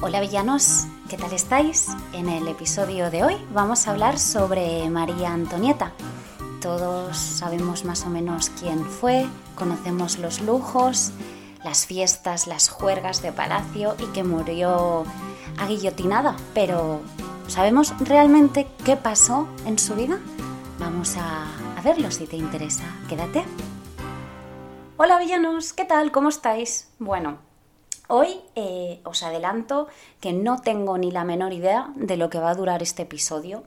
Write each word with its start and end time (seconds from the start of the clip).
Hola 0.00 0.20
villanos, 0.20 0.86
¿qué 1.10 1.16
tal 1.16 1.32
estáis? 1.32 1.88
En 2.12 2.28
el 2.28 2.46
episodio 2.46 3.10
de 3.10 3.24
hoy 3.24 3.34
vamos 3.52 3.88
a 3.88 3.90
hablar 3.90 4.20
sobre 4.20 4.88
María 4.88 5.32
Antonieta. 5.32 5.92
Todos 6.62 7.16
sabemos 7.16 7.84
más 7.84 8.06
o 8.06 8.08
menos 8.08 8.48
quién 8.60 8.84
fue, 8.84 9.26
conocemos 9.56 10.18
los 10.18 10.40
lujos, 10.40 11.10
las 11.64 11.84
fiestas, 11.84 12.46
las 12.46 12.68
juergas 12.68 13.22
de 13.22 13.32
palacio 13.32 13.96
y 13.98 14.06
que 14.12 14.22
murió 14.22 15.02
aguillotinada, 15.58 16.36
pero 16.54 17.00
¿sabemos 17.48 17.92
realmente 17.98 18.68
qué 18.84 18.96
pasó 18.96 19.48
en 19.66 19.80
su 19.80 19.96
vida? 19.96 20.20
Vamos 20.78 21.16
a, 21.16 21.42
a 21.76 21.82
verlo 21.82 22.12
si 22.12 22.26
te 22.26 22.36
interesa. 22.36 22.84
Quédate. 23.08 23.42
Hola 24.96 25.18
villanos, 25.18 25.72
¿qué 25.72 25.84
tal? 25.84 26.12
¿Cómo 26.12 26.28
estáis? 26.28 26.88
Bueno, 27.00 27.47
Hoy 28.10 28.40
eh, 28.54 29.00
os 29.04 29.22
adelanto 29.22 29.86
que 30.18 30.32
no 30.32 30.62
tengo 30.62 30.96
ni 30.96 31.10
la 31.10 31.24
menor 31.24 31.52
idea 31.52 31.92
de 31.94 32.16
lo 32.16 32.30
que 32.30 32.40
va 32.40 32.50
a 32.50 32.54
durar 32.54 32.82
este 32.82 33.02
episodio 33.02 33.64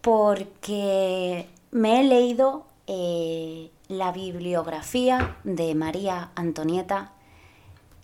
porque 0.00 1.48
me 1.70 2.00
he 2.00 2.02
leído 2.02 2.66
eh, 2.88 3.70
la 3.86 4.10
bibliografía 4.10 5.36
de 5.44 5.76
María 5.76 6.30
Antonieta. 6.34 7.12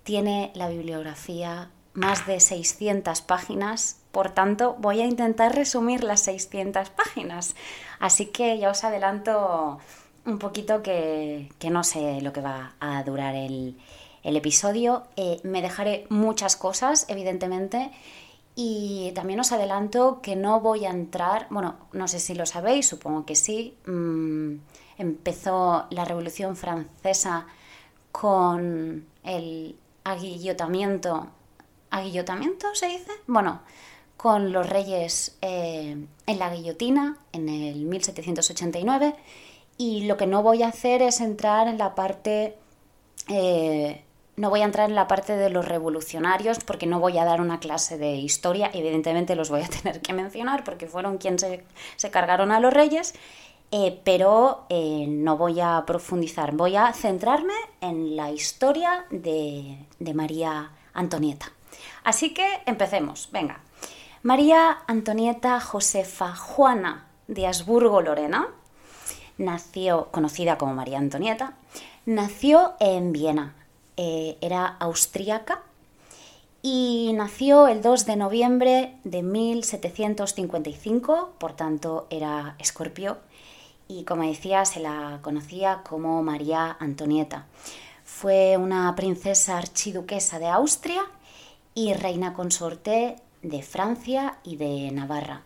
Tiene 0.05 0.52
la 0.55 0.68
bibliografía 0.68 1.70
más 1.94 2.28
de 2.28 2.38
600 2.38 3.22
páginas, 3.22 3.98
por 4.12 4.30
tanto 4.30 4.77
voy 4.78 5.00
a 5.00 5.06
intentar 5.06 5.52
resumir 5.52 6.05
las 6.05 6.20
600 6.20 6.91
páginas. 6.91 7.56
Así 7.98 8.27
que 8.27 8.56
ya 8.56 8.70
os 8.70 8.84
adelanto 8.84 9.78
un 10.27 10.38
poquito 10.38 10.80
que, 10.80 11.50
que 11.58 11.70
no 11.70 11.83
sé 11.83 12.20
lo 12.20 12.33
que 12.33 12.41
va 12.41 12.74
a 12.78 13.02
durar 13.02 13.34
el, 13.34 13.77
el 14.26 14.36
episodio. 14.36 15.04
Eh, 15.16 15.40
me 15.44 15.62
dejaré 15.62 16.06
muchas 16.10 16.56
cosas, 16.56 17.06
evidentemente, 17.08 17.92
y 18.56 19.12
también 19.14 19.38
os 19.38 19.52
adelanto 19.52 20.20
que 20.20 20.34
no 20.34 20.60
voy 20.60 20.84
a 20.84 20.90
entrar, 20.90 21.46
bueno, 21.50 21.77
no 21.92 22.08
sé 22.08 22.18
si 22.18 22.34
lo 22.34 22.44
sabéis, 22.44 22.88
supongo 22.88 23.24
que 23.24 23.36
sí, 23.36 23.77
mm, 23.86 24.56
empezó 24.98 25.86
la 25.91 26.05
Revolución 26.05 26.56
Francesa 26.56 27.46
con 28.10 29.06
el 29.22 29.77
aguillotamiento, 30.05 31.28
¿aguillotamiento 31.90 32.74
se 32.74 32.86
dice? 32.88 33.12
Bueno, 33.27 33.61
con 34.16 34.52
los 34.52 34.68
reyes 34.68 35.36
eh, 35.40 36.05
en 36.27 36.38
la 36.38 36.52
guillotina 36.52 37.18
en 37.33 37.48
el 37.48 37.84
1789 37.84 39.14
y 39.77 40.06
lo 40.06 40.16
que 40.16 40.27
no 40.27 40.42
voy 40.42 40.62
a 40.62 40.68
hacer 40.68 41.02
es 41.02 41.20
entrar 41.20 41.68
en 41.68 41.78
la 41.78 41.94
parte 41.94 42.56
eh, 43.28 44.05
no 44.37 44.51
voy 44.51 44.61
a 44.61 44.65
entrar 44.65 44.89
en 44.89 44.95
la 44.95 45.09
parte 45.09 45.37
de 45.37 45.51
los 45.51 45.67
revolucionarios 45.67 46.59
porque 46.61 46.87
no 46.87 47.01
voy 47.01 47.19
a 47.19 47.25
dar 47.25 47.41
una 47.41 47.59
clase 47.59 47.97
de 47.97 48.17
historia, 48.17 48.70
evidentemente 48.73 49.34
los 49.34 49.51
voy 49.51 49.62
a 49.62 49.69
tener 49.83 50.01
que 50.01 50.12
mencionar 50.12 50.62
porque 50.65 50.87
fueron 50.87 51.19
quienes 51.19 51.47
se, 51.97 52.11
cargaron 52.11 52.53
a 52.53 52.61
los 52.61 52.73
reyes, 52.73 53.14
eh, 53.73 54.01
pero 54.05 54.64
eh, 54.69 55.07
no 55.09 55.37
voy 55.37 55.61
a 55.61 55.83
profundizar, 55.87 56.53
voy 56.53 56.77
a 56.77 56.92
centrarme 56.92 57.55
en 57.81 58.14
la 58.14 58.31
historia 58.31 59.07
de, 59.11 59.79
María 60.14 60.70
Antonieta. 60.92 61.51
Así 62.05 62.33
que 62.33 62.47
empecemos, 62.67 63.29
venga. 63.33 63.61
María 64.23 64.79
Antonieta 64.87 65.61
Josefa 65.61 66.34
Juana 66.34 67.07
de 67.27 67.47
Habsburgo 67.47 68.03
Lorena 68.03 68.48
nació, 69.39 70.09
conocida 70.11 70.59
como 70.59 70.75
María 70.75 70.98
Antonieta, 70.98 71.55
nació 72.07 72.75
en 72.81 73.12
Viena 73.12 73.55
eh, 73.97 74.36
era 74.41 74.66
austríaca 74.66 75.62
y 76.62 77.12
nació 77.14 77.69
el 77.69 77.80
2 77.80 78.06
de 78.06 78.16
noviembre 78.16 78.97
de 79.05 79.22
1755, 79.22 81.34
por 81.39 81.52
tanto 81.52 82.08
era 82.11 82.56
escorpio 82.58 83.19
y 83.89 84.05
como 84.05 84.24
decía 84.24 84.64
se 84.64 84.80
la 84.80 85.20
conocía 85.22 85.83
como 85.89 86.23
María 86.23 86.77
Antonieta. 86.80 87.46
Fue 88.05 88.57
una 88.57 88.95
princesa 88.96 89.58
archiduquesa 89.58 90.39
de 90.39 90.48
Austria 90.48 91.02
y 91.74 91.92
reina 91.92 92.34
consorte 92.34 93.17
de 93.42 93.63
Francia 93.63 94.39
y 94.42 94.57
de 94.57 94.90
Navarra. 94.90 95.42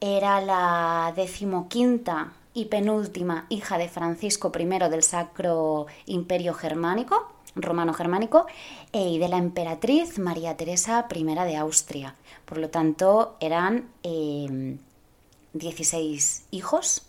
Era 0.00 0.40
la 0.40 1.12
decimoquinta 1.14 2.32
y 2.54 2.66
penúltima 2.66 3.46
hija 3.48 3.78
de 3.78 3.88
Francisco 3.88 4.52
I 4.58 4.64
del 4.64 5.02
Sacro 5.02 5.86
Imperio 6.06 6.54
Germánico 6.54 7.33
romano-germánico 7.56 8.46
e, 8.92 9.08
y 9.08 9.18
de 9.18 9.28
la 9.28 9.38
emperatriz 9.38 10.18
María 10.18 10.56
Teresa 10.56 11.06
I 11.14 11.24
de 11.24 11.56
Austria. 11.56 12.14
Por 12.44 12.58
lo 12.58 12.70
tanto, 12.70 13.36
eran 13.40 13.88
16 15.52 16.38
eh, 16.40 16.44
hijos, 16.50 17.02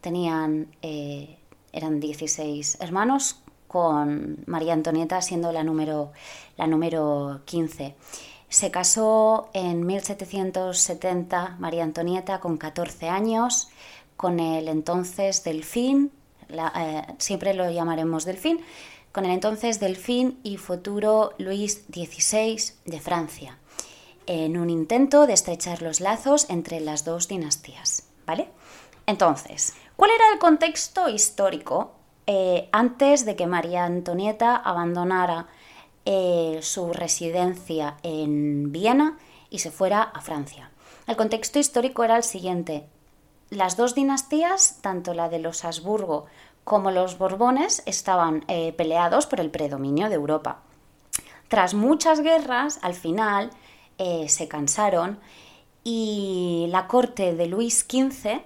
tenían, 0.00 0.68
eh, 0.82 1.38
eran 1.72 2.00
16 2.00 2.78
hermanos, 2.80 3.40
con 3.68 4.38
María 4.46 4.72
Antonieta 4.72 5.20
siendo 5.20 5.52
la 5.52 5.62
número, 5.62 6.12
la 6.56 6.66
número 6.66 7.42
15. 7.44 7.94
Se 8.48 8.70
casó 8.70 9.50
en 9.52 9.84
1770 9.84 11.56
María 11.58 11.84
Antonieta 11.84 12.40
con 12.40 12.56
14 12.56 13.10
años 13.10 13.68
con 14.16 14.40
el 14.40 14.68
entonces 14.68 15.44
Delfín, 15.44 16.10
eh, 16.48 17.02
siempre 17.18 17.54
lo 17.54 17.70
llamaremos 17.70 18.24
Delfín, 18.24 18.60
con 19.12 19.24
el 19.24 19.30
entonces 19.32 19.80
delfín 19.80 20.38
y 20.42 20.56
futuro 20.56 21.32
Luis 21.38 21.84
XVI 21.92 22.60
de 22.84 23.00
Francia, 23.00 23.58
en 24.26 24.58
un 24.58 24.70
intento 24.70 25.26
de 25.26 25.32
estrechar 25.32 25.82
los 25.82 26.00
lazos 26.00 26.48
entre 26.50 26.80
las 26.80 27.04
dos 27.04 27.28
dinastías. 27.28 28.04
¿Vale? 28.26 28.48
Entonces, 29.06 29.74
¿cuál 29.96 30.10
era 30.10 30.24
el 30.34 30.38
contexto 30.38 31.08
histórico 31.08 31.92
eh, 32.26 32.68
antes 32.72 33.24
de 33.24 33.36
que 33.36 33.46
María 33.46 33.86
Antonieta 33.86 34.54
abandonara 34.54 35.46
eh, 36.04 36.58
su 36.60 36.92
residencia 36.92 37.96
en 38.02 38.70
Viena 38.70 39.18
y 39.48 39.60
se 39.60 39.70
fuera 39.70 40.02
a 40.02 40.20
Francia? 40.20 40.70
El 41.06 41.16
contexto 41.16 41.58
histórico 41.58 42.04
era 42.04 42.18
el 42.18 42.22
siguiente. 42.22 42.86
Las 43.48 43.78
dos 43.78 43.94
dinastías, 43.94 44.78
tanto 44.82 45.14
la 45.14 45.30
de 45.30 45.38
los 45.38 45.64
Habsburgo 45.64 46.26
como 46.68 46.90
los 46.90 47.16
Borbones 47.16 47.82
estaban 47.86 48.44
eh, 48.46 48.74
peleados 48.74 49.26
por 49.26 49.40
el 49.40 49.50
predominio 49.50 50.10
de 50.10 50.16
Europa. 50.16 50.58
Tras 51.48 51.72
muchas 51.72 52.20
guerras, 52.20 52.78
al 52.82 52.92
final 52.92 53.50
eh, 53.96 54.28
se 54.28 54.48
cansaron 54.48 55.18
y 55.82 56.66
la 56.68 56.86
corte 56.86 57.34
de 57.34 57.46
Luis 57.46 57.86
XV, 57.88 58.42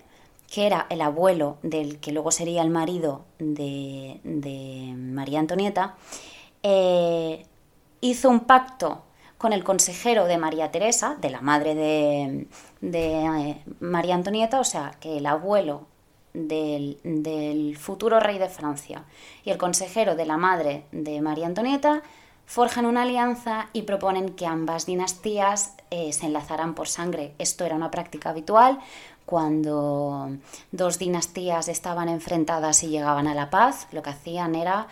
que 0.48 0.66
era 0.66 0.86
el 0.88 1.00
abuelo 1.00 1.58
del 1.64 1.98
que 1.98 2.12
luego 2.12 2.30
sería 2.30 2.62
el 2.62 2.70
marido 2.70 3.24
de, 3.40 4.20
María 4.96 5.40
Antonieta, 5.40 5.96
eh, 6.62 7.44
hizo 8.00 8.30
un 8.30 8.40
pacto 8.40 9.02
con 9.36 9.52
el 9.52 9.64
consejero 9.64 10.26
de 10.26 10.38
María 10.38 10.70
Teresa, 10.70 11.16
de 11.20 11.30
la 11.30 11.40
madre 11.40 11.74
de, 11.74 12.46
de 12.80 13.60
María 13.80 14.14
Antonieta, 14.14 14.60
o 14.60 14.64
sea, 14.64 14.92
que 15.00 15.16
el 15.16 15.26
abuelo 15.26 15.88
del, 16.34 17.76
futuro 17.78 18.20
rey 18.20 18.38
de 18.38 18.48
Francia 18.48 19.04
y 19.44 19.50
el 19.50 19.58
consejero 19.58 20.14
de 20.16 20.26
la 20.26 20.36
madre 20.36 20.84
de 20.92 21.20
María 21.20 21.46
Antonieta 21.46 22.02
forjan 22.46 22.86
una 22.86 23.02
alianza 23.02 23.68
y 23.72 23.82
proponen 23.82 24.30
que 24.30 24.46
ambas 24.46 24.86
dinastías 24.86 25.74
eh, 25.90 26.12
se 26.12 26.26
enlazaran 26.26 26.74
por 26.74 26.88
sangre. 26.88 27.34
Esto 27.38 27.64
era 27.64 27.76
una 27.76 27.90
práctica 27.90 28.30
habitual 28.30 28.78
cuando 29.24 30.36
dos 30.72 30.98
dinastías 30.98 31.68
estaban 31.68 32.08
enfrentadas 32.08 32.82
y 32.82 32.88
llegaban 32.88 33.26
a 33.26 33.34
la 33.34 33.50
paz. 33.50 33.86
Lo 33.92 34.02
que 34.02 34.10
hacían 34.10 34.54
era 34.54 34.88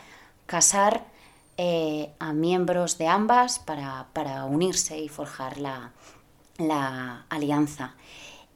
casar 0.47 1.05
eh, 1.59 2.13
a 2.19 2.33
miembros 2.33 2.97
de 2.97 3.09
ambas 3.09 3.59
para, 3.59 4.45
unirse 4.47 4.99
y 4.99 5.09
forjar 5.09 5.59
la, 5.59 5.93
la 6.59 7.27
alianza. 7.29 7.95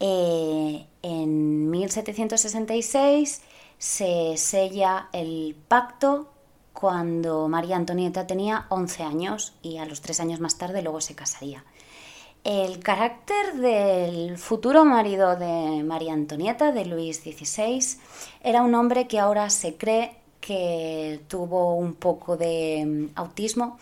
Eh, 0.00 0.86
en 1.04 1.70
1766 1.70 3.42
se 3.76 4.36
sella 4.38 5.08
el 5.12 5.54
pacto 5.68 6.30
cuando 6.72 7.46
María 7.46 7.76
Antonieta 7.76 8.26
tenía 8.26 8.64
11 8.70 9.02
años 9.02 9.52
y 9.62 9.76
a 9.76 9.84
los 9.84 10.00
tres 10.00 10.18
años 10.20 10.40
más 10.40 10.56
tarde 10.56 10.80
luego 10.80 11.02
se 11.02 11.14
casaría. 11.14 11.62
El 12.42 12.80
carácter 12.80 13.54
del 13.54 14.38
futuro 14.38 14.86
marido 14.86 15.36
de 15.36 15.82
María 15.82 16.14
Antonieta, 16.14 16.72
de 16.72 16.86
Luis 16.86 17.18
XVI, 17.18 17.98
era 18.42 18.62
un 18.62 18.74
hombre 18.74 19.06
que 19.06 19.18
ahora 19.18 19.50
se 19.50 19.76
cree 19.76 20.16
que 20.40 21.20
tuvo 21.28 21.74
un 21.74 21.94
poco 21.94 22.38
de 22.38 22.84
mm, 22.86 23.18
autismo, 23.18 23.78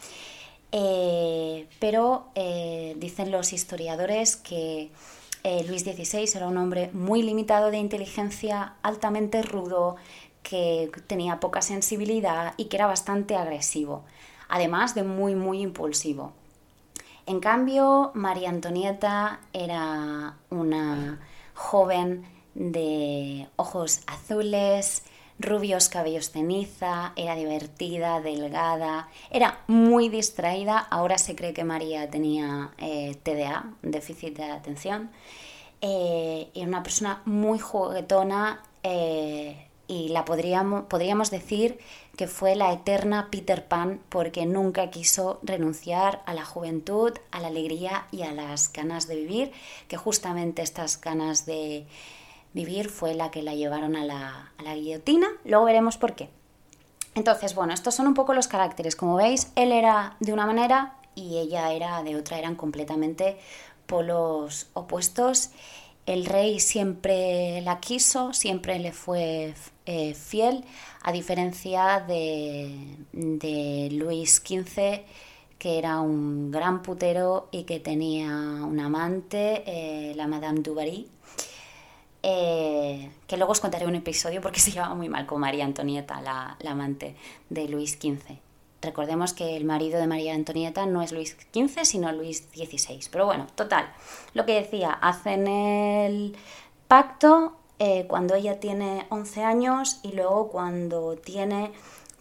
eh, 0.72 1.68
pero 1.78 2.26
eh, 2.34 2.94
dicen 2.98 3.30
los 3.30 3.52
historiadores 3.52 4.36
que 4.36 4.90
eh, 5.44 5.64
Luis 5.66 5.82
XVI 5.82 6.28
era 6.34 6.46
un 6.46 6.56
hombre 6.56 6.90
muy 6.92 7.22
limitado 7.22 7.70
de 7.70 7.78
inteligencia, 7.78 8.74
altamente 8.82 9.42
rudo, 9.42 9.96
que 10.42 10.90
tenía 11.06 11.40
poca 11.40 11.62
sensibilidad 11.62 12.54
y 12.56 12.66
que 12.66 12.76
era 12.76 12.86
bastante 12.86 13.36
agresivo, 13.36 14.04
además 14.48 14.94
de 14.94 15.02
muy, 15.02 15.34
muy 15.34 15.60
impulsivo. 15.62 16.32
En 17.26 17.40
cambio, 17.40 18.10
María 18.14 18.48
Antonieta 18.48 19.40
era 19.52 20.36
una 20.50 21.20
joven 21.54 22.24
de 22.54 23.48
ojos 23.56 24.00
azules, 24.06 25.04
rubios 25.38 25.88
cabellos 25.88 26.30
ceniza, 26.30 27.12
era 27.16 27.34
divertida, 27.34 28.20
delgada, 28.20 29.08
era 29.30 29.60
muy 29.66 30.08
distraída. 30.08 30.78
Ahora 30.78 31.18
se 31.18 31.34
cree 31.34 31.52
que 31.52 31.64
María 31.64 32.10
tenía 32.10 32.70
eh, 32.78 33.16
TDA, 33.22 33.72
déficit 33.82 34.36
de 34.36 34.44
atención. 34.44 35.10
Eh, 35.80 36.48
era 36.54 36.68
una 36.68 36.82
persona 36.82 37.22
muy 37.24 37.58
juguetona 37.58 38.62
eh, 38.82 39.66
y 39.88 40.08
la 40.08 40.24
podríamos, 40.24 40.84
podríamos 40.84 41.30
decir 41.30 41.78
que 42.16 42.28
fue 42.28 42.54
la 42.54 42.72
eterna 42.72 43.28
Peter 43.30 43.66
Pan 43.66 44.00
porque 44.08 44.46
nunca 44.46 44.90
quiso 44.90 45.40
renunciar 45.42 46.22
a 46.26 46.34
la 46.34 46.44
juventud, 46.44 47.12
a 47.30 47.40
la 47.40 47.48
alegría 47.48 48.06
y 48.12 48.22
a 48.22 48.32
las 48.32 48.72
ganas 48.72 49.08
de 49.08 49.16
vivir, 49.16 49.52
que 49.88 49.96
justamente 49.96 50.62
estas 50.62 51.00
ganas 51.00 51.46
de 51.46 51.86
vivir 52.54 52.88
fue 52.88 53.14
la 53.14 53.30
que 53.30 53.42
la 53.42 53.54
llevaron 53.54 53.96
a 53.96 54.04
la, 54.04 54.52
a 54.58 54.62
la 54.62 54.74
guillotina. 54.74 55.28
Luego 55.44 55.64
veremos 55.64 55.96
por 55.96 56.14
qué. 56.14 56.30
Entonces, 57.14 57.54
bueno, 57.54 57.74
estos 57.74 57.94
son 57.94 58.06
un 58.06 58.14
poco 58.14 58.34
los 58.34 58.48
caracteres. 58.48 58.96
Como 58.96 59.16
veis, 59.16 59.52
él 59.54 59.72
era 59.72 60.16
de 60.20 60.32
una 60.32 60.46
manera 60.46 60.96
y 61.14 61.38
ella 61.38 61.72
era 61.72 62.02
de 62.02 62.16
otra, 62.16 62.38
eran 62.38 62.54
completamente 62.54 63.38
polos 63.86 64.68
opuestos. 64.72 65.50
El 66.06 66.26
rey 66.26 66.58
siempre 66.58 67.60
la 67.60 67.78
quiso, 67.80 68.32
siempre 68.32 68.78
le 68.78 68.92
fue 68.92 69.54
eh, 69.86 70.14
fiel, 70.14 70.64
a 71.02 71.12
diferencia 71.12 72.00
de, 72.00 72.96
de 73.12 73.88
Luis 73.92 74.42
XV, 74.44 75.02
que 75.58 75.78
era 75.78 76.00
un 76.00 76.50
gran 76.50 76.82
putero 76.82 77.48
y 77.52 77.64
que 77.64 77.78
tenía 77.78 78.30
un 78.30 78.80
amante, 78.80 79.62
eh, 79.66 80.14
la 80.16 80.26
Madame 80.26 80.60
du 80.60 80.74
Barry, 80.74 81.08
eh, 82.22 83.10
que 83.26 83.36
luego 83.36 83.52
os 83.52 83.60
contaré 83.60 83.86
un 83.86 83.94
episodio 83.94 84.40
porque 84.40 84.60
se 84.60 84.70
llevaba 84.70 84.94
muy 84.94 85.08
mal 85.08 85.26
con 85.26 85.40
María 85.40 85.64
Antonieta, 85.64 86.20
la, 86.20 86.56
amante 86.66 87.16
de 87.50 87.68
Luis 87.68 87.92
XV. 87.92 88.38
Recordemos 88.80 89.32
que 89.32 89.56
el 89.56 89.64
marido 89.64 90.00
de 90.00 90.08
María 90.08 90.34
Antonieta 90.34 90.86
no 90.86 91.02
es 91.02 91.12
Luis 91.12 91.36
XV, 91.54 91.84
sino 91.84 92.10
Luis 92.12 92.48
XVI. 92.52 93.00
Pero 93.12 93.26
bueno, 93.26 93.46
total, 93.54 93.92
lo 94.34 94.44
que 94.44 94.54
decía, 94.54 94.90
hacen 94.90 95.46
el 95.46 96.36
pacto 96.88 97.56
eh, 97.78 98.06
cuando 98.08 98.34
ella 98.34 98.58
tiene 98.58 99.06
11 99.10 99.44
años 99.44 100.00
y 100.02 100.12
luego 100.12 100.48
cuando 100.48 101.16
tiene 101.16 101.72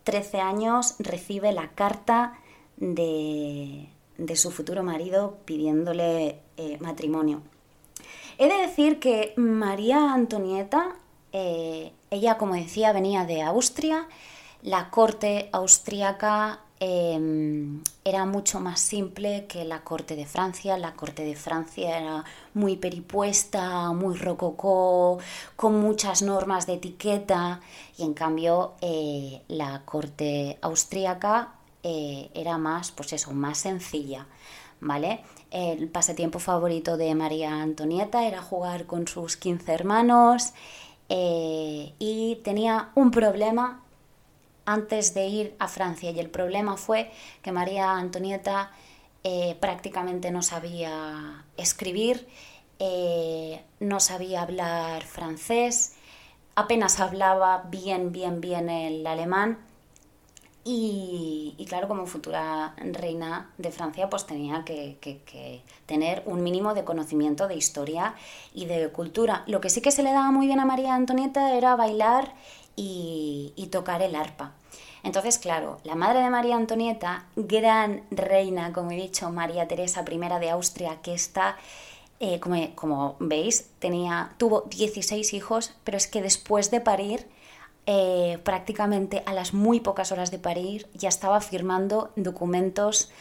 13 0.04 0.40
años 0.40 0.96
recibe 1.00 1.52
la 1.52 1.70
carta 1.70 2.40
de, 2.78 3.90
su 4.36 4.52
futuro 4.52 4.84
marido 4.84 5.38
pidiéndole 5.46 6.40
eh, 6.58 6.78
matrimonio. 6.80 7.42
He 8.42 8.48
de 8.48 8.58
decir 8.58 9.00
que 9.00 9.36
María 9.38 10.14
Antonieta, 10.14 10.96
eh, 11.32 11.94
ella 12.10 12.40
como 12.40 12.56
decía 12.56 12.92
venía 12.92 13.24
de 13.24 13.44
Austria, 13.44 14.08
la 14.64 14.90
corte 14.90 15.48
austríaca 15.52 16.60
em, 16.80 17.84
era 18.04 18.26
mucho 18.26 18.60
más 18.60 18.80
simple 18.80 19.46
que 19.48 19.64
la 19.64 19.84
corte 19.84 20.16
de 20.16 20.26
Francia. 20.26 20.76
La 20.80 20.96
corte 20.96 21.24
de 21.24 21.36
Francia 21.36 22.00
era 22.00 22.26
muy 22.56 22.78
peripuesta, 22.78 23.92
muy 23.92 24.16
rococó, 24.18 25.20
con 25.56 25.80
muchas 25.80 26.24
normas 26.24 26.66
de 26.66 26.74
etiqueta 26.74 27.62
y 27.96 28.02
en 28.02 28.16
cambio 28.16 28.74
eh, 28.82 29.44
la 29.50 29.84
corte 29.86 30.58
austríaca 30.64 31.54
eh, 31.84 32.32
era 32.34 32.58
más, 32.58 32.92
pues 32.92 33.14
eso, 33.14 33.34
más 33.34 33.60
sencilla, 33.60 34.26
¿vale? 34.80 35.24
El 35.52 35.90
pasatiempo 35.90 36.40
favorito 36.40 36.96
de 36.96 37.14
María 37.14 37.62
Antonieta 37.62 38.26
era 38.26 38.42
jugar 38.42 38.86
con 38.86 39.06
sus 39.08 39.36
15 39.36 39.74
hermanos 39.74 40.54
eh, 41.10 41.94
y 42.00 42.38
tenía 42.38 42.92
un 42.96 43.12
problema 43.12 43.84
antes 44.66 45.14
de 45.14 45.28
ir 45.28 45.56
a 45.60 45.68
Francia 45.68 46.12
y 46.12 46.20
el 46.22 46.30
problema 46.30 46.78
fue 46.78 47.12
que 47.42 47.52
María 47.52 47.92
Antonieta 47.92 48.72
eh, 49.26 49.58
prácticamente 49.60 50.32
no 50.32 50.42
sabía 50.42 51.44
escribir, 51.58 52.30
eh, 52.80 53.62
no 53.82 54.00
sabía 54.00 54.44
hablar 54.44 55.04
francés, 55.04 55.96
apenas 56.56 57.02
hablaba 57.02 57.66
bien, 57.70 58.14
bien, 58.14 58.40
bien 58.40 58.70
el 58.70 59.06
alemán 59.06 59.58
y, 60.64 61.66
claro, 61.68 61.88
como 61.88 62.06
futura 62.06 62.76
reina 62.78 63.50
de 63.58 63.72
Francia, 63.72 64.10
pues 64.10 64.28
tenía 64.28 64.64
que, 64.64 65.64
tener 65.88 66.22
un 66.28 66.44
mínimo 66.44 66.76
de 66.76 66.84
conocimiento 66.84 67.48
de 67.48 67.56
historia 67.56 68.14
y 68.54 68.66
de 68.66 68.90
cultura. 68.90 69.44
Lo 69.48 69.60
que 69.60 69.70
sí 69.70 69.82
que 69.82 69.92
se 69.92 70.04
le 70.04 70.12
daba 70.12 70.32
muy 70.32 70.46
bien 70.46 70.60
a 70.60 70.66
María 70.66 70.94
Antonieta 70.94 71.54
era 71.56 71.76
bailar 71.76 72.36
y, 72.76 73.70
tocar 73.72 74.02
el 74.02 74.16
arpa. 74.16 74.52
Entonces, 75.04 75.40
claro, 75.40 75.80
la 75.84 75.96
madre 75.96 76.20
de 76.20 76.30
María 76.30 76.58
Antonieta, 76.58 77.26
gran 77.36 78.04
reina, 78.12 78.72
como 78.72 78.92
he 78.92 78.96
dicho, 78.96 79.32
María 79.32 79.68
Teresa 79.68 80.04
I 80.08 80.40
de 80.40 80.50
Austria, 80.52 81.02
que 81.02 81.14
está, 81.14 81.58
eh, 82.20 82.40
como, 82.40 82.76
como 82.76 83.16
veis, 83.20 83.70
tenía, 83.80 84.34
tuvo 84.38 84.62
16 84.70 85.34
hijos, 85.34 85.74
pero 85.84 85.98
es 85.98 86.06
que 86.08 86.22
después 86.22 86.70
de 86.70 86.82
parir 86.82 87.26
eh, 87.86 88.40
prácticamente 88.44 89.24
a 89.26 89.34
las 89.34 89.54
muy 89.54 89.80
pocas 89.80 90.12
horas 90.12 90.30
de 90.30 90.40
parir 90.40 90.88
ya 90.94 91.10
estaba 91.10 91.42
firmando 91.42 92.12
documentos 92.16 93.12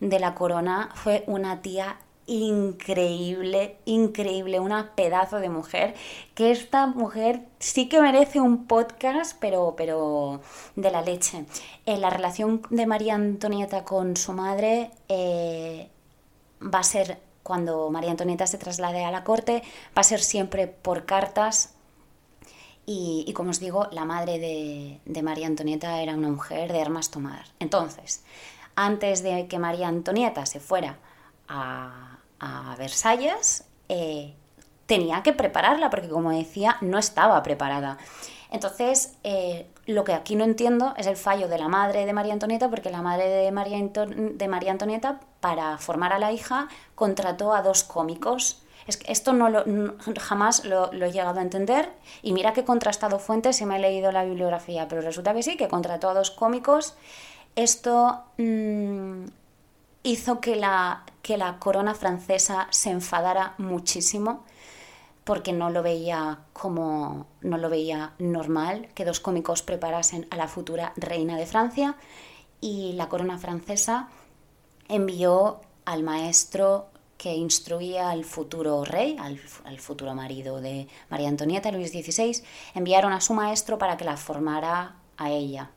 de 0.00 0.18
la 0.18 0.34
corona. 0.34 0.90
Fue 0.94 1.24
una 1.26 1.62
tía 1.62 1.98
increíble, 2.26 3.78
increíble, 3.86 4.60
una 4.60 4.94
pedazo 4.94 5.40
de 5.40 5.48
mujer, 5.48 5.94
que 6.34 6.52
esta 6.52 6.86
mujer 6.86 7.40
sí 7.58 7.88
que 7.88 8.00
merece 8.00 8.40
un 8.40 8.66
podcast, 8.66 9.36
pero, 9.40 9.74
pero 9.76 10.40
de 10.76 10.90
la 10.92 11.02
leche. 11.02 11.44
Eh, 11.86 11.98
la 11.98 12.10
relación 12.10 12.62
de 12.70 12.86
María 12.86 13.16
Antonieta 13.16 13.84
con 13.84 14.16
su 14.16 14.32
madre 14.32 14.92
eh, 15.08 15.88
va 16.62 16.80
a 16.80 16.84
ser, 16.84 17.18
cuando 17.42 17.90
María 17.90 18.12
Antonieta 18.12 18.46
se 18.46 18.58
traslade 18.58 19.04
a 19.04 19.10
la 19.10 19.24
corte, 19.24 19.62
va 19.96 20.02
a 20.02 20.04
ser 20.04 20.20
siempre 20.20 20.68
por 20.68 21.06
cartas 21.06 21.74
y, 22.92 23.32
como 23.34 23.50
os 23.50 23.60
digo, 23.60 23.86
la 23.92 24.04
madre 24.04 24.40
de, 24.40 25.22
María 25.22 25.46
Antonieta 25.46 26.02
era 26.02 26.14
una 26.14 26.28
mujer 26.28 26.72
de 26.72 26.80
armas 26.80 27.12
tomar. 27.12 27.44
Entonces, 27.60 28.24
antes 28.74 29.22
de 29.22 29.46
que 29.46 29.60
María 29.60 29.86
Antonieta 29.86 30.44
se 30.44 30.58
fuera 30.58 30.98
a, 31.46 32.16
Versalles, 32.78 33.64
eh, 33.88 34.34
tenía 34.86 35.22
que 35.22 35.32
prepararla, 35.32 35.88
porque 35.88 36.08
como 36.08 36.32
decía, 36.32 36.78
no 36.80 36.98
estaba 36.98 37.40
preparada. 37.44 37.96
Entonces, 38.50 39.14
eh, 39.22 39.68
lo 39.86 40.02
que 40.02 40.14
aquí 40.14 40.34
no 40.34 40.42
entiendo 40.42 40.94
es 40.96 41.06
el 41.06 41.16
fallo 41.16 41.46
de 41.46 41.58
la 41.58 41.68
madre 41.68 42.06
de 42.06 42.12
María 42.12 42.32
Antonieta, 42.32 42.70
porque 42.70 42.90
la 42.90 43.02
madre 43.02 43.28
de 43.28 43.52
María, 43.52 43.78
de 43.78 44.48
María 44.48 44.72
Antonieta, 44.72 45.20
para 45.38 45.78
formar 45.78 46.12
a 46.12 46.18
la 46.18 46.32
hija, 46.32 46.66
contrató 46.96 47.54
a 47.54 47.62
dos 47.62 47.84
cómicos 47.84 48.62
esto 48.86 49.32
no, 49.32 49.48
lo, 49.48 49.64
jamás 50.18 50.64
lo, 50.64 50.90
he 50.92 51.12
llegado 51.12 51.38
a 51.38 51.42
entender 51.42 51.90
y 52.22 52.32
mira 52.32 52.52
que 52.52 52.60
he 52.60 52.64
contrastado 52.64 53.18
fuentes 53.18 53.60
y 53.60 53.66
me 53.66 53.76
he 53.76 53.78
leído 53.78 54.12
la 54.12 54.24
bibliografía, 54.24 54.88
pero 54.88 55.02
resulta 55.02 55.34
que 55.34 55.42
sí, 55.42 55.56
que 55.56 55.68
contrató 55.68 56.10
a 56.10 56.14
dos 56.14 56.30
cómicos. 56.30 56.94
Esto 57.56 58.22
mm, 58.38 59.24
hizo 60.02 60.40
que 60.40 60.56
la, 60.56 61.04
que 61.22 61.36
la 61.36 61.58
corona 61.58 61.94
francesa 61.94 62.68
se 62.70 62.90
enfadara 62.90 63.54
muchísimo 63.58 64.44
porque 65.24 65.52
no 65.52 65.70
lo 65.70 65.82
veía 65.82 66.40
como 66.52 67.26
no 67.42 67.58
lo 67.58 67.68
veía 67.68 68.14
normal 68.18 68.88
que 68.94 69.04
dos 69.04 69.20
cómicos 69.20 69.62
preparasen 69.62 70.26
a 70.30 70.36
la 70.36 70.48
futura 70.48 70.92
reina 70.96 71.36
de 71.36 71.46
Francia 71.46 71.96
y 72.60 72.94
la 72.94 73.08
corona 73.08 73.38
francesa 73.38 74.08
envió 74.88 75.60
al 75.84 76.02
maestro 76.02 76.89
que 77.20 77.34
instruía 77.34 78.08
al 78.08 78.24
futuro 78.24 78.82
rey, 78.82 79.14
al, 79.18 79.78
futuro 79.78 80.14
marido 80.14 80.62
de 80.62 80.88
María 81.10 81.28
Antonieta, 81.28 81.70
Luis 81.70 81.90
XVI, 81.90 82.42
enviaron 82.74 83.12
a 83.12 83.20
su 83.20 83.34
maestro 83.34 83.76
para 83.76 83.98
que 83.98 84.06
la 84.06 84.16
formara 84.16 84.96
a 85.18 85.30
ella. 85.30 85.70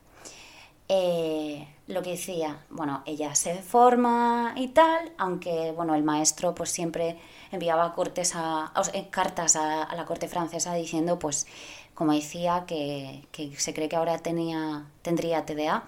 Eh, 0.88 1.68
lo 1.88 2.02
que 2.02 2.12
decía, 2.12 2.60
bueno, 2.70 3.04
ella 3.06 3.36
se 3.36 3.56
forma 3.56 4.54
y 4.56 4.70
tal, 4.70 5.12
aunque 5.18 5.74
bueno, 5.74 5.96
el 5.96 6.04
maestro 6.04 6.56
pues 6.56 6.70
siempre 6.70 7.20
enviaba 7.52 7.94
cortes 7.94 8.32
a, 8.36 8.72
eh, 8.94 9.10
cartas 9.10 9.58
a, 9.58 9.94
la 9.94 10.06
corte 10.06 10.30
francesa 10.30 10.74
diciendo 10.76 11.20
pues, 11.20 11.46
como 11.94 12.14
decía, 12.14 12.64
que, 12.66 13.28
se 13.58 13.74
cree 13.74 13.90
que 13.90 13.98
ahora 13.98 14.18
tenía, 14.20 14.86
tendría 15.02 15.46
TDA, 15.46 15.84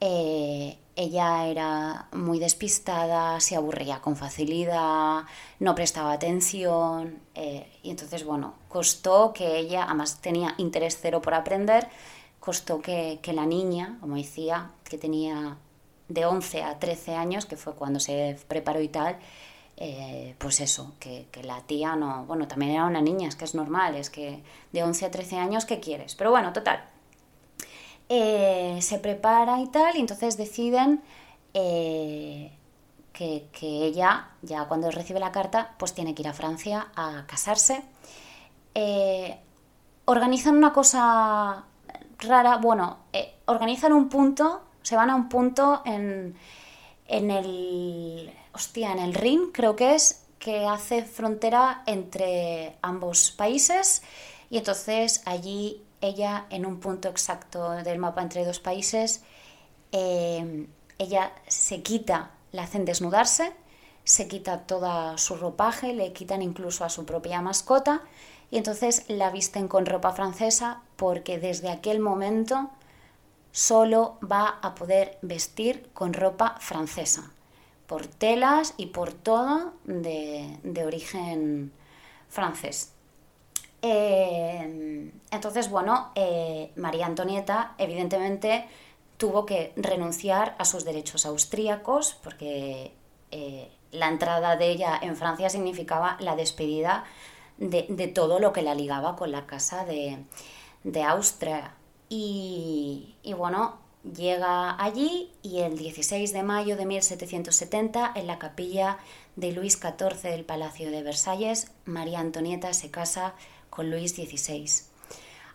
eh, 0.00 0.78
ella 0.94 1.46
era 1.46 2.08
muy 2.12 2.38
despistada, 2.38 3.40
se 3.40 3.56
aburría 3.56 4.00
con 4.00 4.16
facilidad, 4.16 5.22
no 5.58 5.74
prestaba 5.74 6.12
atención 6.12 7.18
eh, 7.34 7.66
y 7.82 7.90
entonces, 7.90 8.24
bueno, 8.24 8.54
costó 8.68 9.32
que 9.32 9.58
ella, 9.58 9.84
además 9.84 10.20
tenía 10.20 10.54
interés 10.58 10.98
cero 11.00 11.22
por 11.22 11.34
aprender, 11.34 11.88
costó 12.40 12.80
que, 12.80 13.20
la 13.32 13.46
niña, 13.46 13.96
como 14.00 14.16
decía, 14.16 14.70
que 14.84 14.98
tenía 14.98 15.56
de 16.08 16.26
11 16.26 16.62
a 16.62 16.78
13 16.78 17.14
años, 17.14 17.46
que 17.46 17.56
fue 17.56 17.74
cuando 17.74 17.98
se 18.00 18.38
preparó 18.48 18.80
y 18.82 18.88
tal, 18.88 19.18
eh, 19.78 20.34
pues 20.38 20.60
eso, 20.60 20.92
que, 21.00 21.26
la 21.42 21.62
tía 21.62 21.96
no, 21.96 22.26
bueno, 22.26 22.46
también 22.48 22.72
era 22.72 22.84
una 22.84 23.00
niña, 23.00 23.28
es 23.28 23.36
que 23.36 23.44
es 23.46 23.54
normal, 23.54 23.94
es 23.94 24.10
que 24.10 24.42
de 24.72 24.82
11 24.82 25.06
a 25.06 25.10
13 25.10 25.38
años, 25.38 25.64
¿qué 25.64 25.80
quieres? 25.80 26.14
Pero 26.16 26.30
bueno, 26.30 26.52
total. 26.52 26.91
Eh, 28.14 28.78
se 28.82 28.98
prepara 28.98 29.60
y 29.60 29.68
tal, 29.68 29.96
y 29.96 30.00
entonces 30.00 30.36
deciden 30.36 31.02
eh, 31.54 32.52
que, 33.14 33.48
ella, 33.62 34.28
ya 34.42 34.66
cuando 34.66 34.90
recibe 34.90 35.18
la 35.18 35.32
carta, 35.32 35.74
pues 35.78 35.94
tiene 35.94 36.14
que 36.14 36.20
ir 36.20 36.28
a 36.28 36.34
Francia 36.34 36.88
a 36.94 37.24
casarse. 37.26 37.82
organizan 40.04 40.56
una 40.56 40.72
cosa 40.74 41.64
rara, 42.18 42.58
bueno, 42.58 42.98
organizan 43.46 43.92
un 43.94 44.10
punto, 44.10 44.60
se 44.82 44.94
van 44.94 45.08
a 45.08 45.14
un 45.14 45.30
punto 45.30 45.80
en, 45.86 46.36
en 47.06 47.30
el 47.30 48.30
hostia, 48.52 48.92
en 48.92 48.98
el 48.98 49.14
Rin 49.14 49.52
creo 49.52 49.74
que 49.74 49.94
es, 49.94 50.26
que 50.38 50.66
hace 50.66 51.02
frontera 51.04 51.82
entre 51.86 52.76
ambos 52.82 53.30
países 53.30 54.02
y 54.50 54.58
entonces 54.58 55.22
allí 55.24 55.82
ella 56.02 56.46
en 56.50 56.66
un 56.66 56.78
punto 56.80 57.08
exacto 57.08 57.70
del 57.70 57.98
mapa 57.98 58.20
entre 58.20 58.44
dos 58.44 58.60
países, 58.60 59.22
eh, 59.92 60.66
ella 60.98 61.32
se 61.48 61.82
quita, 61.82 62.32
la 62.52 62.64
hacen 62.64 62.84
desnudarse, 62.84 63.52
se 64.04 64.28
quita 64.28 64.66
toda 64.66 65.16
su 65.16 65.36
ropaje, 65.36 65.94
le 65.94 66.12
quitan 66.12 66.42
incluso 66.42 66.84
a 66.84 66.90
su 66.90 67.06
propia 67.06 67.40
mascota 67.40 68.02
y 68.50 68.58
entonces 68.58 69.04
la 69.08 69.30
visten 69.30 69.68
con 69.68 69.86
ropa 69.86 70.12
francesa 70.12 70.82
porque 70.96 71.38
desde 71.38 71.70
aquel 71.70 72.00
momento 72.00 72.70
solo 73.52 74.18
va 74.20 74.58
a 74.60 74.74
poder 74.74 75.18
vestir 75.22 75.88
con 75.94 76.12
ropa 76.12 76.56
francesa 76.60 77.30
por 77.86 78.06
telas 78.06 78.72
y 78.78 78.86
por 78.86 79.12
todo 79.12 79.74
de, 79.84 80.84
origen 80.86 81.72
francés. 82.28 82.92
Eh, 83.82 85.10
entonces, 85.30 85.68
bueno, 85.70 86.12
eh, 86.14 86.70
María 86.76 87.06
Antonieta 87.06 87.74
evidentemente 87.78 88.66
tuvo 89.16 89.44
que 89.44 89.72
renunciar 89.76 90.54
a 90.58 90.64
sus 90.64 90.84
derechos 90.84 91.26
austríacos 91.26 92.14
porque 92.22 92.92
eh, 93.30 93.70
la 93.90 94.08
entrada 94.08 94.56
de 94.56 94.70
ella 94.70 94.98
en 95.02 95.16
Francia 95.16 95.50
significaba 95.50 96.16
la 96.20 96.36
despedida 96.36 97.04
de, 97.58 97.82
todo 98.08 98.38
lo 98.38 98.52
que 98.52 98.62
la 98.62 98.74
ligaba 98.74 99.16
con 99.16 99.30
la 99.32 99.46
casa 99.46 99.84
de, 99.84 100.24
Austria. 101.04 101.74
Y, 102.08 103.16
y, 103.22 103.32
bueno, 103.34 103.78
Llega 104.02 104.82
allí 104.82 105.30
y 105.42 105.60
el 105.60 105.78
16 105.78 106.32
de 106.32 106.42
mayo 106.42 106.76
de 106.76 106.86
1770, 106.86 108.12
en 108.16 108.26
la 108.26 108.40
capilla 108.40 108.98
de 109.36 109.52
Luis 109.52 109.78
XIV 109.78 110.22
del 110.22 110.44
Palacio 110.44 110.90
de 110.90 111.04
Versalles, 111.04 111.70
María 111.84 112.18
Antonieta 112.18 112.74
se 112.74 112.90
casa 112.90 113.34
con 113.72 113.90
Luis 113.90 114.12
XVI. 114.12 114.68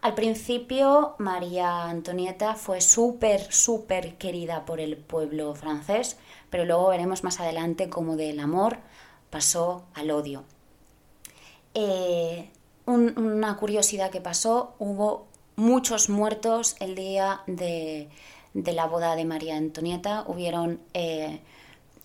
Al 0.02 0.16
principio, 0.16 1.16
María 1.20 1.84
Antonieta 1.84 2.56
fue 2.56 2.82
súper, 2.82 3.52
súper 3.54 4.18
querida 4.18 4.66
por 4.66 4.80
el 4.80 4.98
pueblo 4.98 5.54
francés, 5.54 6.18
pero 6.50 6.66
luego 6.66 6.90
veremos 6.90 7.24
más 7.24 7.40
adelante 7.40 7.90
cómo 7.90 8.16
del 8.16 8.40
amor 8.40 8.80
pasó 9.30 9.86
al 9.94 10.10
odio. 10.10 10.44
Eh, 11.76 12.50
una 12.88 13.56
curiosidad 13.58 14.10
que 14.10 14.22
pasó, 14.22 14.74
hubo 14.80 15.28
muchos 15.56 16.10
muertos 16.10 16.76
el 16.80 16.96
día 16.96 17.42
de, 17.46 18.10
de 18.54 18.74
la 18.74 18.88
boda 18.88 19.16
de 19.16 19.26
María 19.26 19.58
Antonieta 19.58 20.24
hubieron, 20.26 20.80
eh, 20.96 21.42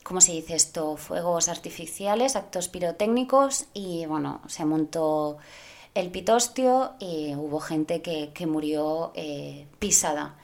¿cómo 0.03 0.21
se 0.21 0.33
dice 0.33 0.57
esto?, 0.57 0.99
fuegos 0.99 1.49
artificiales, 1.49 2.37
actos 2.37 2.69
pirotécnicos 2.69 3.67
y 3.73 4.05
bueno, 4.05 4.43
se 4.49 4.67
montó 4.67 5.39
el 5.95 6.11
pitostio 6.11 6.93
y 6.99 7.35
hubo 7.35 7.61
gente 7.61 8.03
que, 8.03 8.47
murió 8.47 9.13
eh, 9.15 9.67
pisada. 9.79 10.37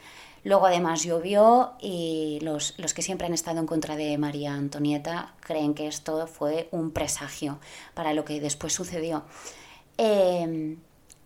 Luego 0.44 0.66
además 0.66 1.02
llovió 1.02 1.72
y 1.80 2.38
los, 2.42 2.72
que 2.94 3.02
siempre 3.02 3.26
han 3.26 3.34
estado 3.34 3.58
en 3.58 3.66
contra 3.66 3.96
de 3.96 4.16
María 4.18 4.54
Antonieta 4.54 5.34
creen 5.40 5.74
que 5.74 5.86
esto 5.86 6.26
fue 6.26 6.68
un 6.70 6.92
presagio 6.92 7.58
para 7.94 8.14
lo 8.14 8.24
que 8.24 8.40
después 8.40 8.72
sucedió. 8.72 9.24
Eh, 9.98 10.76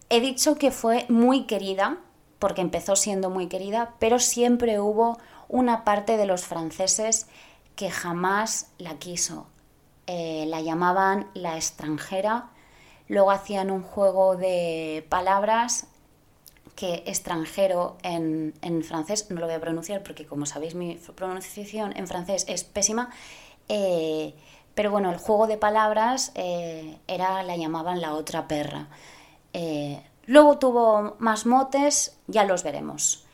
he 0.09 0.21
dicho 0.21 0.57
que 0.57 0.71
fue 0.71 1.07
muy 1.09 1.45
querida 1.45 1.99
porque 2.38 2.61
empezó 2.61 2.97
siendo 2.97 3.31
muy 3.31 3.47
querida, 3.47 3.95
pero 3.99 4.19
siempre 4.19 4.81
hubo 4.81 5.19
una 5.49 5.85
parte 5.85 6.17
de 6.17 6.26
los 6.26 6.45
franceses 6.45 7.29
que 7.76 7.91
jamás 7.91 8.71
la 8.79 8.99
quiso. 8.99 9.47
Eh, 10.09 10.47
la 10.49 10.61
llamaban 10.61 11.31
la 11.35 11.55
extranjera, 11.55 12.50
luego 13.12 13.31
hacían 13.31 13.71
un 13.71 13.83
juego 13.83 14.37
de 14.37 15.07
palabras 15.09 15.87
que 16.75 17.04
extranjero 17.07 17.97
en, 18.02 18.54
francés, 18.83 19.31
no 19.31 19.38
lo 19.40 19.47
voy 19.47 19.54
a 19.54 19.61
pronunciar 19.61 20.02
porque 20.02 20.26
como 20.26 20.47
sabéis 20.47 20.75
mi 20.75 20.95
pronunciación 21.14 21.97
en 21.97 22.07
francés 22.09 22.45
es 22.49 22.64
pésima, 22.64 23.11
eh, 23.69 24.35
pero 24.75 24.90
bueno, 24.90 25.11
el 25.11 25.19
juego 25.19 25.47
de 25.47 25.59
palabras 25.59 26.33
eh, 26.35 26.99
era, 27.07 27.42
la 27.42 27.57
llamaban 27.57 28.00
la 28.00 28.14
otra 28.14 28.49
perra. 28.49 28.88
Luego 30.26 30.59
tuvo 30.59 31.16
más 31.19 31.47
motes, 31.47 32.16
ya 32.26 32.45
los 32.45 32.62
veremos. 32.62 33.26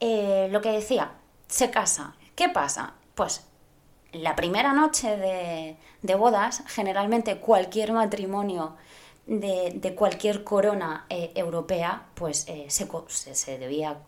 Eh, 0.00 0.48
lo 0.50 0.60
que 0.60 0.70
decía, 0.70 1.12
se 1.48 1.70
casa. 1.70 2.14
¿Qué 2.34 2.48
pasa? 2.48 2.94
Pues 3.14 3.46
la 4.12 4.36
primera 4.36 4.72
noche 4.72 5.16
de, 5.16 6.14
bodas, 6.14 6.62
generalmente 6.66 7.38
cualquier 7.38 7.92
matrimonio 7.92 8.76
de, 9.26 9.94
cualquier 9.96 10.44
corona 10.44 11.06
eh, 11.08 11.32
europea, 11.34 12.06
pues 12.14 12.46
eh, 12.48 12.66
se, 12.68 13.58
debía 13.58 13.98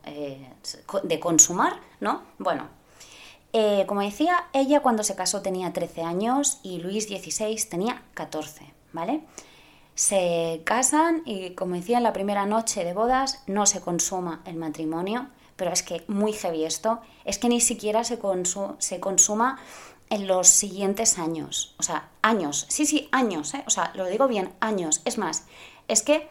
de 1.02 1.20
consumar, 1.20 1.80
¿no? 2.00 2.22
Bueno, 2.38 2.68
como 3.86 4.02
decía, 4.02 4.46
ella 4.52 4.80
cuando 4.80 5.02
se 5.02 5.16
casó 5.16 5.42
tenía 5.42 5.72
13 5.72 6.02
años 6.02 6.60
y 6.62 6.78
Luis 6.78 7.06
XVI 7.06 7.56
tenía 7.68 8.02
14, 8.14 8.72
¿vale? 8.92 9.22
Se 9.94 10.62
casan 10.64 11.22
y, 11.24 11.50
como 11.50 11.74
decía, 11.74 11.96
en 11.96 12.04
la 12.04 12.12
primera 12.12 12.46
noche 12.46 12.84
de 12.84 12.94
bodas 12.94 13.42
no 13.48 13.66
se 13.66 13.80
consuma 13.80 14.42
el 14.44 14.54
matrimonio, 14.54 15.28
pero 15.58 15.72
es 15.72 15.82
que 15.82 16.04
muy 16.06 16.32
heavy 16.32 16.64
esto, 16.64 17.00
es 17.24 17.38
que 17.38 17.48
ni 17.48 17.60
siquiera 17.60 18.04
se, 18.04 18.18
se 18.78 19.00
consuma 19.00 19.58
en 20.08 20.26
los 20.26 20.46
siguientes 20.48 21.18
años. 21.18 21.74
O 21.78 21.82
sea, 21.82 22.08
años, 22.22 22.64
sí, 22.68 22.86
sí, 22.86 23.08
años, 23.12 23.52
¿eh? 23.54 23.64
o 23.66 23.70
sea, 23.70 23.90
lo 23.94 24.06
digo 24.06 24.28
bien, 24.28 24.54
años. 24.60 25.02
Es 25.04 25.18
más, 25.18 25.44
es 25.88 26.02
que 26.02 26.28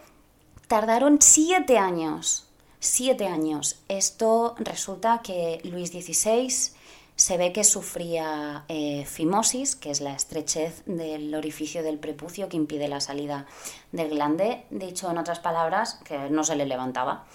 tardaron 0.68 1.22
siete 1.22 1.78
años, 1.78 2.48
siete 2.80 3.28
años. 3.28 3.80
Esto 3.90 4.56
resulta 4.60 5.22
que 5.22 5.60
Luis 5.66 5.90
XVI 5.90 6.74
se 7.18 7.38
ve 7.38 7.52
que 7.52 7.66
sufría 7.66 8.64
eh, 8.70 9.04
fimosis, 9.06 9.76
que 9.76 9.92
es 9.92 10.00
la 10.00 10.14
estrechez 10.14 10.84
del 10.86 11.36
orificio 11.36 11.84
del 11.84 12.00
prepucio 12.00 12.48
que 12.48 12.56
impide 12.56 12.88
la 12.88 13.02
salida 13.02 13.46
del 13.92 14.10
glande, 14.10 14.64
dicho 14.70 15.12
en 15.12 15.18
otras 15.18 15.40
palabras, 15.40 16.00
que 16.06 16.30
no 16.30 16.46
se 16.46 16.56
le 16.56 16.66
levantaba. 16.66 17.26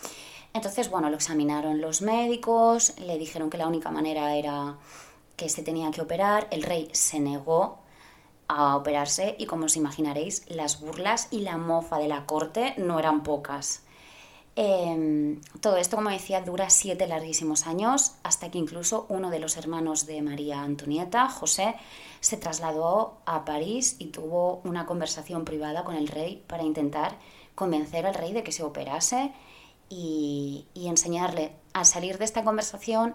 Entonces, 0.54 0.90
bueno, 0.90 1.08
lo 1.08 1.16
examinaron 1.16 1.80
los 1.80 2.02
médicos, 2.02 2.94
le 2.98 3.18
dijeron 3.18 3.48
que 3.48 3.58
la 3.58 3.66
única 3.66 3.90
manera 3.90 4.34
era 4.34 4.76
que 5.36 5.48
se 5.48 5.62
tenía 5.62 5.90
que 5.90 6.02
operar, 6.02 6.46
el 6.50 6.62
rey 6.62 6.88
se 6.92 7.20
negó 7.20 7.78
a 8.48 8.76
operarse 8.76 9.34
y 9.38 9.46
como 9.46 9.64
os 9.64 9.76
imaginaréis, 9.76 10.44
las 10.48 10.80
burlas 10.80 11.28
y 11.30 11.40
la 11.40 11.56
mofa 11.56 11.98
de 11.98 12.08
la 12.08 12.26
corte 12.26 12.74
no 12.76 12.98
eran 12.98 13.22
pocas. 13.22 13.82
Em, 14.54 15.40
todo 15.62 15.78
esto, 15.78 15.96
como 15.96 16.10
decía, 16.10 16.42
dura 16.42 16.68
siete 16.68 17.06
larguísimos 17.06 17.66
años, 17.66 18.12
hasta 18.22 18.50
que 18.50 18.58
incluso 18.58 19.06
uno 19.08 19.30
de 19.30 19.38
los 19.38 19.56
hermanos 19.56 20.04
de 20.04 20.20
María 20.20 20.60
Antonieta, 20.60 21.28
José, 21.30 21.74
se 22.20 22.36
trasladó 22.36 23.16
a 23.24 23.46
París 23.46 23.96
y 23.98 24.08
tuvo 24.08 24.60
una 24.64 24.84
conversación 24.84 25.46
privada 25.46 25.84
con 25.84 25.96
el 25.96 26.08
rey 26.08 26.44
para 26.46 26.64
intentar 26.64 27.16
convencer 27.54 28.04
al 28.06 28.14
rey 28.14 28.34
de 28.34 28.42
que 28.42 28.52
se 28.52 28.62
operase 28.62 29.32
y, 29.94 30.66
enseñarle. 30.74 31.52
Al 31.74 31.86
salir 31.86 32.18
de 32.18 32.24
esta 32.24 32.44
conversación, 32.44 33.14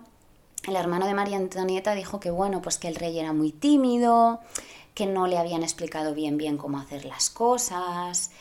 el 0.67 0.75
hermano 0.75 1.07
de 1.07 1.13
María 1.13 1.37
Antonieta 1.37 1.95
dijo 1.95 2.19
que 2.19 2.31
bueno, 2.31 2.61
pues 2.61 2.77
que 2.77 2.87
el 2.87 2.95
rey 2.95 3.17
era 3.19 3.33
muy 3.33 3.51
tímido, 3.51 4.39
que 4.93 5.05
no 5.05 5.27
le 5.27 5.37
habían 5.37 5.63
explicado 5.63 6.13
bien 6.13 6.37
bien 6.37 6.57
cómo 6.57 6.79
hacer 6.79 7.05
las 7.05 7.29
cosas 7.29 8.31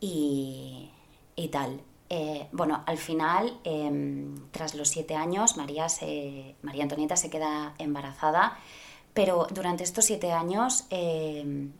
y, 0.00 0.90
y 1.36 1.48
tal. 1.48 1.80
Eh, 2.10 2.46
bueno, 2.52 2.82
al 2.86 2.98
final, 2.98 3.58
em, 3.64 4.50
tras 4.50 4.74
los 4.74 4.88
siete 4.88 5.14
años, 5.14 5.56
María, 5.56 5.86
María 6.62 6.82
Antonieta 6.82 7.16
se 7.16 7.30
queda 7.30 7.74
embarazada, 7.78 8.58
pero 9.14 9.46
durante 9.50 9.82
estos 9.84 10.04
siete 10.04 10.30
años, 10.32 10.84
em, 10.90 11.72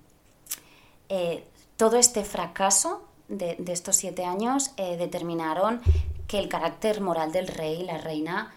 eh, 1.10 1.44
todo 1.76 1.96
este 1.96 2.24
fracaso 2.24 3.11
de, 3.28 3.56
estos 3.68 3.96
siete 3.96 4.24
años 4.24 4.72
eh, 4.76 4.96
determinaron 4.96 5.80
que 6.26 6.38
el 6.38 6.48
carácter 6.48 7.00
moral 7.00 7.32
del 7.32 7.48
rey 7.48 7.80
y 7.80 7.84
la 7.84 7.98
reina 7.98 8.52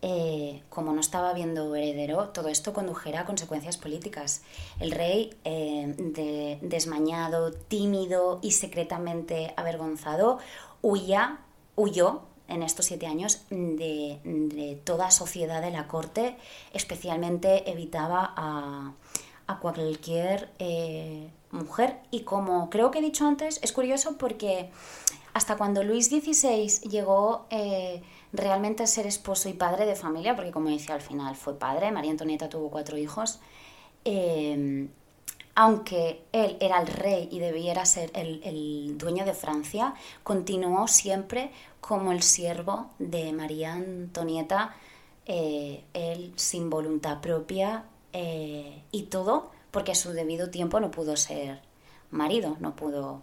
eh, 0.00 0.62
como 0.68 0.92
no 0.92 1.00
estaba 1.00 1.32
viendo 1.32 1.74
heredero, 1.74 2.28
todo 2.28 2.48
esto 2.48 2.72
condujera 2.72 3.20
a 3.20 3.24
consecuencias 3.24 3.76
políticas. 3.76 4.42
El 4.78 4.92
rey, 4.92 5.34
eh, 5.44 6.58
desmañado, 6.62 7.52
tímido 7.52 8.38
y 8.40 8.52
secretamente 8.52 9.52
avergonzado, 9.56 10.38
huía, 10.82 11.40
huyó 11.74 12.22
en 12.46 12.62
estos 12.62 12.86
siete 12.86 13.06
años 13.06 13.42
de, 13.50 14.80
toda 14.84 15.10
sociedad 15.10 15.60
de 15.60 15.70
la 15.70 15.88
corte, 15.88 16.36
especialmente 16.72 17.68
evitaba 17.70 18.32
a, 18.36 18.92
cualquier 19.56 20.50
eh, 20.58 21.30
mujer. 21.50 21.96
Y 22.10 22.20
como 22.20 22.70
creo 22.70 22.90
que 22.90 22.98
he 22.98 23.02
dicho 23.02 23.26
antes, 23.26 23.58
es 23.62 23.72
curioso 23.72 24.18
porque 24.18 24.70
hasta 25.32 25.56
cuando 25.56 25.82
Luis 25.82 26.06
XVI 26.08 26.88
llegó 26.88 27.46
realmente 28.32 28.86
ser 28.86 29.06
esposo 29.06 29.48
y 29.48 29.54
padre 29.54 29.86
de 29.86 29.96
familia, 29.96 30.36
porque 30.36 30.50
como 30.50 30.68
decía 30.68 30.94
al 30.94 31.00
final 31.00 31.36
fue 31.36 31.58
padre, 31.58 31.90
María 31.90 32.10
Antonieta 32.10 32.48
tuvo 32.48 32.70
cuatro 32.70 32.96
hijos, 32.98 33.40
em, 34.04 34.88
aunque 35.54 36.22
él 36.32 36.56
era 36.60 36.80
el 36.80 36.86
rey 36.86 37.28
y 37.32 37.40
debiera 37.40 37.84
ser 37.84 38.10
el, 38.14 38.96
dueño 38.96 39.24
de 39.24 39.34
Francia, 39.34 39.94
continuó 40.22 40.86
siempre 40.86 41.50
como 41.80 42.12
el 42.12 42.22
siervo 42.22 42.90
de 42.98 43.32
María 43.32 43.72
Antonieta, 43.74 44.74
eh, 45.26 45.84
él 45.94 46.32
sin 46.36 46.70
voluntad 46.70 47.20
propia 47.20 47.84
eh, 48.12 48.82
y 48.90 49.04
todo, 49.04 49.50
porque 49.70 49.92
a 49.92 49.94
su 49.94 50.12
debido 50.12 50.50
tiempo 50.50 50.80
no 50.80 50.90
pudo 50.90 51.16
ser 51.16 51.60
marido, 52.10 52.56
no 52.60 52.74
pudo, 52.76 53.22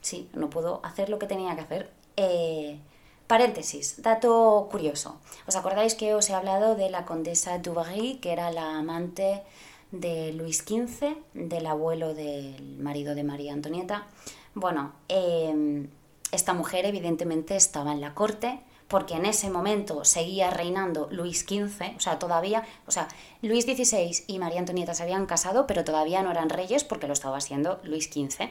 sí, 0.00 0.28
no 0.34 0.50
pudo 0.50 0.80
hacer 0.84 1.08
lo 1.08 1.18
que 1.18 1.26
tenía 1.26 1.54
que 1.54 1.62
hacer. 1.62 1.90
Eh, 2.16 2.78
Paréntesis, 3.26 4.02
dato 4.02 4.68
curioso. 4.70 5.18
¿Os 5.48 5.56
acordáis 5.56 5.96
que 5.96 6.14
os 6.14 6.30
he 6.30 6.34
hablado 6.34 6.76
de 6.76 6.90
la 6.90 7.04
condesa 7.04 7.58
Dubarry, 7.58 8.18
que 8.22 8.30
era 8.30 8.52
la 8.52 8.78
amante 8.78 9.42
de 9.90 10.32
Luis 10.32 10.58
XV, 10.58 11.16
del 11.34 11.66
abuelo 11.66 12.14
del 12.14 12.78
marido 12.78 13.16
de 13.16 13.24
María 13.24 13.52
Antonieta? 13.52 14.06
Bueno, 14.54 14.92
em, 15.08 15.88
esta 16.30 16.54
mujer 16.54 16.86
evidentemente 16.86 17.56
estaba 17.56 17.90
en 17.90 18.00
la 18.00 18.14
corte, 18.14 18.60
porque 18.88 19.14
en 19.14 19.26
ese 19.26 19.50
momento 19.50 20.04
seguía 20.04 20.50
reinando 20.50 21.08
Luis 21.10 21.40
XV, 21.40 21.96
o 21.96 22.00
sea, 22.00 22.18
todavía, 22.18 22.64
o 22.86 22.90
sea, 22.90 23.08
Luis 23.42 23.64
XVI 23.64 24.24
y 24.26 24.38
María 24.38 24.60
Antonieta 24.60 24.94
se 24.94 25.02
habían 25.02 25.26
casado, 25.26 25.66
pero 25.66 25.84
todavía 25.84 26.22
no 26.22 26.30
eran 26.30 26.50
reyes 26.50 26.84
porque 26.84 27.06
lo 27.06 27.12
estaba 27.12 27.38
haciendo 27.38 27.80
Luis 27.82 28.06
XV. 28.06 28.50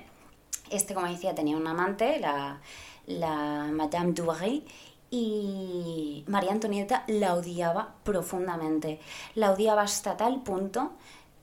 Este, 0.72 0.94
como 0.94 1.08
decía, 1.08 1.36
tenía 1.36 1.56
un 1.56 1.68
amante, 1.68 2.20
la 2.20 2.60
la 3.08 3.70
Madame 3.72 4.13
Dubarry, 4.13 4.63
y 5.12 6.24
María 6.27 6.51
Antonieta 6.51 7.04
la 7.08 7.36
odiaba 7.36 7.96
profundamente. 8.04 9.00
La 9.36 9.51
odiaba 9.51 9.84
hasta 9.84 10.18
tal 10.18 10.42
punto 10.42 10.92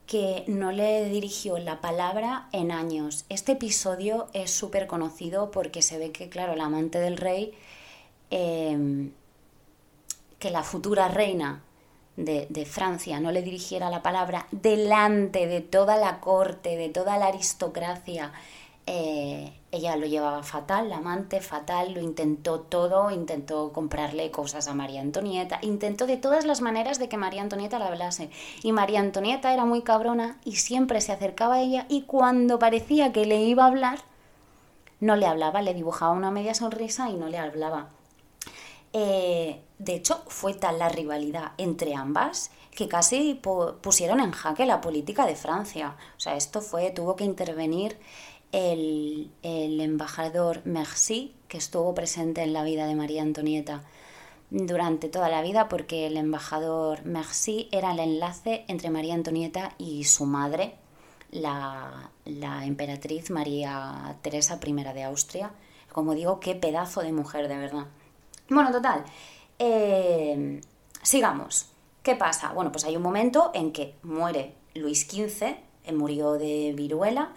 que 0.05 0.43
no 0.47 0.71
le 0.71 1.05
dirigió 1.09 1.57
la 1.57 1.79
palabra 1.81 2.49
en 2.51 2.71
años. 2.71 3.25
Este 3.29 3.53
episodio 3.53 4.27
es 4.33 4.51
súper 4.51 4.85
conocido 4.85 5.49
porque 5.49 5.81
se 5.81 5.97
ve 5.97 6.11
que, 6.11 6.29
claro, 6.29 6.55
la 6.55 6.65
amante 6.65 6.99
del 6.99 7.17
rey, 7.17 7.53
em, 8.33 9.11
que 10.39 10.49
la 10.49 10.63
futura 10.63 11.07
reina 11.07 11.61
de, 12.15 12.65
Francia 12.65 13.19
no 13.19 13.31
le 13.31 13.43
dirigiera 13.43 13.89
la 13.89 14.01
palabra 14.01 14.47
delante 14.51 15.45
de 15.47 15.61
toda 15.61 15.97
la 15.97 16.19
corte, 16.19 16.75
de 16.75 16.89
toda 16.89 17.17
la 17.17 17.27
aristocracia, 17.27 18.31
eh, 18.85 19.53
ella 19.71 19.95
lo 19.95 20.07
llevaba 20.07 20.43
fatal, 20.43 20.89
la 20.89 20.97
amante 20.97 21.41
fatal, 21.41 21.93
lo 21.93 22.01
intentó 22.01 22.59
todo, 22.59 23.11
intentó 23.11 23.71
comprarle 23.71 24.31
cosas 24.31 24.67
a 24.67 24.73
María 24.73 25.01
Antonieta, 25.01 25.59
intentó 25.61 26.07
de 26.07 26.17
todas 26.17 26.45
las 26.45 26.61
maneras 26.61 26.99
de 26.99 27.09
que 27.09 27.17
María 27.17 27.41
Antonieta 27.41 27.79
la 27.79 27.87
hablase. 27.87 28.29
Y 28.63 28.71
María 28.71 28.99
Antonieta 28.99 29.53
era 29.53 29.65
muy 29.65 29.83
cabrona 29.83 30.37
y 30.43 30.57
siempre 30.57 31.01
se 31.01 31.11
acercaba 31.11 31.55
a 31.55 31.61
ella 31.61 31.85
y 31.87 32.01
cuando 32.03 32.59
parecía 32.59 33.13
que 33.13 33.25
le 33.25 33.43
iba 33.43 33.63
a 33.63 33.67
hablar, 33.67 33.99
no 34.99 35.15
le 35.15 35.27
hablaba, 35.27 35.61
le 35.61 35.73
dibujaba 35.73 36.13
una 36.13 36.31
media 36.31 36.53
sonrisa 36.53 37.09
y 37.09 37.13
no 37.13 37.27
le 37.29 37.37
hablaba. 37.37 37.89
Eh, 38.93 39.61
de 39.79 39.95
hecho, 39.95 40.23
fue 40.27 40.53
tal 40.53 40.79
la 40.79 40.89
rivalidad 40.89 41.53
entre 41.57 41.95
ambas 41.95 42.51
que 42.71 42.87
casi 42.87 43.39
pusieron 43.81 44.19
en 44.19 44.31
jaque 44.31 44.65
la 44.65 44.81
política 44.81 45.25
de 45.25 45.35
Francia. 45.35 45.95
O 46.17 46.19
sea, 46.19 46.35
esto 46.35 46.61
fue, 46.61 46.91
tuvo 46.91 47.15
que 47.15 47.23
intervenir 47.23 47.97
el, 48.51 49.31
embajador 49.41 50.61
Merci, 50.65 51.35
que 51.47 51.57
estuvo 51.57 51.93
presente 51.93 52.41
en 52.43 52.53
la 52.53 52.63
vida 52.63 52.87
de 52.87 52.95
María 52.95 53.21
Antonieta 53.21 53.83
durante 54.49 55.09
toda 55.09 55.29
la 55.29 55.41
vida, 55.41 55.67
porque 55.67 56.07
el 56.07 56.17
embajador 56.17 57.03
Merci 57.05 57.69
era 57.71 57.91
el 57.91 57.99
enlace 57.99 58.65
entre 58.67 58.91
María 58.91 59.15
Antonieta 59.15 59.73
y 59.77 60.03
su 60.05 60.25
madre, 60.25 60.75
la, 61.31 62.11
emperatriz 62.25 63.31
María 63.31 64.17
Teresa 64.21 64.59
I 64.63 64.73
de 64.73 65.03
Austria. 65.03 65.51
Como 65.91 66.13
digo, 66.13 66.39
qué 66.39 66.55
pedazo 66.55 67.01
de 67.01 67.11
mujer, 67.11 67.47
de 67.47 67.57
verdad. 67.57 67.85
Bueno, 68.53 68.71
total. 68.71 69.03
Eh, 69.57 70.61
sigamos. 71.01 71.69
¿Qué 72.03 72.15
pasa? 72.15 72.51
Bueno, 72.53 72.71
pues 72.71 72.85
hay 72.85 72.95
un 72.95 73.01
momento 73.01 73.49
en 73.53 73.71
que 73.71 73.95
muere 74.03 74.53
Luis 74.75 75.07
XV, 75.09 75.55
eh, 75.85 75.93
murió 75.93 76.33
de 76.33 76.73
viruela, 76.75 77.31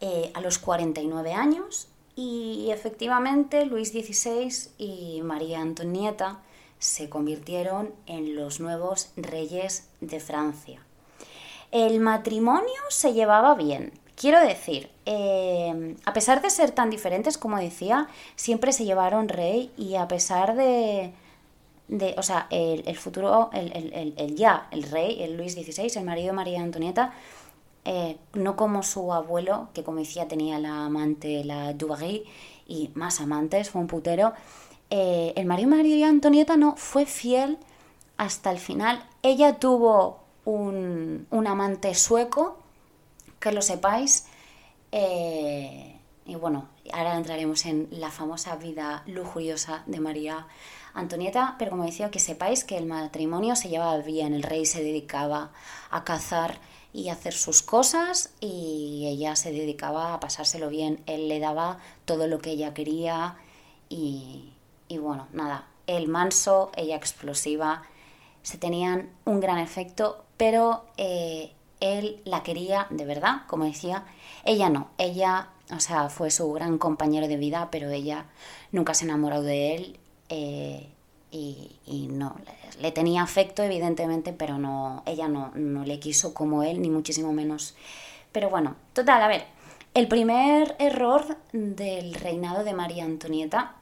eh, 0.00 0.30
a 0.32 0.40
los 0.40 0.58
49 0.58 1.34
años 1.34 1.88
y 2.16 2.70
efectivamente 2.70 3.66
Luis 3.66 3.90
XVI 3.90 4.70
y 4.78 5.20
María 5.22 5.60
Antonieta 5.60 6.40
se 6.78 7.10
convirtieron 7.10 7.92
en 8.06 8.34
los 8.34 8.60
nuevos 8.60 9.10
reyes 9.16 9.88
de 10.00 10.20
Francia. 10.20 10.80
El 11.70 12.00
matrimonio 12.00 12.80
se 12.88 13.12
llevaba 13.12 13.54
bien. 13.54 13.92
Quiero 14.20 14.38
decir, 14.38 14.90
eh, 15.06 15.96
a 16.04 16.12
pesar 16.12 16.42
de 16.42 16.50
ser 16.50 16.72
tan 16.72 16.90
diferentes, 16.90 17.38
como 17.38 17.56
decía, 17.56 18.06
siempre 18.36 18.74
se 18.74 18.84
llevaron 18.84 19.30
rey 19.30 19.72
y 19.78 19.94
a 19.94 20.08
pesar 20.08 20.56
de, 20.56 21.14
de 21.88 22.14
o 22.18 22.22
sea, 22.22 22.46
el, 22.50 22.96
futuro, 22.98 23.48
el, 23.54 24.36
ya, 24.36 24.68
el 24.72 24.82
rey, 24.82 25.22
el 25.22 25.38
Luis 25.38 25.54
XVI, 25.54 25.90
el 25.96 26.04
marido 26.04 26.26
de 26.26 26.32
María 26.34 26.60
Antonieta, 26.60 27.14
eh, 27.86 28.18
no 28.34 28.56
como 28.56 28.82
su 28.82 29.10
abuelo, 29.14 29.70
que 29.72 29.84
como 29.84 30.00
decía 30.00 30.28
tenía 30.28 30.58
la 30.58 30.84
amante, 30.84 31.42
la 31.42 31.72
Dubarry, 31.72 32.24
y 32.66 32.90
más 32.92 33.22
amantes, 33.22 33.70
fue 33.70 33.80
un 33.80 33.86
putero. 33.86 34.34
Eh, 34.90 35.32
el 35.34 35.46
marido 35.46 35.70
María 35.70 36.10
Antonieta 36.10 36.58
no 36.58 36.76
fue 36.76 37.06
fiel 37.06 37.56
hasta 38.18 38.50
el 38.50 38.58
final. 38.58 39.02
Ella 39.22 39.58
tuvo 39.58 40.20
un, 40.44 41.26
amante 41.46 41.94
sueco, 41.94 42.58
que 43.40 43.52
lo 43.52 43.62
sepáis. 43.62 44.26
Eh, 44.92 45.96
y 46.26 46.34
bueno, 46.36 46.68
ahora 46.92 47.16
entraremos 47.16 47.66
en 47.66 47.88
la 47.90 48.10
famosa 48.10 48.54
vida 48.56 49.02
lujuriosa 49.06 49.82
de 49.86 50.00
María 50.00 50.46
Antonieta, 50.94 51.56
pero 51.58 51.72
como 51.72 51.84
decía, 51.84 52.10
que 52.10 52.18
sepáis 52.18 52.64
que 52.64 52.76
el 52.76 52.86
matrimonio 52.86 53.56
se 53.56 53.68
llevaba 53.68 53.96
bien, 53.98 54.34
el 54.34 54.42
rey 54.42 54.66
se 54.66 54.82
dedicaba 54.82 55.52
a 55.90 56.04
cazar 56.04 56.58
y 56.92 57.08
hacer 57.08 57.32
sus 57.32 57.62
cosas 57.62 58.34
y 58.40 59.06
ella 59.06 59.36
se 59.36 59.52
dedicaba 59.52 60.14
a 60.14 60.20
pasárselo 60.20 60.68
bien. 60.68 61.02
Él 61.06 61.28
le 61.28 61.38
daba 61.38 61.78
todo 62.04 62.26
lo 62.26 62.38
que 62.38 62.50
ella 62.50 62.74
quería 62.74 63.36
y, 63.88 64.52
bueno, 64.88 65.28
nada, 65.32 65.66
él 65.86 66.08
manso, 66.08 66.70
ella 66.76 66.96
explosiva, 66.96 67.82
se 68.42 68.58
tenían 68.58 69.10
un 69.24 69.40
gran 69.40 69.58
efecto, 69.58 70.24
pero 70.36 70.86
eh, 70.96 71.52
él 71.80 72.20
la 72.24 72.42
quería 72.42 72.86
de 72.90 73.04
verdad, 73.04 73.42
como 73.46 73.64
decía, 73.64 74.04
ella 74.44 74.68
no, 74.70 74.88
ella, 74.98 75.48
o 75.74 75.80
sea, 75.80 76.08
fue 76.08 76.30
su 76.30 76.52
gran 76.52 76.78
compañero 76.78 77.28
de 77.28 77.36
vida, 77.36 77.68
pero 77.70 77.90
ella 77.90 78.26
nunca 78.72 78.94
se 78.94 79.04
enamoró 79.04 79.42
de 79.42 79.74
él. 79.74 79.98
Eh, 80.28 80.88
y, 81.32 82.08
no, 82.10 82.36
le, 82.80 82.92
tenía 82.92 83.22
afecto 83.22 83.62
evidentemente, 83.62 84.32
pero 84.32 84.58
no, 84.58 85.02
ella 85.06 85.28
no, 85.28 85.52
no 85.54 85.84
le 85.84 86.00
quiso 86.00 86.34
como 86.34 86.62
él, 86.62 86.82
ni 86.82 86.90
muchísimo 86.90 87.32
menos. 87.32 87.76
Pero 88.32 88.50
bueno, 88.50 88.76
total, 88.92 89.22
a 89.22 89.28
ver, 89.28 89.44
el 89.94 90.08
primer 90.08 90.76
error 90.78 91.38
del 91.52 92.14
reinado 92.14 92.64
de 92.64 92.74
María 92.74 93.04
Antonieta 93.04 93.74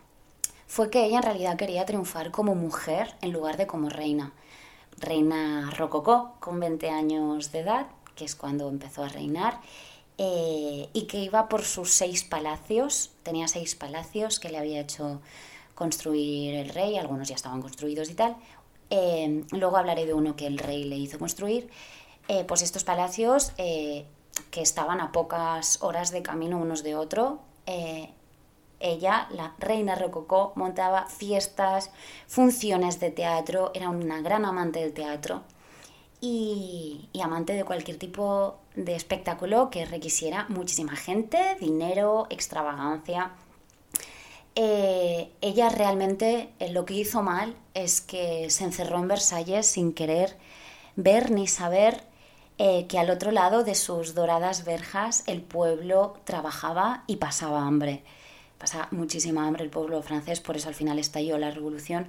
fue 0.67 0.91
que 0.91 1.05
ella 1.05 1.19
en 1.19 1.23
realidad 1.23 1.57
quería 1.57 1.87
triunfar 1.87 2.31
como 2.31 2.55
mujer 2.55 3.15
en 3.23 3.33
lugar 3.33 3.57
de 3.57 3.67
como 3.67 3.89
reina. 3.89 4.33
Reina 5.01 5.71
rococó 5.77 6.35
con 6.41 6.61
20 6.61 6.91
años 6.91 7.53
de 7.53 7.61
edad, 7.61 7.87
que 8.15 8.25
es 8.25 8.35
cuando 8.35 8.69
empezó 8.69 9.05
a 9.05 9.09
reinar, 9.09 9.61
eh, 10.19 10.89
y 10.93 11.03
que 11.03 11.19
iba 11.19 11.49
por 11.49 11.63
sus 11.63 11.93
seis 11.93 12.25
palacios, 12.25 13.13
tenía 13.23 13.47
seis 13.47 13.77
palacios 13.77 14.41
que 14.41 14.49
le 14.49 14.59
había 14.59 14.81
hecho 14.81 15.21
construir 15.77 16.55
el 16.55 16.71
rey, 16.71 16.97
algunos 16.99 17.29
ya 17.29 17.37
estaban 17.37 17.63
construidos 17.63 18.11
y 18.11 18.15
tal. 18.15 18.37
Eh, 18.91 19.45
luego 19.53 19.77
hablaré 19.77 20.07
de 20.07 20.15
uno 20.15 20.35
que 20.35 20.47
el 20.47 20.59
rey 20.59 20.85
le 20.85 20.97
hizo 20.97 21.19
construir. 21.19 21.71
Eh, 22.27 22.45
pues 22.45 22.63
estos 22.63 22.85
palacios 22.85 23.53
que 23.57 24.63
estaban 24.63 25.01
a 25.01 25.13
pocas 25.13 25.83
horas 25.83 26.11
de 26.11 26.23
camino 26.23 26.59
unos 26.59 26.83
de 26.83 26.97
otro, 26.97 27.41
ella, 28.81 29.29
la 29.31 29.55
reina 29.59 29.95
rococó, 29.95 30.53
montaba 30.55 31.07
fiestas, 31.07 31.91
funciones 32.27 33.01
de 33.01 33.11
teatro, 33.11 33.71
era 33.75 33.89
una 33.91 34.21
gran 34.21 34.45
amante 34.45 34.81
del 34.81 34.93
teatro 34.93 35.43
y, 36.21 37.09
amante 37.23 37.53
de 37.53 37.65
cualquier 37.65 37.99
tipo 37.99 38.59
de 38.75 38.95
espectáculo 38.95 39.71
que 39.71 39.85
requisiera 39.85 40.47
muchísima 40.49 40.97
gente, 40.97 41.57
dinero, 41.61 42.27
extravagancia. 42.31 43.33
Eh, 44.55 45.31
ella 45.41 45.69
realmente 45.69 46.51
eh, 46.59 46.71
lo 46.73 46.85
que 46.85 46.95
hizo 46.95 47.23
mal 47.23 47.55
es 47.75 48.01
que 48.01 48.51
se 48.51 48.65
encerró 48.65 48.99
en 48.99 49.09
Versalles 49.09 49.67
sin 49.67 49.93
querer 49.93 50.37
ver 50.97 51.31
ni 51.31 51.47
saber 51.47 52.03
eh, 52.59 52.87
que 52.89 52.99
al 52.99 53.11
otro 53.11 53.31
lado 53.31 53.63
de 53.63 53.77
sus 53.77 54.15
doradas 54.15 54.65
verjas 54.65 55.23
el 55.29 55.43
pueblo 55.43 56.17
trabajaba 56.25 57.05
y 57.07 57.17
pasaba 57.17 57.63
hambre. 57.63 58.03
Pasa 58.59 58.89
muchísima 58.91 59.47
hambre 59.47 59.65
el 59.65 59.71
pueblo 59.71 60.03
francés, 60.03 60.41
por 60.41 60.57
eso 60.57 60.69
al 60.69 60.75
final 60.75 60.99
estalló 60.99 61.39
la 61.39 61.51
revolución. 61.51 62.09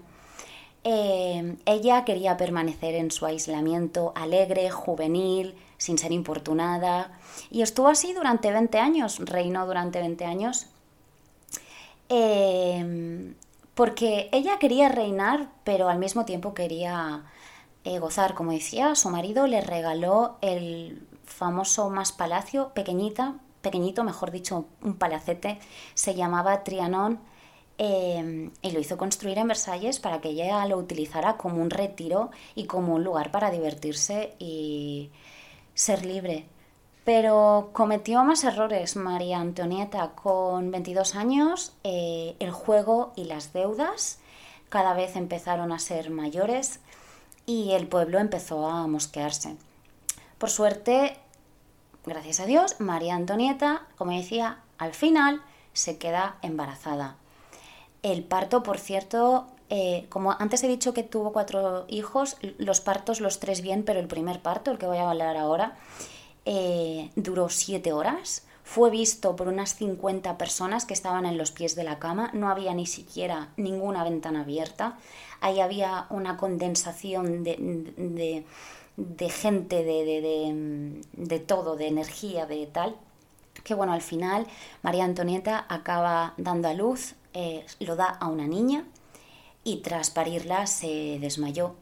Eh, 0.83 1.57
ella 1.65 2.05
quería 2.05 2.37
permanecer 2.37 2.95
en 2.95 3.11
su 3.11 3.25
aislamiento 3.25 4.13
alegre, 4.15 4.69
juvenil, 4.71 5.55
sin 5.77 5.97
ser 5.97 6.11
importunada, 6.11 7.11
y 7.51 7.61
estuvo 7.61 7.89
así 7.89 8.13
durante 8.13 8.51
20 8.51 8.79
años, 8.79 9.19
reinó 9.19 9.65
durante 9.65 9.99
20 9.99 10.25
años, 10.25 10.67
eh, 12.09 13.33
porque 13.75 14.29
ella 14.31 14.57
quería 14.59 14.89
reinar, 14.89 15.49
pero 15.63 15.89
al 15.89 15.99
mismo 15.99 16.25
tiempo 16.25 16.53
quería 16.53 17.23
eh, 17.83 17.99
gozar, 17.99 18.33
como 18.33 18.51
decía, 18.51 18.95
su 18.95 19.09
marido 19.09 19.47
le 19.47 19.61
regaló 19.61 20.37
el 20.41 21.07
famoso 21.25 21.89
más 21.89 22.11
palacio, 22.11 22.73
pequeñita, 22.73 23.35
pequeñito, 23.61 24.03
mejor 24.03 24.31
dicho, 24.31 24.65
un 24.81 24.95
palacete, 24.95 25.59
se 25.93 26.15
llamaba 26.15 26.63
Trianon 26.63 27.19
em, 27.77 28.51
y 28.61 28.71
lo 28.71 28.79
hizo 28.79 28.97
construir 28.97 29.37
en 29.37 29.47
Versalles 29.47 29.99
para 29.99 30.21
que 30.21 30.29
ella 30.29 30.65
lo 30.65 30.77
utilizara 30.77 31.37
como 31.37 31.61
un 31.61 31.69
retiro 31.69 32.31
y 32.55 32.65
como 32.65 32.95
un 32.95 33.03
lugar 33.03 33.31
para 33.31 33.51
divertirse 33.51 34.35
y 34.39 35.11
ser 35.73 36.05
libre. 36.05 36.45
Pero 37.05 37.69
cometió 37.73 38.23
más 38.23 38.43
errores 38.43 38.95
María 38.95 39.39
Antonieta 39.39 40.11
con 40.11 40.71
22 40.71 41.15
años, 41.15 41.73
eh, 41.83 42.35
el 42.39 42.51
juego 42.51 43.13
y 43.15 43.25
las 43.25 43.53
deudas 43.53 44.19
cada 44.69 44.93
vez 44.93 45.15
empezaron 45.15 45.71
a 45.71 45.79
ser 45.79 46.11
mayores 46.11 46.79
y 47.45 47.71
el 47.71 47.87
pueblo 47.87 48.19
empezó 48.19 48.67
a 48.67 48.85
mosquearse. 48.87 49.55
Por 50.37 50.51
suerte, 50.51 51.17
gracias 52.05 52.39
a 52.39 52.45
Dios, 52.45 52.79
María 52.79 53.15
Antonieta, 53.15 53.87
como 53.97 54.11
decía, 54.11 54.59
al 54.77 54.93
final 54.93 55.41
se 55.73 55.97
queda 55.97 56.37
embarazada. 56.41 57.15
El 58.01 58.23
parto, 58.23 58.63
por 58.63 58.79
cierto, 58.79 59.47
eh, 59.69 60.05
como 60.09 60.31
antes 60.31 60.63
he 60.63 60.67
dicho 60.67 60.93
que 60.93 61.03
tuvo 61.03 61.31
cuatro 61.31 61.85
hijos, 61.87 62.37
los 62.57 62.81
partos 62.81 63.21
los 63.21 63.39
tres 63.39 63.61
bien, 63.61 63.83
pero 63.83 63.99
el 63.99 64.07
primer 64.07 64.41
parto, 64.41 64.71
el 64.71 64.77
que 64.77 64.87
voy 64.87 64.97
a 64.97 65.09
hablar 65.09 65.37
ahora, 65.37 65.77
eh, 66.45 67.11
duró 67.15 67.49
siete 67.49 67.93
horas. 67.93 68.45
Fue 68.63 68.91
visto 68.91 69.35
por 69.35 69.47
unas 69.47 69.75
50 69.75 70.37
personas 70.37 70.85
que 70.85 70.93
estaban 70.93 71.25
en 71.25 71.37
los 71.37 71.51
pies 71.51 71.75
de 71.75 71.83
la 71.83 71.97
cama, 71.97 72.29
no 72.33 72.49
había 72.49 72.73
ni 72.73 72.85
siquiera 72.85 73.49
ninguna 73.57 74.03
ventana 74.03 74.41
abierta, 74.41 74.97
ahí 75.41 75.59
había 75.59 76.05
una 76.11 76.37
condensación 76.37 77.43
de 77.43 77.55
de 77.97 78.45
gente, 79.29 79.83
de, 79.83 81.01
de, 81.13 81.39
todo, 81.39 81.75
de 81.75 81.87
energía, 81.87 82.45
de 82.45 82.65
tal, 82.67 82.95
que 83.63 83.73
bueno, 83.73 83.93
al 83.93 84.01
final 84.01 84.47
María 84.81 85.05
Antonieta 85.05 85.65
acaba 85.69 86.33
dando 86.37 86.67
a 86.67 86.73
luz, 86.73 87.15
eh, 87.33 87.65
lo 87.79 87.95
da 87.95 88.05
a 88.05 88.27
una 88.27 88.47
niña 88.47 88.85
y 89.63 89.77
tras 89.77 90.09
parirla 90.09 90.67
se 90.67 91.17
desmayó. 91.19 91.75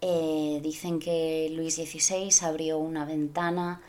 Eh, 0.00 0.60
dicen 0.62 0.98
que 0.98 1.48
Luis 1.52 1.76
XVI 1.76 2.30
abrió 2.44 2.78
una 2.78 3.04
ventana, 3.04 3.80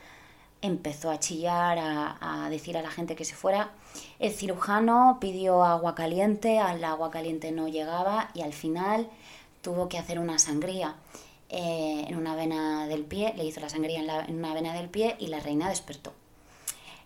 empezó 0.62 1.10
a 1.10 1.20
chillar, 1.20 1.80
a, 1.80 2.46
a, 2.46 2.50
decir 2.50 2.78
a 2.78 2.82
la 2.82 2.92
gente 2.92 3.16
que 3.16 3.26
se 3.26 3.36
fuera. 3.36 3.72
El 4.20 4.32
cirujano 4.32 5.18
pidió 5.20 5.63
agua 5.63 5.96
caliente, 5.96 6.60
al 6.60 6.84
agua 6.84 7.12
caliente 7.12 7.52
no 7.52 7.68
llegaba 7.68 8.30
y 8.34 8.42
al 8.42 8.54
final 8.54 9.10
tuvo 9.62 9.89
que 9.89 9.98
hacer 9.98 10.20
una 10.20 10.38
sangría. 10.38 10.96
Eh, 11.56 12.06
en 12.08 12.16
una 12.18 12.36
vena 12.36 12.88
del 12.88 13.06
pie, 13.06 13.32
le 13.38 13.46
hizo 13.46 13.60
la 13.60 13.70
sangría 13.70 14.00
en, 14.00 14.36
una 14.38 14.56
vena 14.56 14.74
del 14.74 14.89
pie 14.89 15.16
y 15.20 15.28
la 15.28 15.39
reina 15.39 15.70
despertó. 15.70 16.12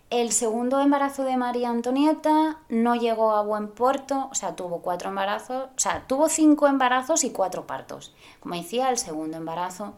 El 0.08 0.32
segundo 0.32 0.80
embarazo 0.80 1.24
de 1.24 1.36
María 1.36 1.68
Antonieta 1.68 2.56
no 2.70 2.94
llegó 2.94 3.32
a 3.32 3.42
buen 3.42 3.68
puerto, 3.68 4.26
o 4.30 4.34
sea, 4.34 4.56
tuvo 4.56 4.80
cuatro 4.80 5.10
embarazos, 5.10 5.64
o 5.76 5.78
sea, 5.78 6.06
tuvo 6.06 6.30
cinco 6.30 6.66
embarazos 6.66 7.24
y 7.24 7.30
cuatro 7.30 7.66
partos. 7.66 8.14
Como 8.40 8.54
decía, 8.54 8.88
el 8.88 8.96
segundo 8.96 9.36
embarazo 9.36 9.92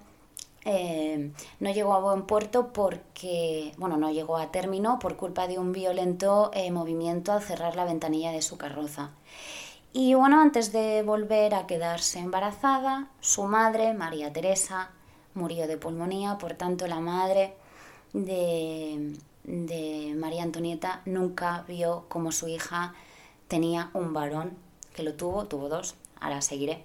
eh, 0.65 1.31
no 1.61 1.71
llegó 1.71 1.95
a 1.95 2.01
buen 2.01 2.23
puerto 2.23 2.73
porque, 2.73 3.73
bueno, 3.79 3.99
no 3.99 4.11
llegó 4.11 4.37
a 4.37 4.51
término 4.51 4.99
por 4.99 5.17
culpa 5.17 5.47
de 5.47 5.61
un 5.61 5.71
violento 5.71 6.51
eh, 6.55 6.73
movimiento 6.73 7.31
al 7.31 7.43
cerrar 7.43 7.77
la 7.77 7.85
ventanilla 7.85 8.33
de 8.33 8.43
su 8.43 8.59
carroza. 8.59 9.11
Y 9.93 10.15
bueno, 10.15 10.41
antes 10.41 10.73
de 10.73 11.03
volver 11.03 11.55
a 11.55 11.67
quedarse 11.67 12.21
embarazada, 12.21 13.09
su 13.21 13.45
madre, 13.45 13.93
María 13.93 14.33
Teresa, 14.33 14.91
murió 15.35 15.67
de 15.67 15.77
pulmonía, 15.77 16.39
por 16.39 16.55
tanto 16.55 16.87
la 16.87 17.01
madre 17.01 17.55
de, 18.13 19.17
de 19.45 20.15
María 20.17 20.45
Antonieta 20.45 21.03
nunca 21.07 21.65
vio 21.67 22.05
como 22.09 22.31
su 22.31 22.47
hija 22.47 22.95
tenía 23.49 23.91
un 23.95 24.13
varón, 24.13 24.57
que 24.95 25.03
lo 25.03 25.15
tuvo, 25.15 25.47
tuvo 25.47 25.69
dos, 25.69 25.97
ahora 26.21 26.41
seguiré. 26.41 26.85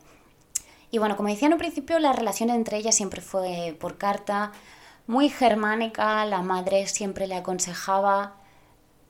Y 0.90 0.98
bueno, 0.98 1.16
como 1.16 1.30
decía 1.30 1.48
en 1.48 1.54
un 1.54 1.60
principio, 1.60 2.00
la 2.00 2.12
relación 2.12 2.50
entre 2.50 2.78
ellas 2.78 2.96
siempre 2.96 3.22
fue 3.22 3.78
por 3.80 3.98
carta, 3.98 4.52
muy 5.06 5.30
germánica, 5.30 6.26
la 6.26 6.42
madre 6.42 6.88
siempre 6.88 7.28
le 7.28 7.36
aconsejaba, 7.36 8.38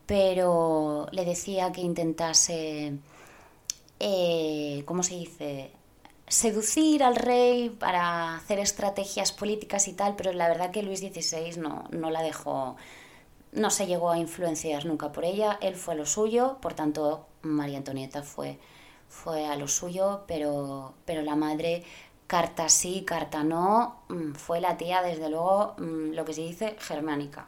pero 0.06 1.08
le 1.12 1.24
decía 1.24 1.72
que 1.72 1.80
intentase 1.82 2.98
eh, 4.00 4.84
¿cómo 4.86 5.04
se 5.04 5.16
dice? 5.16 5.72
seducir 6.28 7.04
al 7.04 7.16
rey 7.16 7.70
para 7.70 8.36
hacer 8.36 8.60
estrategias 8.60 9.32
políticas 9.32 9.88
y 9.88 9.94
tal, 9.94 10.16
pero 10.16 10.34
la 10.34 10.48
verdad 10.48 10.72
que 10.72 10.84
Luis 10.84 11.00
XVI 11.00 11.58
no, 11.60 11.86
no 11.92 12.10
la 12.10 12.22
dejó, 12.24 12.76
no 13.52 13.70
se 13.70 13.88
llegó 13.88 14.10
a 14.10 14.18
influenciar 14.18 14.86
nunca 14.86 15.12
por 15.12 15.26
ella, 15.26 15.58
él 15.62 15.76
fue 15.76 15.94
a 15.94 15.98
lo 15.98 16.06
suyo, 16.06 16.58
por 16.62 16.74
tanto 16.74 17.28
María 17.42 17.78
Antonieta 17.78 18.24
fue, 18.24 18.60
fue 19.08 19.46
a 19.46 19.56
lo 19.56 19.68
suyo, 19.68 20.24
pero, 20.28 20.94
pero 21.06 21.22
la 21.22 21.36
madre, 21.36 21.84
carta 22.28 22.70
sí, 22.70 23.04
carta 23.06 23.44
no, 23.44 23.98
mm, 24.10 24.34
fue 24.34 24.62
la 24.62 24.78
tía, 24.78 25.02
desde 25.04 25.30
luego, 25.30 25.76
mm, 25.78 26.12
lo 26.14 26.26
que 26.26 26.34
se 26.34 26.42
dice, 26.42 26.76
germánica. 26.80 27.48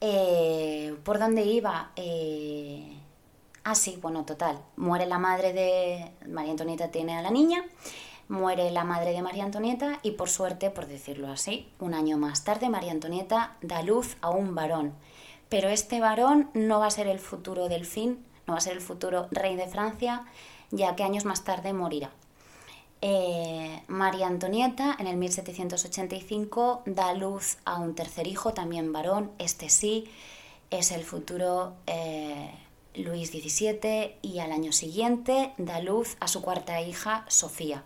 Eh, 0.00 0.94
¿Por 1.04 1.18
dónde 1.18 1.44
iba? 1.44 1.92
Eh, 1.96 2.95
Ah, 3.68 3.74
sí, 3.74 3.98
bueno, 4.00 4.24
total. 4.24 4.60
Muere 4.76 5.06
la 5.06 5.18
madre 5.18 5.52
de 5.52 6.12
María 6.28 6.52
Antonieta, 6.52 6.92
tiene 6.92 7.18
a 7.18 7.22
la 7.22 7.32
niña, 7.32 7.64
muere 8.28 8.70
la 8.70 8.84
madre 8.84 9.10
de 9.10 9.22
María 9.22 9.42
Antonieta 9.42 9.98
y 10.04 10.12
por 10.12 10.30
suerte, 10.30 10.70
por 10.70 10.86
decirlo 10.86 11.26
así, 11.32 11.68
un 11.80 11.92
año 11.92 12.16
más 12.16 12.44
tarde 12.44 12.68
María 12.68 12.92
Antonieta 12.92 13.56
da 13.62 13.82
luz 13.82 14.18
a 14.20 14.30
un 14.30 14.54
varón. 14.54 14.94
Pero 15.48 15.68
este 15.68 15.98
varón 15.98 16.48
no 16.54 16.78
va 16.78 16.86
a 16.86 16.92
ser 16.92 17.08
el 17.08 17.18
futuro 17.18 17.68
del 17.68 17.86
fin, 17.86 18.24
no 18.46 18.52
va 18.52 18.58
a 18.58 18.60
ser 18.60 18.74
el 18.74 18.80
futuro 18.80 19.26
rey 19.32 19.56
de 19.56 19.66
Francia, 19.66 20.24
ya 20.70 20.94
que 20.94 21.02
años 21.02 21.24
más 21.24 21.42
tarde 21.42 21.72
morirá. 21.72 22.12
Eh, 23.02 23.82
María 23.88 24.28
Antonieta 24.28 24.94
en 24.96 25.08
el 25.08 25.16
1785 25.16 26.82
da 26.86 27.14
luz 27.14 27.58
a 27.64 27.80
un 27.80 27.96
tercer 27.96 28.28
hijo, 28.28 28.54
también 28.54 28.92
varón, 28.92 29.32
este 29.40 29.70
sí, 29.70 30.08
es 30.70 30.92
el 30.92 31.02
futuro 31.02 31.74
eh, 31.88 32.48
Luis 32.96 33.30
XVII 33.30 34.16
y 34.22 34.38
al 34.38 34.52
año 34.52 34.72
siguiente 34.72 35.52
da 35.58 35.80
luz 35.80 36.16
a 36.20 36.28
su 36.28 36.42
cuarta 36.42 36.80
hija, 36.80 37.24
Sofía, 37.28 37.84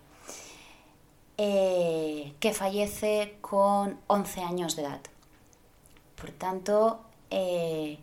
eh, 1.37 2.33
que 2.39 2.53
fallece 2.53 3.37
con 3.41 3.99
11 4.07 4.43
años 4.43 4.77
de 4.77 4.83
edad. 4.83 5.01
Por 6.15 6.31
tanto, 6.31 7.01
eh, 7.31 7.99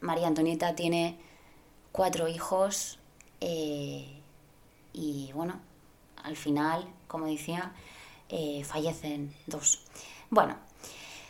María 0.00 0.28
Antonieta 0.28 0.74
tiene 0.74 1.18
cuatro 1.92 2.28
hijos 2.28 2.98
eh, 3.40 4.20
y 4.92 5.30
bueno, 5.34 5.60
al 6.22 6.36
final, 6.36 6.86
como 7.06 7.26
decía, 7.26 7.72
fallecen 8.64 9.34
dos. 9.46 9.84
Bueno, 10.30 10.56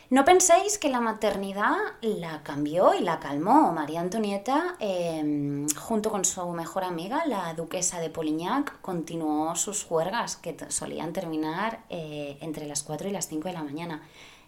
no 0.09 0.23
penséis 0.23 0.77
que 0.77 0.87
la 0.87 1.01
maternidad 1.01 1.75
la 2.01 2.41
cambió 2.43 2.93
y 2.93 3.01
la 3.01 3.19
calmó. 3.19 3.73
María 3.73 3.99
Antonieta, 3.99 4.75
em, 4.79 5.67
junto 5.69 6.09
con 6.09 6.23
su 6.23 6.47
mejor 6.51 6.85
amiga, 6.85 7.25
la 7.25 7.53
duquesa 7.53 7.99
de 7.99 8.09
Polignac, 8.09 8.79
continuó 8.81 9.55
sus 9.55 9.83
juergas 9.83 10.37
que 10.37 10.55
solían 10.69 11.11
terminar 11.11 11.83
eh, 11.89 12.37
entre 12.39 12.67
las 12.67 12.83
4 12.83 13.09
y 13.09 13.11
las 13.11 13.27
5 13.27 13.49
de 13.49 13.53
la 13.53 13.63
mañana. 13.63 14.01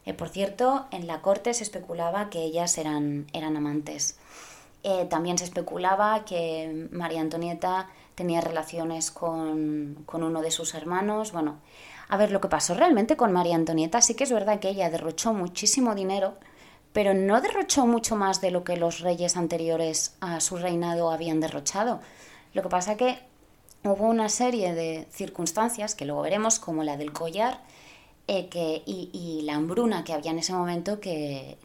Eh, 0.06 0.14
por 0.14 0.30
cierto, 0.30 0.88
en 0.92 1.08
la 1.08 1.22
corte 1.22 1.54
se 1.54 1.64
especulaba 1.64 2.30
que 2.30 2.42
ellas 2.42 2.78
eran, 2.78 3.28
eran 3.34 3.58
amantes. 3.58 4.18
Eh, 4.84 5.08
también 5.10 5.38
se 5.38 5.44
especulaba 5.44 6.24
que 6.24 6.88
María 6.92 7.20
Antonieta 7.20 7.90
tenía 8.16 8.40
relaciones 8.40 9.12
con, 9.12 10.04
con, 10.06 10.24
uno 10.24 10.42
de 10.42 10.52
sus 10.52 10.74
hermanos. 10.74 11.34
Bueno, 11.34 11.58
a 12.10 12.18
ver, 12.18 12.32
lo 12.32 12.42
que 12.42 12.48
pasó 12.48 12.74
realmente 12.74 13.16
con 13.16 13.32
María 13.32 13.56
Antonieta 13.56 14.02
sí 14.02 14.16
que 14.16 14.24
es 14.24 14.32
verdad 14.32 14.60
que 14.60 14.70
ella 14.70 14.90
derrochó 14.90 15.32
muchísimo 15.32 15.94
dinero, 15.94 16.34
pero 16.92 17.14
no 17.14 17.40
derrochó 17.40 17.86
mucho 17.86 18.16
más 18.16 18.42
de 18.42 18.50
lo 18.50 18.64
que 18.64 18.78
los 18.78 19.02
reyes 19.02 19.38
anteriores 19.38 20.16
a 20.20 20.40
su 20.42 20.58
reinado 20.58 21.12
habían 21.12 21.40
derrochado. 21.40 22.02
Lo 22.54 22.64
que 22.64 22.70
pasa 22.70 22.98
que 22.98 23.20
hubo 23.84 24.08
una 24.08 24.28
serie 24.28 24.74
de 24.74 25.08
circunstancias, 25.12 25.94
que 25.94 26.06
luego 26.06 26.24
veremos, 26.24 26.60
como 26.60 26.84
la 26.84 26.98
del 26.98 27.14
collar 27.14 27.62
eh, 28.28 28.50
y, 28.88 29.42
la 29.44 29.54
hambruna 29.56 30.04
que 30.04 30.14
había 30.14 30.32
en 30.32 30.40
ese 30.40 30.54
momento, 30.54 31.00
que 31.00 31.58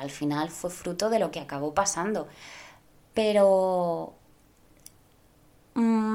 al 0.00 0.10
final 0.10 0.48
fue 0.48 0.70
fruto 0.70 1.10
de 1.10 1.18
lo 1.18 1.30
que 1.30 1.40
acabó 1.40 1.74
pasando. 1.74 2.26
Pero 3.12 4.14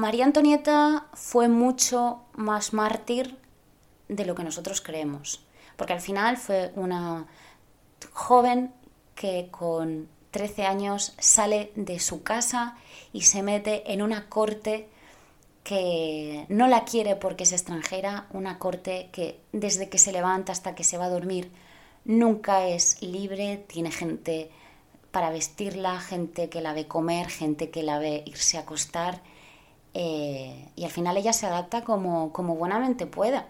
María 0.08 0.24
Antonieta 0.24 1.06
fue 1.12 1.48
mucho 1.48 2.22
más 2.32 2.72
mártir 2.72 3.36
de 4.08 4.24
lo 4.24 4.34
que 4.34 4.42
nosotros 4.42 4.80
creemos, 4.80 5.44
porque 5.76 5.92
al 5.92 6.00
final 6.00 6.38
fue 6.38 6.72
una 6.76 7.26
joven 8.14 8.72
que 9.14 9.48
con 9.50 10.08
13 10.30 10.64
años 10.64 11.12
sale 11.18 11.72
de 11.74 11.98
su 11.98 12.22
casa 12.22 12.78
y 13.12 13.20
se 13.20 13.42
mete 13.42 13.92
en 13.92 14.00
una 14.00 14.30
corte 14.30 14.88
que 15.62 16.46
no 16.48 16.68
la 16.68 16.86
quiere 16.86 17.14
porque 17.14 17.44
es 17.44 17.52
extranjera, 17.52 18.28
una 18.32 18.58
corte 18.58 19.10
que 19.12 19.38
desde 19.52 19.90
que 19.90 19.98
se 19.98 20.12
levanta 20.12 20.52
hasta 20.52 20.74
que 20.74 20.84
se 20.84 20.96
va 20.96 21.04
a 21.04 21.10
dormir 21.10 21.50
nunca 22.06 22.66
es 22.66 23.02
libre, 23.02 23.62
tiene 23.68 23.90
gente 23.90 24.50
para 25.10 25.28
vestirla, 25.28 26.00
gente 26.00 26.48
que 26.48 26.62
la 26.62 26.72
ve 26.72 26.86
comer, 26.86 27.28
gente 27.28 27.68
que 27.68 27.82
la 27.82 27.98
ve 27.98 28.22
irse 28.24 28.56
a 28.56 28.60
acostar 28.60 29.20
eh, 29.94 30.68
y 30.76 30.84
al 30.84 30.90
final 30.90 31.16
ella 31.16 31.32
se 31.32 31.46
adapta 31.46 31.82
como, 31.84 32.32
como 32.32 32.56
buenamente 32.56 33.06
pueda. 33.06 33.46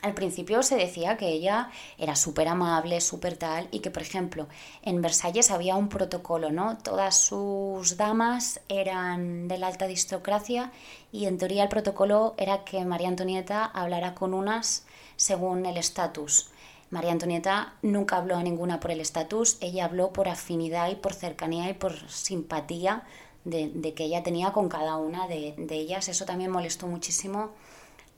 Al 0.00 0.14
principio 0.14 0.62
se 0.62 0.76
decía 0.76 1.16
que 1.16 1.28
ella 1.28 1.70
era 1.98 2.14
súper 2.14 2.46
amable, 2.46 3.00
súper 3.00 3.36
tal, 3.36 3.66
y 3.72 3.80
que, 3.80 3.90
por 3.90 4.02
ejemplo, 4.02 4.46
en 4.82 5.02
Versalles 5.02 5.50
había 5.50 5.74
un 5.74 5.88
protocolo, 5.88 6.52
¿no? 6.52 6.78
Todas 6.78 7.20
sus 7.20 7.96
damas 7.96 8.60
eran 8.68 9.48
de 9.48 9.58
la 9.58 9.66
alta 9.66 9.86
aristocracia 9.86 10.70
y 11.10 11.26
en 11.26 11.36
teoría 11.36 11.64
el 11.64 11.68
protocolo 11.68 12.34
era 12.38 12.64
que 12.64 12.84
María 12.84 13.08
Antonieta 13.08 13.64
hablara 13.64 14.14
con 14.14 14.34
unas 14.34 14.86
según 15.16 15.66
el 15.66 15.76
estatus. 15.76 16.50
María 16.90 17.10
Antonieta 17.10 17.74
nunca 17.82 18.18
habló 18.18 18.36
a 18.36 18.42
ninguna 18.44 18.78
por 18.78 18.92
el 18.92 19.00
estatus, 19.00 19.58
ella 19.60 19.84
habló 19.84 20.12
por 20.12 20.28
afinidad 20.28 20.88
y 20.90 20.94
por 20.94 21.12
cercanía 21.12 21.68
y 21.68 21.74
por 21.74 22.08
simpatía 22.08 23.02
de, 23.48 23.94
que 23.94 24.04
ella 24.04 24.22
tenía 24.22 24.52
con 24.52 24.68
cada 24.68 24.96
una 24.96 25.26
de, 25.26 25.54
ellas. 25.70 26.08
Eso 26.08 26.24
también 26.24 26.50
molestó 26.50 26.86
muchísimo 26.86 27.50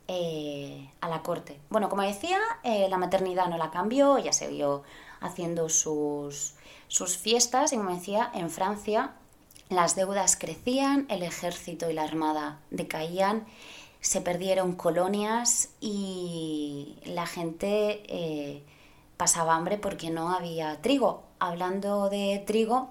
eh, 0.09 0.91
a 1.01 1.09
la 1.09 1.23
corte. 1.23 1.59
Bueno, 1.71 1.89
como 1.89 2.03
decía, 2.03 2.39
eh, 2.65 2.89
la 2.89 2.99
maternidad 2.99 3.47
no 3.47 3.57
la 3.57 3.71
cambió, 3.71 4.19
ella 4.19 4.33
siguió 4.33 4.83
haciendo 5.21 5.69
sus, 5.69 6.55
sus 6.89 7.17
fiestas 7.17 7.73
y 7.73 7.77
como 7.77 7.95
decía, 7.95 8.31
en 8.35 8.51
Francia 8.51 9.15
las 9.69 9.95
deudas 9.95 10.37
crecían, 10.37 11.07
el 11.09 11.23
ejército 11.23 11.89
y 11.89 11.93
la 11.93 12.03
armada 12.03 12.59
decaían, 12.71 13.47
se 14.01 14.21
perdieron 14.21 14.75
colonias 14.75 15.69
y 15.81 16.97
la 17.05 17.27
gente 17.27 18.03
eh, 18.09 18.65
pasaba 19.17 19.55
hambre 19.55 19.79
porque 19.79 20.11
no 20.11 20.31
había 20.31 20.81
trigo. 20.83 21.23
Hablando 21.39 22.11
de 22.11 22.43
trigo, 22.47 22.91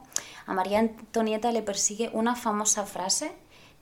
a 0.49 0.53
María 0.53 0.79
Antonieta 0.79 1.51
le 1.51 1.61
persigue 1.61 2.09
una 2.11 2.35
famosa 2.35 2.87
frase 2.87 3.31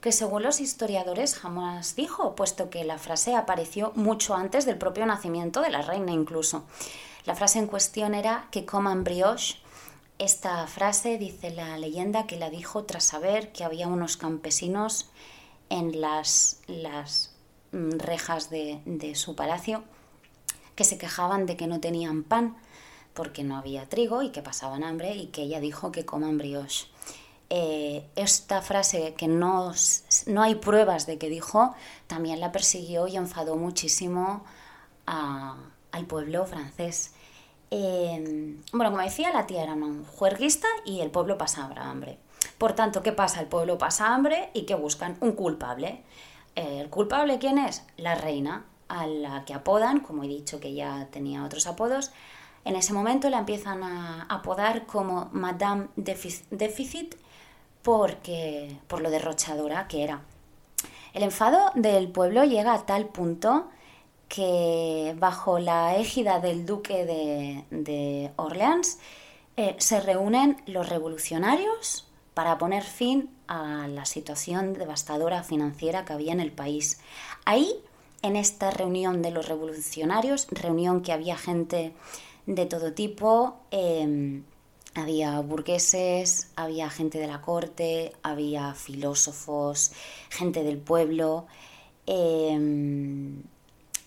que 0.01 0.11
según 0.11 0.43
los 0.43 0.59
historiadores 0.59 1.33
jamás 1.33 1.95
dijo, 1.95 2.35
puesto 2.35 2.69
que 2.69 2.83
la 2.83 2.97
frase 2.97 3.35
apareció 3.35 3.93
mucho 3.95 4.35
antes 4.35 4.65
del 4.65 4.77
propio 4.77 5.05
nacimiento 5.05 5.61
de 5.61 5.69
la 5.69 5.81
reina 5.81 6.11
incluso. 6.11 6.65
La 7.25 7.35
frase 7.35 7.59
en 7.59 7.67
cuestión 7.67 8.13
era 8.13 8.49
que 8.51 8.65
coman 8.65 9.05
brioche. 9.05 9.59
Esta 10.19 10.67
frase 10.67 11.17
dice 11.17 11.51
la 11.51 11.77
leyenda 11.77 12.27
que 12.27 12.35
la 12.35 12.49
dijo 12.49 12.83
tras 12.83 13.05
saber 13.05 13.53
que 13.53 13.63
había 13.63 13.87
unos 13.87 14.17
campesinos 14.17 15.09
en 15.69 16.01
las, 16.01 16.59
las 16.67 17.33
mm, 17.71 17.91
rejas 17.91 18.49
de, 18.49 18.81
de 18.85 19.15
su 19.15 19.37
palacio 19.37 19.85
que 20.75 20.83
se 20.83 20.97
quejaban 20.97 21.45
de 21.45 21.55
que 21.55 21.67
no 21.67 21.79
tenían 21.79 22.23
pan 22.23 22.57
porque 23.17 23.43
no 23.43 23.57
había 23.57 23.89
trigo 23.89 24.21
y 24.21 24.29
que 24.29 24.43
pasaban 24.43 24.83
hambre 24.83 25.15
y 25.15 25.27
que 25.27 25.41
ella 25.41 25.59
dijo 25.59 25.91
que 25.91 26.05
coman 26.05 26.37
brioche. 26.37 26.85
Eh, 27.49 28.05
esta 28.15 28.61
frase 28.61 29.15
que 29.15 29.27
no, 29.27 29.73
no, 30.27 30.43
hay 30.43 30.55
pruebas 30.55 31.07
de 31.07 31.17
que 31.17 31.27
dijo, 31.27 31.73
también 32.05 32.39
la 32.39 32.51
persiguió 32.51 33.07
y 33.07 33.17
enfadó 33.17 33.55
muchísimo 33.55 34.45
al 35.07 36.05
pueblo 36.05 36.45
francés. 36.45 37.13
Em, 37.71 38.61
bueno, 38.71 38.91
como 38.91 39.03
decía, 39.03 39.33
la 39.33 39.47
tía 39.47 39.63
era 39.63 39.73
un 39.73 40.05
juerguista 40.05 40.67
y 40.85 41.01
el 41.01 41.09
pueblo 41.09 41.39
pasaba 41.39 41.75
hambre. 41.89 42.19
Por 42.59 42.73
tanto, 42.73 43.01
¿qué 43.01 43.13
pasa? 43.13 43.41
El 43.41 43.47
pueblo 43.47 43.79
pasa 43.79 44.13
hambre 44.13 44.51
y 44.53 44.65
que 44.67 44.75
buscan 44.75 45.17
un 45.21 45.31
culpable. 45.31 46.03
¿El 46.55 46.89
culpable 46.89 47.39
quién 47.39 47.57
es? 47.57 47.83
La 47.97 48.13
reina, 48.13 48.65
a 48.89 49.07
la 49.07 49.43
que 49.45 49.53
apodan, 49.53 50.01
como 50.01 50.23
he 50.23 50.27
dicho 50.27 50.59
que 50.59 50.73
ya 50.73 51.07
tenía 51.11 51.43
otros 51.43 51.65
apodos, 51.65 52.11
en 52.65 52.75
ese 52.75 52.93
momento 52.93 53.29
la 53.29 53.39
empiezan 53.39 53.83
a 53.83 54.23
apodar 54.23 54.85
como 54.85 55.29
Madame 55.31 55.87
Déficit 55.95 57.15
porque, 57.81 58.77
por 58.87 59.01
lo 59.01 59.09
derrochadora 59.09 59.87
que 59.87 60.03
era. 60.03 60.21
El 61.13 61.23
enfado 61.23 61.71
del 61.73 62.09
pueblo 62.09 62.43
llega 62.43 62.73
a 62.73 62.85
tal 62.85 63.07
punto 63.07 63.69
que 64.27 65.15
bajo 65.17 65.59
la 65.59 65.95
égida 65.95 66.39
del 66.39 66.65
duque 66.65 67.05
de, 67.05 68.31
Orleans 68.35 68.99
eh, 69.55 69.75
se 69.79 70.01
reúnen 70.01 70.61
los 70.65 70.89
revolucionarios 70.89 72.07
para 72.33 72.57
poner 72.57 72.83
fin 72.83 73.29
a 73.47 73.87
la 73.87 74.05
situación 74.05 74.73
devastadora 74.73 75.43
financiera 75.43 76.05
que 76.05 76.13
había 76.13 76.33
en 76.33 76.39
el 76.39 76.51
país. 76.51 76.99
Ahí, 77.45 77.73
en 78.21 78.35
esta 78.35 78.69
reunión 78.69 79.21
de 79.21 79.31
los 79.31 79.47
revolucionarios, 79.47 80.47
reunión 80.51 81.01
que 81.01 81.13
había 81.13 81.37
gente 81.37 81.93
de 82.47 82.65
todo 82.65 82.93
tipo, 82.93 83.57
em, 83.71 84.43
había 84.95 85.39
burgueses, 85.41 86.49
había 86.55 86.89
gente 86.89 87.19
de 87.19 87.27
la 87.27 87.41
corte, 87.41 88.13
había 88.23 88.73
filósofos, 88.73 89.91
gente 90.29 90.63
del 90.63 90.77
pueblo. 90.77 91.45
Em, 92.07 93.43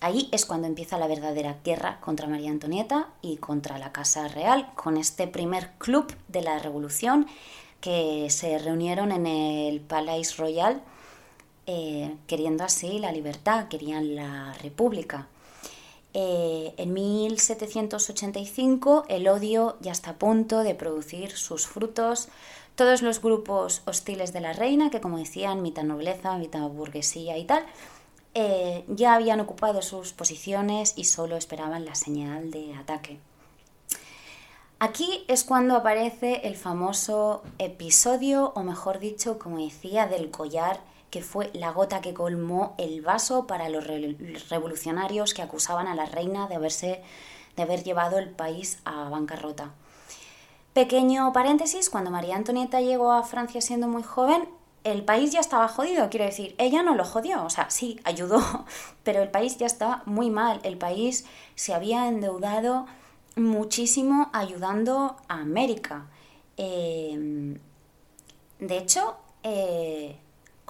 ahí 0.01 0.27
es 0.31 0.45
cuando 0.45 0.67
empieza 0.67 0.97
la 0.97 1.07
verdadera 1.07 1.59
guerra 1.63 1.99
contra 2.01 2.27
María 2.27 2.49
Antonieta 2.51 3.09
y 3.21 3.37
contra 3.37 3.77
la 3.77 3.91
Casa 3.93 4.27
Real, 4.27 4.71
con 4.75 4.97
este 4.97 5.27
primer 5.27 5.71
club 5.77 6.13
de 6.27 6.41
la 6.41 6.59
Revolución 6.59 7.27
que 7.79 8.27
se 8.29 8.57
reunieron 8.57 9.11
en 9.11 9.27
el 9.27 9.81
Palais 9.81 10.37
Royal, 10.37 10.81
eh, 11.67 12.15
queriendo 12.27 12.63
así 12.63 12.99
la 12.99 13.11
libertad, 13.11 13.67
querían 13.67 14.15
la 14.15 14.53
república. 14.61 15.27
Eh, 16.13 16.73
en 16.77 16.93
1785 16.93 19.05
el 19.07 19.29
odio 19.29 19.77
ya 19.79 19.93
está 19.93 20.11
a 20.11 20.17
punto 20.17 20.59
de 20.59 20.75
producir 20.75 21.31
sus 21.31 21.67
frutos. 21.67 22.27
Todos 22.75 23.01
los 23.01 23.21
grupos 23.21 23.81
hostiles 23.85 24.33
de 24.33 24.41
la 24.41 24.53
reina, 24.53 24.89
que 24.89 25.01
como 25.01 25.17
decían, 25.17 25.61
mitad 25.61 25.83
nobleza, 25.83 26.37
mitad 26.37 26.67
burguesía 26.69 27.37
y 27.37 27.45
tal, 27.45 27.65
eh, 28.33 28.85
ya 28.87 29.15
habían 29.15 29.39
ocupado 29.39 29.81
sus 29.81 30.13
posiciones 30.13 30.93
y 30.95 31.05
solo 31.05 31.35
esperaban 31.35 31.85
la 31.85 31.95
señal 31.95 32.51
de 32.51 32.73
ataque. 32.75 33.19
Aquí 34.79 35.25
es 35.27 35.43
cuando 35.43 35.75
aparece 35.75 36.47
el 36.47 36.55
famoso 36.55 37.43
episodio, 37.59 38.51
o 38.55 38.63
mejor 38.63 38.99
dicho, 38.99 39.37
como 39.37 39.59
decía, 39.59 40.07
del 40.07 40.31
collar 40.31 40.79
que 41.11 41.21
fue 41.21 41.51
la 41.53 41.71
gota 41.71 42.01
que 42.01 42.13
colmó 42.13 42.73
el 42.77 43.01
vaso 43.01 43.45
para 43.45 43.69
los 43.69 43.85
revolucionarios 44.49 45.33
que 45.33 45.41
acusaban 45.41 45.87
a 45.87 45.93
la 45.93 46.05
reina 46.05 46.47
de, 46.47 46.55
haberse, 46.55 47.03
de 47.55 47.63
haber 47.63 47.83
llevado 47.83 48.17
el 48.17 48.29
país 48.29 48.79
a 48.85 49.09
bancarrota. 49.09 49.71
Pequeño 50.73 51.33
paréntesis, 51.33 51.89
cuando 51.89 52.11
María 52.11 52.37
Antonieta 52.37 52.79
llegó 52.79 53.11
a 53.11 53.23
Francia 53.23 53.59
siendo 53.59 53.89
muy 53.89 54.03
joven, 54.03 54.47
el 54.85 55.03
país 55.03 55.31
ya 55.31 55.41
estaba 55.41 55.67
jodido, 55.67 56.09
quiero 56.09 56.25
decir, 56.25 56.55
ella 56.57 56.81
no 56.81 56.95
lo 56.95 57.03
jodió, 57.03 57.43
o 57.43 57.49
sea, 57.49 57.69
sí, 57.69 57.99
ayudó, 58.05 58.41
pero 59.03 59.21
el 59.21 59.29
país 59.29 59.57
ya 59.57 59.67
estaba 59.67 60.03
muy 60.05 60.29
mal, 60.29 60.61
el 60.63 60.77
país 60.77 61.25
se 61.55 61.73
había 61.73 62.07
endeudado 62.07 62.87
muchísimo 63.35 64.29
ayudando 64.31 65.17
a 65.27 65.39
América. 65.41 66.07
Em, 66.55 67.59
de 68.59 68.77
hecho, 68.77 69.17
eh, 69.43 70.17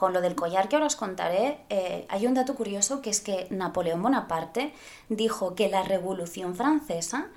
con 0.02 0.14
lo 0.14 0.22
del 0.22 0.34
collar 0.34 0.68
que 0.68 0.78
ahora 0.78 0.88
os 0.88 0.96
contaré, 0.96 1.60
eh, 1.70 2.08
hay 2.10 2.26
un 2.26 2.34
dato 2.34 2.56
curioso 2.56 3.04
que 3.04 3.12
es 3.12 3.22
que 3.22 3.46
Napoleón 3.52 4.02
Bonaparte 4.02 4.74
dijo 5.10 5.54
que 5.54 5.70
la 5.70 5.84
Revolución 5.84 6.56
Francesa 6.56 7.28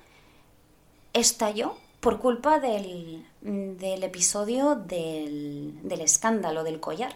estalló 1.13 1.75
por 1.99 2.17
culpa 2.17 2.59
del, 2.59 3.23
episodio 3.43 4.73
del, 4.73 5.77
del 5.83 6.01
escándalo 6.01 6.63
del 6.63 6.79
collar. 6.79 7.15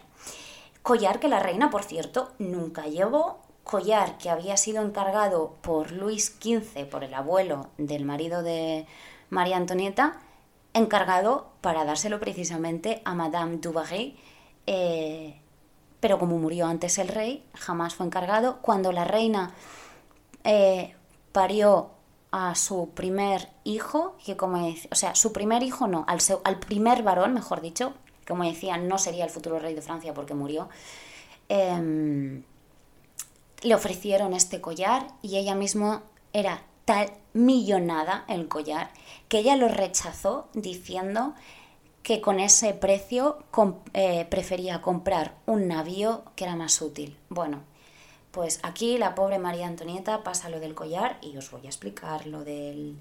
Collar 0.83 1.19
que 1.19 1.29
la 1.29 1.39
reina, 1.39 1.71
por 1.71 1.83
cierto, 1.83 2.31
nunca 2.37 2.83
llevó, 2.83 3.39
collar 3.63 4.19
que 4.19 4.29
había 4.29 4.55
sido 4.55 4.83
encargado 4.83 5.55
por 5.61 5.91
Luis 5.91 6.37
XV, 6.39 6.85
por 6.91 7.03
el 7.03 7.15
abuelo 7.15 7.69
del 7.79 8.05
marido 8.05 8.43
de 8.43 8.85
María 9.31 9.57
Antonieta, 9.57 10.19
encargado 10.75 11.47
para 11.61 11.85
dárselo 11.85 12.19
precisamente 12.19 13.01
a 13.03 13.15
Madame 13.15 13.57
du 13.57 13.73
Barry, 13.73 14.15
eh, 14.71 15.33
pero 15.99 16.19
como 16.19 16.37
murió 16.37 16.67
antes 16.67 16.99
el 16.99 17.07
rey, 17.07 17.43
jamás 17.55 17.95
fue 17.95 18.05
encargado. 18.05 18.59
Cuando 18.61 18.91
la 18.91 19.03
reina 19.03 19.51
eh, 20.43 20.93
parió 21.31 21.89
a 22.31 22.53
su 22.53 22.91
primer 22.91 23.49
hijo, 23.63 24.15
que 24.23 24.37
como 24.37 24.67
o 24.67 24.95
sea, 24.95 25.15
su 25.15 25.33
primer 25.33 25.63
hijo 25.63 25.87
no, 25.87 26.05
al, 26.07 26.19
al 26.43 26.59
primer 26.59 27.01
varón, 27.01 27.33
mejor 27.33 27.61
dicho, 27.61 27.95
como 28.27 28.43
decía, 28.43 28.77
no 28.77 28.99
sería 28.99 29.25
el 29.25 29.31
futuro 29.31 29.57
rey 29.57 29.73
de 29.73 29.81
Francia 29.81 30.13
porque 30.13 30.35
murió, 30.35 30.69
em, 31.49 32.43
le 33.63 33.73
ofrecieron 33.73 34.35
este 34.35 34.61
collar 34.61 35.07
y 35.23 35.37
ella 35.37 35.55
misma 35.55 36.03
era 36.31 36.61
tal 36.85 37.11
millonada 37.33 38.23
el 38.27 38.47
collar 38.47 38.91
que 39.29 39.39
ella 39.39 39.55
lo 39.55 39.67
rechazó 39.67 40.47
diciendo 40.53 41.33
que 42.09 42.21
con 42.21 42.39
ese 42.39 42.73
precio 42.73 43.37
eh, 43.93 44.25
prefería 44.31 44.81
comprar 44.81 45.35
un 45.45 45.67
navío 45.67 46.23
que 46.35 46.45
era 46.45 46.55
más 46.55 46.81
útil. 46.81 47.15
Bueno, 47.29 47.59
pues 48.31 48.59
aquí 48.63 48.97
la 48.97 49.13
pobre 49.13 49.37
María 49.37 49.67
Antonieta 49.67 50.23
pasa 50.23 50.49
lo 50.49 50.59
del 50.59 50.73
collar 50.73 51.19
y 51.21 51.37
os 51.37 51.51
voy 51.51 51.67
a 51.67 51.69
explicar 51.69 52.25
lo 52.25 52.43
del... 52.43 52.97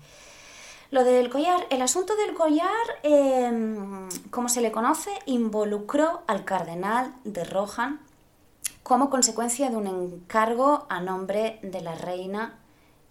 Lo 0.90 1.04
del 1.04 1.30
collar, 1.30 1.66
el 1.70 1.80
asunto 1.80 2.16
del 2.16 2.34
collar, 2.34 2.68
em, 3.02 4.10
como 4.28 4.50
se 4.50 4.60
le 4.60 4.72
conoce, 4.72 5.10
involucró 5.24 6.20
al 6.26 6.44
cardenal 6.44 7.14
de 7.24 7.44
Rohan 7.44 8.02
como 8.82 9.08
consecuencia 9.08 9.70
de 9.70 9.76
un 9.76 9.86
encargo 9.86 10.84
a 10.90 11.00
nombre 11.00 11.60
de 11.62 11.80
la 11.80 11.94
reina 11.94 12.58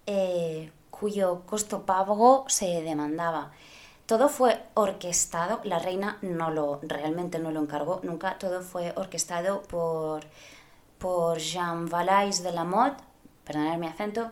eh, 0.06 0.70
cuyo 0.90 1.42
costo 1.44 1.82
pago 1.82 2.44
se 2.46 2.82
demandaba. 2.82 3.50
Todo 4.08 4.30
fue 4.30 4.58
orquestado, 4.72 5.60
la 5.64 5.78
reina 5.78 6.16
no 6.22 6.50
lo, 6.50 6.80
realmente 6.80 7.38
no 7.38 7.50
lo 7.50 7.60
encargó 7.60 8.00
nunca, 8.02 8.38
todo 8.38 8.62
fue 8.62 8.94
orquestado 8.96 9.60
por, 9.64 10.22
por 10.96 11.36
Jean 11.36 11.90
Valais 11.90 12.42
de 12.42 12.52
la 12.52 12.64
Motte, 12.64 13.02
perdonad 13.44 13.76
mi 13.76 13.86
acento, 13.86 14.30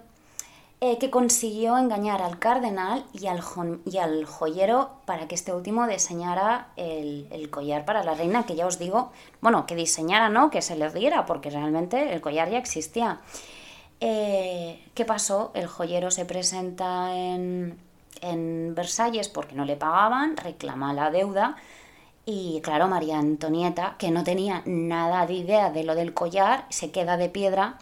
eh, 0.81 0.97
que 0.97 1.11
consiguió 1.11 1.77
engañar 1.77 2.23
al 2.23 2.39
cardenal 2.39 3.05
y 3.13 3.27
al, 3.27 3.43
y 3.85 3.99
al 3.99 4.25
joyero 4.25 4.93
para 5.05 5.29
que 5.29 5.35
este 5.35 5.53
último 5.53 5.87
diseñara 5.87 6.69
el, 6.77 7.51
collar 7.51 7.85
para 7.85 8.03
la 8.03 8.15
reina, 8.15 8.47
que 8.47 8.57
ya 8.57 8.67
os 8.67 8.79
digo, 8.79 9.13
bueno, 9.43 9.67
que 9.67 9.77
diseñara, 9.77 10.31
no, 10.31 10.49
que 10.49 10.63
se 10.63 10.77
le 10.77 10.89
diera, 10.89 11.27
porque 11.27 11.51
realmente 11.51 12.15
el 12.15 12.23
collar 12.23 12.49
ya 12.49 12.57
existía. 12.57 13.21
Eh, 14.01 14.83
¿Qué 14.95 15.05
pasó? 15.05 15.51
El 15.53 15.67
joyero 15.67 16.11
se 16.11 16.25
presenta 16.25 17.15
en, 17.15 17.79
en 18.21 18.75
Versalles 18.75 19.29
porque 19.29 19.55
no 19.55 19.65
le 19.65 19.77
pagaban, 19.77 20.37
reclama 20.37 20.93
la 20.93 21.11
deuda. 21.11 21.57
Y 22.25 22.61
claro, 22.63 22.89
María 22.89 23.19
Antonieta, 23.19 23.97
que 23.99 24.11
no 24.11 24.25
tenía 24.25 24.63
nada 24.67 25.27
de 25.27 25.35
idea 25.35 25.71
de 25.71 25.85
lo 25.85 25.95
del 25.95 26.13
collar, 26.13 26.67
se 26.71 26.91
queda 26.91 27.17
de 27.17 27.29
piedra 27.29 27.79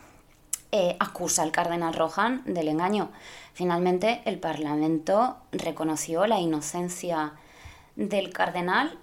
eh, 0.76 0.96
acusa 0.98 1.44
al 1.44 1.52
cardenal 1.52 1.94
Rohan 1.94 2.42
del 2.46 2.66
engaño. 2.66 3.12
Finalmente, 3.52 4.22
el 4.24 4.40
Parlamento 4.40 5.36
reconoció 5.52 6.26
la 6.26 6.40
inocencia 6.40 7.34
del 7.94 8.32
cardenal, 8.32 8.98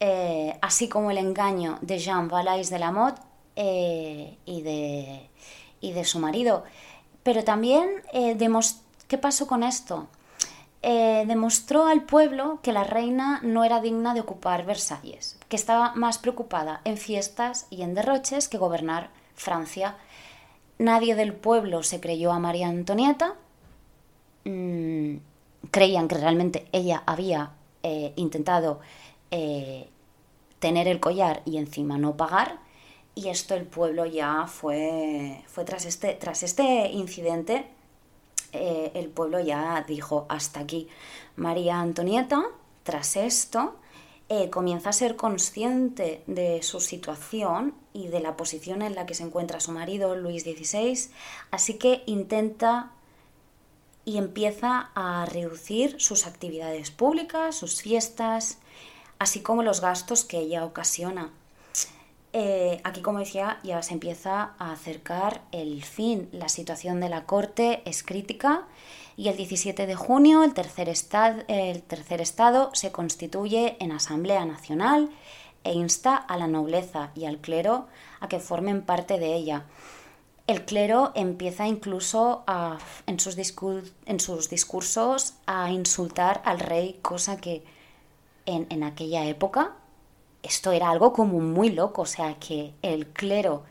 eh, 0.00 0.56
así 0.62 0.88
como 0.88 1.10
el 1.10 1.18
engaño 1.18 1.76
de 1.82 1.98
Jean 1.98 2.28
Valais 2.28 2.70
de 2.70 2.78
la 2.78 2.90
Motte 2.90 3.20
eh, 3.54 4.38
y, 4.46 4.62
de, 4.62 5.28
y, 5.82 5.92
de, 5.92 6.04
su 6.06 6.20
marido. 6.20 6.64
Pero 7.22 7.44
también, 7.44 8.02
¿qué 9.06 9.18
pasó 9.18 9.46
con 9.46 9.62
esto? 9.62 10.08
Demostró 10.82 11.86
al 11.86 12.04
pueblo 12.04 12.60
que 12.62 12.72
la 12.72 12.84
reina 12.84 13.40
no 13.42 13.64
era 13.64 13.80
digna 13.80 14.14
de 14.14 14.20
ocupar 14.20 14.64
Versalles, 14.64 15.38
que 15.48 15.56
estaba 15.56 15.94
más 15.94 16.18
preocupada 16.18 16.80
en 16.84 16.96
fiestas 16.96 17.66
y 17.68 17.82
en 17.82 17.94
derroches 17.94 18.48
que 18.48 18.58
gobernar 18.58 19.10
Francia 19.34 19.96
Nadie 20.80 21.14
del 21.14 21.34
pueblo 21.34 21.82
se 21.82 22.00
creyó 22.00 22.32
a 22.32 22.38
María 22.38 22.68
Antonieta. 22.68 23.34
Mm, 24.46 25.16
creían 25.70 26.08
que 26.08 26.14
realmente 26.14 26.68
ella 26.72 27.02
había 27.04 27.50
eh, 27.82 28.14
intentado 28.16 28.80
eh, 29.30 29.90
tener 30.58 30.88
el 30.88 30.98
collar 30.98 31.42
y 31.44 31.58
encima 31.58 31.98
no 31.98 32.16
pagar. 32.16 32.60
Y 33.14 33.28
esto 33.28 33.54
el 33.54 33.66
pueblo 33.66 34.06
ya 34.06 34.46
fue, 34.46 35.42
fue 35.48 35.66
tras, 35.66 35.84
este, 35.84 36.14
tras 36.14 36.42
este 36.42 36.88
incidente, 36.92 37.66
eh, 38.52 38.92
el 38.94 39.08
pueblo 39.08 39.40
ya 39.40 39.84
dijo 39.86 40.26
hasta 40.28 40.60
aquí. 40.60 40.88
María 41.36 41.80
Antonieta, 41.80 42.42
tras 42.82 43.16
esto, 43.16 43.76
eh, 44.28 44.48
comienza 44.48 44.90
a 44.90 44.92
ser 44.92 45.16
consciente 45.16 46.22
de 46.26 46.62
su 46.62 46.80
situación 46.80 47.74
y 47.92 48.08
de 48.08 48.20
la 48.20 48.36
posición 48.36 48.82
en 48.82 48.94
la 48.94 49.04
que 49.04 49.14
se 49.14 49.24
encuentra 49.24 49.58
su 49.58 49.72
marido, 49.72 50.14
Luis 50.14 50.44
XVI, 50.44 51.10
así 51.50 51.74
que 51.74 52.04
intenta 52.06 52.92
y 54.04 54.18
empieza 54.18 54.90
a 54.94 55.26
reducir 55.26 56.00
sus 56.00 56.26
actividades 56.26 56.90
públicas, 56.90 57.56
sus 57.56 57.82
fiestas, 57.82 58.58
así 59.18 59.40
como 59.40 59.62
los 59.62 59.80
gastos 59.80 60.24
que 60.24 60.38
ella 60.38 60.64
ocasiona. 60.64 61.32
Eh, 62.32 62.80
aquí, 62.84 63.02
como 63.02 63.18
decía, 63.18 63.58
ya 63.64 63.82
se 63.82 63.94
empieza 63.94 64.52
a 64.58 64.72
acercar 64.72 65.42
el 65.50 65.82
fin. 65.82 66.28
La 66.32 66.48
situación 66.48 67.00
de 67.00 67.08
la 67.08 67.24
corte 67.24 67.82
es 67.84 68.02
crítica 68.04 68.68
y 69.16 69.28
el 69.28 69.36
17 69.36 69.86
de 69.86 69.94
junio 69.96 70.44
el 70.44 70.54
tercer, 70.54 70.88
estado, 70.88 71.42
el 71.48 71.82
tercer 71.82 72.20
estado 72.20 72.70
se 72.72 72.92
constituye 72.92 73.76
en 73.80 73.90
Asamblea 73.92 74.44
Nacional 74.44 75.10
e 75.64 75.72
insta 75.72 76.16
a 76.16 76.36
la 76.36 76.46
nobleza 76.46 77.10
y 77.14 77.24
al 77.24 77.38
clero 77.38 77.88
a 78.20 78.28
que 78.28 78.38
formen 78.38 78.82
parte 78.82 79.18
de 79.18 79.34
ella. 79.34 79.64
El 80.46 80.64
clero 80.64 81.12
empieza 81.14 81.66
incluso 81.66 82.44
a, 82.46 82.78
en, 83.06 83.20
sus 83.20 83.36
en, 84.06 84.20
sus 84.20 84.48
discursos 84.48 85.34
a 85.46 85.70
insultar 85.70 86.42
al 86.44 86.60
rey, 86.60 86.98
cosa 87.02 87.36
que 87.36 87.62
en, 88.46 88.66
en 88.70 88.84
aquella 88.84 89.26
época 89.26 89.74
esto 90.42 90.72
era 90.72 90.90
algo 90.90 91.12
como 91.12 91.40
muy 91.40 91.70
loco, 91.70 92.02
o 92.02 92.06
sea, 92.06 92.34
que 92.34 92.74
el 92.82 93.06
clero 93.08 93.64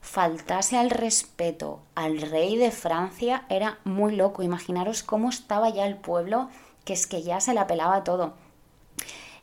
faltase 0.00 0.78
al 0.78 0.90
respeto 0.90 1.80
al 1.94 2.20
rey 2.20 2.56
de 2.56 2.70
Francia 2.70 3.44
era 3.48 3.78
muy 3.84 4.16
loco. 4.16 4.42
Imaginaros 4.42 5.02
cómo 5.02 5.28
estaba 5.28 5.70
ya 5.70 5.86
el 5.86 5.96
pueblo, 5.96 6.48
que 6.84 6.94
es 6.94 7.06
que 7.06 7.22
ya 7.22 7.40
se 7.40 7.54
le 7.54 7.60
apelaba 7.60 8.04
todo. 8.04 8.34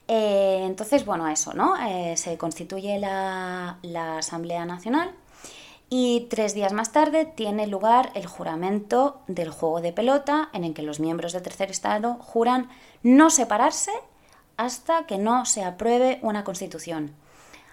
Eh, 0.08 0.64
entonces, 0.66 1.06
bueno, 1.06 1.28
eso, 1.28 1.54
¿no? 1.54 1.76
Eh, 1.86 2.16
se 2.18 2.38
constituye 2.38 2.98
la, 3.00 3.78
la 3.82 4.20
Asamblea 4.20 4.66
Nacional 4.66 5.14
y 5.90 6.28
tres 6.30 6.54
días 6.54 6.74
más 6.74 6.92
tarde 6.92 7.26
tiene 7.26 7.68
lugar 7.68 8.12
el 8.14 8.26
juramento 8.26 9.22
del 9.28 9.52
juego 9.52 9.80
de 9.80 9.94
pelota, 9.94 10.50
en 10.54 10.64
el 10.66 10.74
que 10.74 10.82
los 10.82 11.00
miembros 11.00 11.34
del 11.34 11.44
tercer 11.44 11.72
estado 11.72 12.16
juran 12.16 12.70
no 13.04 13.30
separarse 13.30 13.92
hasta 14.58 15.06
que 15.06 15.18
no 15.18 15.46
se 15.46 15.64
apruebe 15.64 16.20
una 16.22 16.44
constitución. 16.44 17.14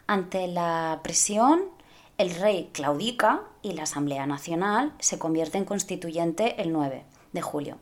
Ante 0.06 0.46
la 0.46 1.00
presión 1.02 1.64
el 2.18 2.34
rey 2.36 2.70
claudica 2.72 3.42
y 3.62 3.72
la 3.72 3.84
Asamblea 3.84 4.26
Nacional 4.26 4.92
se 5.00 5.18
convierte 5.18 5.58
en 5.58 5.64
constituyente 5.64 6.62
el 6.62 6.72
9 6.72 7.04
de 7.32 7.42
julio. 7.42 7.78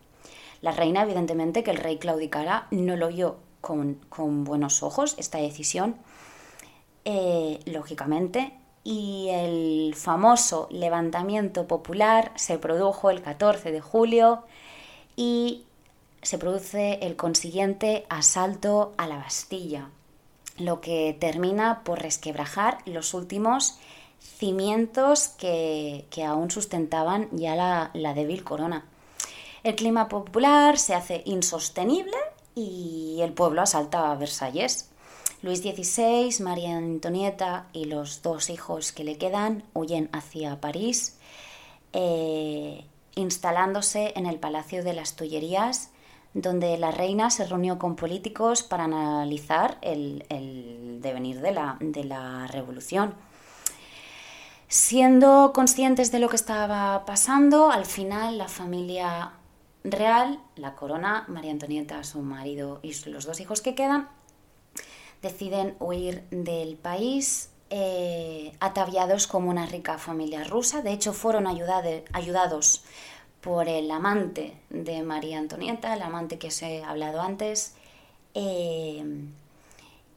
La 0.63 0.73
reina, 0.73 1.03
evidentemente, 1.03 1.63
que 1.63 1.73
el 1.73 1.77
rey 1.77 1.99
claudicara, 1.99 2.69
no 2.71 2.97
lo 2.97 3.09
oyó 3.09 3.37
con, 3.61 3.99
buenos 4.45 4.83
ojos 4.83 5.17
esta 5.19 5.39
decisión, 5.39 5.97
eh, 7.05 7.61
lógicamente, 7.67 8.55
y 8.85 9.29
el 9.31 9.95
famoso 9.95 10.69
levantamiento 10.71 11.67
popular 11.67 12.33
se 12.37 12.59
produjo 12.59 13.11
el 13.11 13.23
14 13.23 13.71
de 13.71 13.81
julio 13.81 14.45
y 15.15 15.65
se 16.23 16.39
produce 16.39 17.01
el 17.03 17.17
consiguiente 17.17 18.07
asalto 18.09 18.95
a 18.97 19.07
la 19.07 19.17
Bastilla, 19.17 19.91
lo 20.57 20.81
que 20.81 21.17
termina 21.19 21.83
por 21.85 22.01
resquebrajar 22.01 22.79
los 22.87 23.13
últimos 23.13 23.79
cimientos 24.21 25.29
que, 25.29 26.07
aún 26.27 26.51
sustentaban 26.51 27.29
ya 27.33 27.57
la, 27.57 28.15
débil 28.15 28.45
corona. 28.45 28.85
El 29.65 29.75
clima 29.75 30.09
popular 30.09 30.79
se 30.79 30.95
hace 30.95 31.23
insostenible 31.25 32.17
y 32.55 33.19
el 33.23 33.33
pueblo 33.33 33.63
asalta 33.63 34.11
a 34.11 34.17
Versalles. 34.17 34.89
Luis 35.43 35.61
XVI, 35.61 36.43
María 36.43 36.77
Antonieta 36.77 37.67
y 37.73 37.87
los 37.87 38.23
dos 38.23 38.49
hijos 38.49 38.93
que 38.93 39.03
le 39.03 39.19
quedan 39.19 39.65
huyen 39.75 40.09
hacia 40.13 40.61
París, 40.61 41.19
eh, 41.93 42.85
instalándose 43.17 44.13
en 44.15 44.27
el 44.27 44.39
Palacio 44.39 44.85
de 44.85 44.93
las 44.93 45.17
Tullerías, 45.17 45.92
donde 46.35 46.79
la 46.79 46.91
reina 46.91 47.31
se 47.31 47.47
reunió 47.47 47.79
con 47.79 47.97
políticos 47.97 48.63
para 48.63 48.85
analizar 48.85 49.79
el, 49.83 50.25
devenir 51.01 51.41
de 51.41 51.53
la, 51.53 51.77
de 51.81 52.05
la 52.05 52.47
revolución. 52.47 53.15
Siendo 54.69 55.53
conscientes 55.55 56.11
de 56.11 56.19
lo 56.19 56.29
que 56.29 56.37
estaba 56.37 57.05
pasando, 57.05 57.71
al 57.71 57.85
final 57.85 58.39
la 58.39 58.49
familia 58.49 59.33
real, 59.85 60.41
la 60.57 60.75
corona, 60.75 61.25
María 61.29 61.51
Antonieta, 61.51 62.03
su 62.05 62.23
marido 62.23 62.81
y 62.83 62.95
los 63.11 63.27
dos 63.27 63.41
hijos 63.41 63.61
que 63.61 63.75
quedan, 63.75 64.09
deciden 65.21 65.77
huir 65.79 66.25
del 66.31 66.77
país 66.77 67.51
eh, 67.71 68.55
ataviados 68.61 69.27
como 69.27 69.51
una 69.51 69.67
rica 69.67 69.99
familia 69.99 70.45
rusa. 70.45 70.83
De 70.83 70.93
hecho, 70.93 71.13
fueron 71.13 71.47
ayudados 71.47 72.85
por 73.43 73.69
el 73.69 73.91
amante 73.91 74.57
de 74.71 75.03
María 75.03 75.39
Antonieta, 75.39 75.95
el 75.95 76.03
amante 76.03 76.39
que 76.39 76.49
os 76.49 76.63
he 76.63 76.83
hablado 76.83 77.21
antes. 77.21 77.75
Eh, 78.35 79.05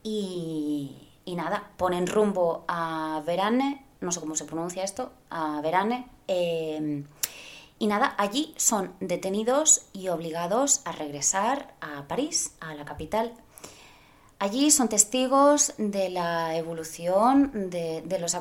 y, 0.02 0.92
nada, 1.26 1.70
ponen 1.76 2.06
rumbo 2.06 2.64
a 2.68 3.22
Verane 3.26 3.86
no 4.00 4.12
sé 4.12 4.20
cómo 4.20 4.36
se 4.36 4.44
pronuncia 4.44 4.84
esto, 4.84 5.10
a 5.30 5.60
Verane. 5.60 6.06
Eh, 6.28 7.04
y 7.78 7.86
nada, 7.86 8.14
allí 8.18 8.54
son 8.56 8.94
detenidos 9.00 9.86
y 9.92 10.08
obligados 10.08 10.80
a 10.84 10.92
regresar 10.92 11.74
a 11.80 12.08
París, 12.08 12.54
a 12.60 12.74
la 12.74 12.84
capital. 12.84 13.34
Allí 14.38 14.70
son 14.70 14.88
testigos 14.88 15.72
de 15.78 16.10
la 16.10 16.56
evolución 16.56 17.70
de 17.70 18.18
los, 18.20 18.34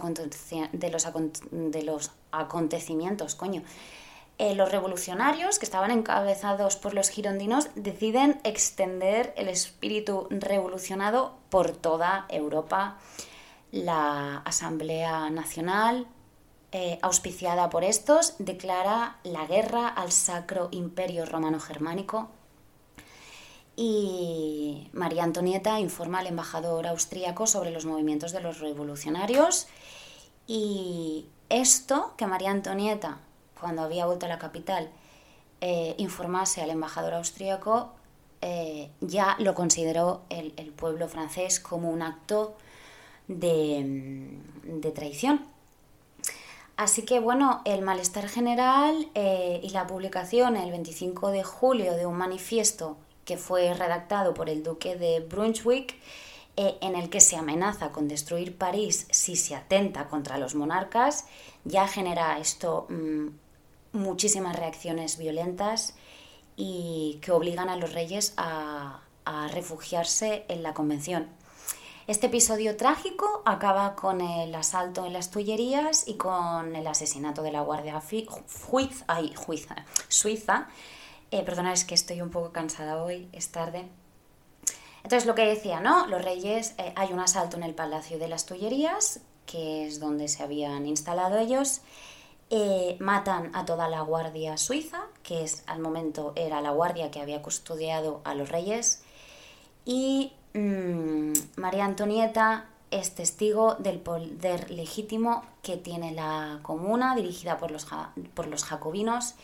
acontecimientos. 2.32 3.36
Coño. 3.36 3.64
Eh, 4.38 4.54
los 4.54 4.70
revolucionarios, 4.70 5.60
que 5.60 5.66
estaban 5.66 5.92
encabezados 5.92 6.76
por 6.76 6.94
los 6.94 7.10
girondinos, 7.10 7.70
deciden 7.76 8.42
extender 8.44 9.34
el 9.38 9.48
espíritu 9.48 10.28
revolucionado 10.30 11.38
por 11.50 11.72
toda 11.72 12.26
Europa. 12.28 12.98
La 13.72 14.40
Asamblea 14.40 15.30
Nacional, 15.30 16.08
eh, 16.74 17.00
auspiciada 17.02 17.70
por 17.70 17.86
estos, 17.86 18.36
declara 18.38 19.18
la 19.24 19.46
guerra 19.46 19.88
al 19.88 20.12
Sacro 20.12 20.68
Imperio 20.72 21.26
Romano 21.26 21.62
Germánico. 21.62 22.28
Y 23.78 24.90
María 24.92 25.24
Antonieta 25.24 25.80
informa 25.80 26.20
al 26.20 26.28
embajador 26.28 26.88
austríaco 26.88 27.48
sobre 27.48 27.72
los 27.72 27.86
movimientos 27.86 28.34
de 28.34 28.42
los 28.42 28.60
revolucionarios. 28.60 29.68
Y 30.48 31.28
esto 31.48 32.14
que 32.18 32.28
María 32.28 32.52
Antonieta, 32.52 33.20
cuando 33.60 33.84
había 33.84 34.06
vuelto 34.06 34.26
a 34.26 34.30
la 34.30 34.40
capital, 34.40 34.90
eh, 35.62 35.96
informase 35.98 36.62
al 36.62 36.70
embajador 36.70 37.14
austríaco, 37.16 37.92
eh, 38.42 38.90
ya 39.02 39.36
lo 39.40 39.56
consideró 39.56 40.22
el, 40.30 40.52
pueblo 40.76 41.08
francés 41.08 41.60
como 41.60 41.90
un 41.90 42.02
acto 42.02 42.56
de, 43.28 44.92
traición. 44.94 45.46
Así 46.78 47.04
que 47.04 47.20
bueno, 47.20 47.62
el 47.66 47.82
malestar 47.82 48.28
general 48.28 49.08
eh, 49.16 49.62
y 49.64 49.70
la 49.70 49.88
publicación 49.88 50.58
el 50.58 50.70
25 50.72 51.32
de 51.32 51.44
julio 51.44 51.94
de 51.94 52.06
un 52.06 52.18
manifiesto 52.18 52.98
que 53.24 53.38
fue 53.38 53.74
redactado 53.74 54.34
por 54.34 54.50
el 54.50 54.62
duque 54.62 54.96
de 54.98 55.22
Brunswick, 55.22 55.96
en 56.58 56.96
el 56.96 57.10
que 57.10 57.20
se 57.20 57.36
amenaza 57.36 57.92
con 57.92 58.08
destruir 58.08 58.58
París 58.58 59.08
si 59.12 59.36
se 59.36 59.56
atenta 59.56 60.08
contra 60.08 60.38
los 60.38 60.56
monarcas, 60.56 61.26
ya 61.66 61.86
genera 61.86 62.40
esto 62.40 62.88
mm, 62.90 63.28
muchísimas 63.96 64.56
reacciones 64.56 65.18
violentas 65.18 65.96
y 66.56 67.20
que 67.22 67.32
obligan 67.32 67.70
a 67.70 67.78
los 67.78 67.94
reyes 67.94 68.34
a 68.38 69.02
refugiarse 69.52 70.46
en 70.48 70.62
la 70.62 70.74
convención. 70.74 71.30
Este 72.08 72.28
episodio 72.28 72.78
trágico 72.78 73.42
acaba 73.46 73.96
con 73.96 74.22
el 74.22 74.54
asalto 74.54 75.08
en 75.08 75.14
las 75.14 75.32
Tullerías 75.32 76.08
y 76.08 76.18
con 76.18 76.76
el 76.76 76.86
asesinato 76.86 77.42
de 77.42 77.52
la 77.52 77.62
Guardia 77.62 78.00
Suiza. 80.08 80.68
Eh, 81.32 81.42
perdona, 81.42 81.74
es 81.74 81.84
que 81.84 81.96
estoy 81.96 82.22
un 82.22 82.30
poco 82.30 82.52
cansada 82.52 83.04
hoy, 83.04 83.28
es 83.32 83.52
tarde. 83.52 83.88
Entonces, 84.98 85.26
lo 85.26 85.34
que 85.34 85.48
decía, 85.48 85.80
¿no? 85.80 86.06
Los 86.06 86.24
reyes, 86.24 86.76
eh, 86.78 86.94
hay 86.96 87.12
un 87.12 87.20
asalto 87.20 87.58
en 87.58 87.64
el 87.64 87.74
Palacio 87.74 88.20
de 88.20 88.28
las 88.28 88.46
Tullerías, 88.46 89.22
que 89.48 89.88
es 89.88 90.00
donde 90.00 90.28
se 90.28 90.44
habían 90.44 90.86
instalado 90.86 91.40
ellos. 91.40 91.82
Eh, 92.58 92.96
matan 93.00 93.52
a 93.54 93.66
toda 93.66 93.90
la 93.90 94.00
guardia 94.02 94.56
suiza, 94.58 95.08
que 95.24 95.44
es 95.44 95.64
al 95.68 95.80
momento 95.80 96.32
era 96.36 96.62
la 96.62 96.72
guardia 96.72 97.12
que 97.12 97.20
había 97.20 97.42
custodiado 97.42 98.22
a 98.24 98.34
los 98.34 98.48
reyes, 98.50 99.04
y 99.84 100.32
Mm, 100.56 101.34
María 101.58 101.84
Antonieta 101.84 102.70
es 102.90 103.14
testigo 103.14 103.76
del 103.76 104.00
poder 104.00 104.72
legítimo 104.72 105.44
que 105.62 105.76
tiene 105.76 106.14
la 106.14 106.60
comuna 106.62 107.14
dirigida 107.14 107.58
por 107.58 107.72
los, 107.72 107.86
por 108.34 108.48
los 108.48 108.64
jacobinos 108.64 109.36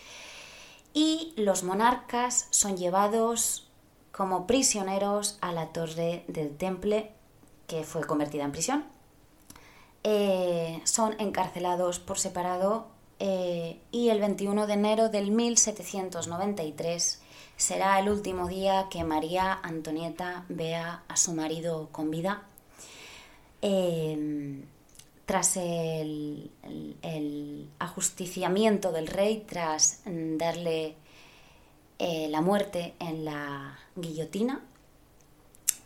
y 0.94 1.34
los 1.36 1.64
monarcas 1.64 2.48
son 2.48 2.78
llevados 2.78 3.68
como 4.10 4.46
prisioneros 4.46 5.36
a 5.42 5.52
la 5.52 5.66
torre 5.74 6.24
del 6.28 6.56
Temple 6.56 7.12
que 7.66 7.84
fue 7.84 8.06
convertida 8.06 8.44
en 8.44 8.52
prisión. 8.52 8.84
Eh, 10.04 10.80
son 10.84 11.14
encarcelados 11.20 11.98
por 11.98 12.18
separado 12.18 12.86
eh, 13.24 13.78
y 13.92 14.08
el 14.08 14.18
21 14.18 14.66
de 14.66 14.72
enero 14.72 15.08
del 15.08 15.30
1793 15.30 17.22
será 17.56 18.00
el 18.00 18.08
último 18.08 18.48
día 18.48 18.88
que 18.90 19.04
María 19.04 19.60
Antonieta 19.62 20.44
vea 20.48 21.04
a 21.06 21.16
su 21.16 21.32
marido 21.32 21.88
con 21.92 22.10
vida. 22.10 22.42
Em, 23.60 24.64
tras 25.24 25.56
el, 25.56 26.50
ajusticiamiento 27.78 28.90
del 28.90 29.06
rey, 29.06 29.44
tras 29.48 30.00
darle 30.04 30.96
eh, 32.00 32.26
la 32.28 32.40
muerte 32.40 32.94
en 32.98 33.24
la 33.24 33.78
guillotina, 33.94 34.62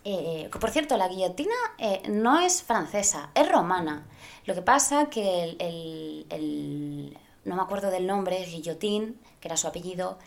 eh, 0.09 0.49
por 0.61 0.71
cierto, 0.71 0.97
la 0.97 1.09
guillotina 1.09 1.53
eh, 1.79 2.01
no 2.09 2.39
es 2.39 2.63
francesa, 2.63 3.31
es 3.35 3.51
romana. 3.51 4.07
Lo 4.45 4.55
que 4.55 4.63
pasa 4.63 5.11
que 5.11 5.57
el, 5.59 7.19
no 7.47 7.57
me 7.57 7.63
acuerdo 7.63 7.91
del 7.91 8.07
nombre, 8.07 8.45
guillotín, 8.45 9.19
que 9.41 9.49
era 9.49 9.57
su 9.57 9.67
apellido, 9.67 10.19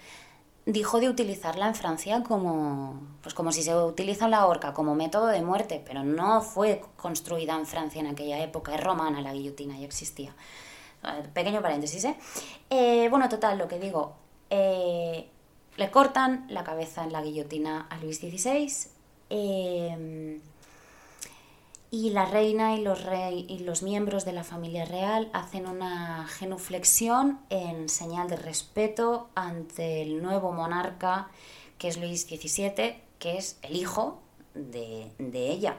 dijo 0.65 0.99
de 0.99 1.09
utilizarla 1.09 1.67
en 1.67 1.75
Francia 1.75 2.23
como, 2.23 3.01
pues 3.21 3.33
como 3.33 3.51
si 3.51 3.61
se 3.61 3.75
utiliza 3.75 4.27
la 4.27 4.45
horca 4.47 4.73
como 4.73 4.95
método 4.95 5.27
de 5.27 5.41
muerte, 5.41 5.83
pero 5.85 6.03
no 6.03 6.41
fue 6.41 6.81
construida 6.95 7.55
en 7.55 7.65
Francia 7.65 7.99
en 7.99 8.07
aquella 8.07 8.41
época, 8.41 8.73
es 8.73 8.83
romana 8.83 9.21
la 9.21 9.33
guillotina, 9.33 9.77
ya 9.77 9.85
existía. 9.85 10.33
Pequeño 11.33 11.61
paréntesis, 11.61 12.03
¿eh? 12.05 12.15
eh 12.69 13.07
bueno, 13.09 13.29
total, 13.29 13.57
lo 13.57 13.67
que 13.67 13.79
digo, 13.79 14.15
eh, 14.49 15.29
le 15.77 15.91
cortan 15.91 16.45
la 16.49 16.63
cabeza 16.63 17.03
en 17.03 17.13
la 17.13 17.21
guillotina 17.21 17.87
a 17.89 17.97
Luis 17.99 18.19
XVI. 18.19 18.89
Eh, 19.29 20.39
y 21.91 22.11
la 22.11 22.25
reina 22.25 22.75
y 22.75 22.81
los, 22.81 23.03
rey, 23.03 23.45
y 23.49 23.59
los 23.59 23.81
miembros 23.81 24.23
de 24.23 24.33
la 24.33 24.43
familia 24.43 24.85
real 24.85 25.29
hacen 25.33 25.67
una 25.67 26.27
genuflexión 26.27 27.39
en 27.49 27.89
señal 27.89 28.29
de 28.29 28.35
respeto 28.35 29.29
ante 29.33 30.03
el 30.03 30.21
nuevo 30.21 30.51
monarca 30.51 31.29
que 31.79 31.87
es 31.87 31.97
Luis 31.97 32.23
XVII, 32.23 33.01
que 33.17 33.37
es 33.37 33.57
el 33.63 33.75
hijo 33.75 34.19
de, 34.53 35.11
de 35.17 35.49
ella. 35.49 35.77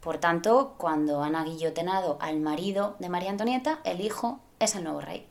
Por 0.00 0.18
tanto, 0.18 0.74
cuando 0.78 1.22
han 1.22 1.34
aguillotenado 1.34 2.18
al 2.20 2.40
marido 2.40 2.96
de 3.00 3.08
María 3.08 3.30
Antonieta, 3.30 3.80
el 3.84 4.00
hijo 4.00 4.40
es 4.60 4.76
el 4.76 4.84
nuevo 4.84 5.00
rey. 5.00 5.26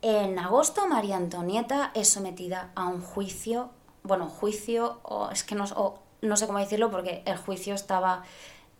En 0.00 0.38
agosto, 0.38 0.88
María 0.88 1.16
Antonieta 1.16 1.92
es 1.94 2.08
sometida 2.08 2.72
a 2.74 2.88
un 2.88 3.00
juicio, 3.00 3.70
bueno, 4.02 4.28
juicio, 4.28 4.98
o 5.02 5.30
es 5.30 5.44
que 5.44 5.54
no, 5.54 5.66
no 6.22 6.36
sé 6.36 6.46
cómo 6.46 6.58
decirlo 6.58 6.90
porque 6.90 7.22
el 7.26 7.36
juicio 7.36 7.74
estaba 7.74 8.24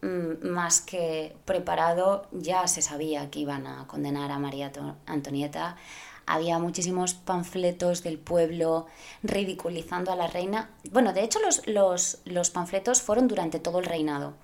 más 0.03 0.81
que 0.81 1.37
preparado, 1.45 2.27
ya 2.33 2.67
se 2.67 2.83
sabía 2.83 3.31
que 3.31 3.39
iban 3.39 3.67
a 3.67 3.87
condenar 3.87 4.33
a 4.33 4.39
María 4.39 4.73
Antonieta. 5.07 5.77
Había 6.27 6.59
muchísimos 6.59 7.15
panfletos 7.15 8.03
del 8.03 8.19
pueblo 8.19 8.87
ridiculizando 9.23 10.13
a 10.13 10.17
la 10.17 10.27
reina. 10.27 10.71
Bueno, 10.91 11.13
de 11.13 11.23
hecho 11.23 11.39
los, 11.41 11.63
los, 12.25 12.51
panfletos 12.51 13.03
fueron 13.03 13.29
durante 13.29 13.61
todo 13.61 13.79
el 13.79 13.85
reinado, 13.85 14.35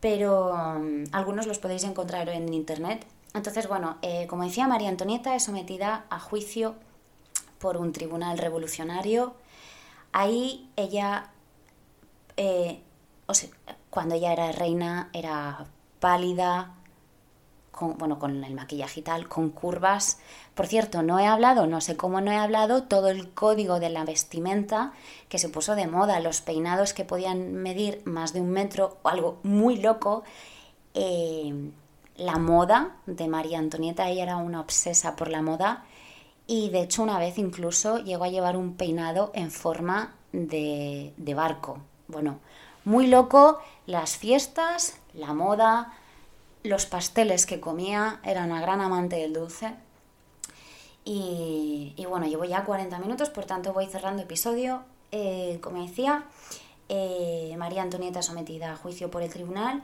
pero 0.00 0.54
mm, 0.54 1.04
algunos 1.12 1.46
los 1.46 1.58
podéis 1.58 1.84
encontrar 1.84 2.28
en 2.30 2.52
internet. 2.52 3.06
Entonces, 3.34 3.68
bueno, 3.68 3.98
eh, 4.02 4.26
como 4.26 4.44
decía, 4.44 4.68
María 4.68 4.88
Antonieta 4.88 5.34
es 5.34 5.44
sometida 5.44 6.06
a 6.08 6.18
juicio 6.18 6.74
por 7.58 7.76
un 7.76 7.92
tribunal 7.92 8.38
revolucionario. 8.38 9.34
Ahí 10.12 10.70
ella 10.76 11.30
eh, 12.36 12.80
cuando 13.98 14.14
ella 14.14 14.32
era 14.32 14.52
reina 14.52 15.10
era 15.12 15.66
pálida, 15.98 16.72
con, 17.72 17.98
bueno, 17.98 18.20
con 18.20 18.44
el 18.44 18.54
maquillaje 18.54 19.00
y 19.00 19.02
tal, 19.02 19.26
con 19.26 19.50
curvas. 19.50 20.20
Por 20.54 20.68
cierto, 20.68 21.02
no 21.02 21.18
he 21.18 21.26
hablado, 21.26 21.66
no 21.66 21.80
sé 21.80 21.96
cómo 21.96 22.20
no 22.20 22.30
he 22.30 22.36
hablado, 22.36 22.84
todo 22.84 23.08
el 23.08 23.30
código 23.30 23.80
de 23.80 23.90
la 23.90 24.04
vestimenta 24.04 24.92
que 25.28 25.40
se 25.40 25.48
puso 25.48 25.74
de 25.74 25.88
moda, 25.88 26.20
los 26.20 26.42
peinados 26.42 26.94
que 26.94 27.04
podían 27.04 27.54
medir 27.54 28.00
más 28.04 28.32
de 28.32 28.40
un 28.40 28.50
metro, 28.50 28.98
o 29.02 29.08
algo 29.08 29.40
muy 29.42 29.78
loco. 29.78 30.22
Eh, 30.94 31.72
la 32.14 32.38
moda 32.38 32.98
de 33.06 33.26
María 33.26 33.58
Antonieta, 33.58 34.08
ella 34.08 34.22
era 34.22 34.36
una 34.36 34.60
obsesa 34.60 35.16
por 35.16 35.26
la 35.26 35.42
moda 35.42 35.84
y 36.46 36.70
de 36.70 36.82
hecho 36.82 37.02
una 37.02 37.18
vez 37.18 37.36
incluso 37.36 37.98
llegó 37.98 38.22
a 38.22 38.28
llevar 38.28 38.56
un 38.56 38.74
peinado 38.74 39.32
en 39.34 39.50
forma 39.50 40.14
de, 40.30 41.14
de 41.16 41.34
barco. 41.34 41.80
Bueno, 42.06 42.38
muy 42.84 43.06
loco, 43.06 43.58
las 43.86 44.16
fiestas, 44.16 44.98
la 45.14 45.34
moda, 45.34 45.94
los 46.62 46.86
pasteles 46.86 47.46
que 47.46 47.60
comía, 47.60 48.20
era 48.24 48.44
una 48.44 48.60
gran 48.60 48.80
amante 48.80 49.16
del 49.16 49.32
dulce. 49.32 49.74
Y, 51.04 51.94
bueno, 52.08 52.26
llevo 52.26 52.44
ya 52.44 52.64
40 52.64 52.98
minutos, 52.98 53.30
por 53.30 53.46
tanto 53.46 53.72
voy 53.72 53.86
cerrando 53.86 54.22
episodio. 54.22 54.82
Eh, 55.10 55.58
como 55.62 55.82
decía, 55.82 56.24
eh, 56.90 57.54
María 57.56 57.80
Antonieta 57.80 58.20
sometida 58.20 58.72
a 58.72 58.76
juicio 58.76 59.10
por 59.10 59.22
el 59.22 59.30
tribunal 59.30 59.82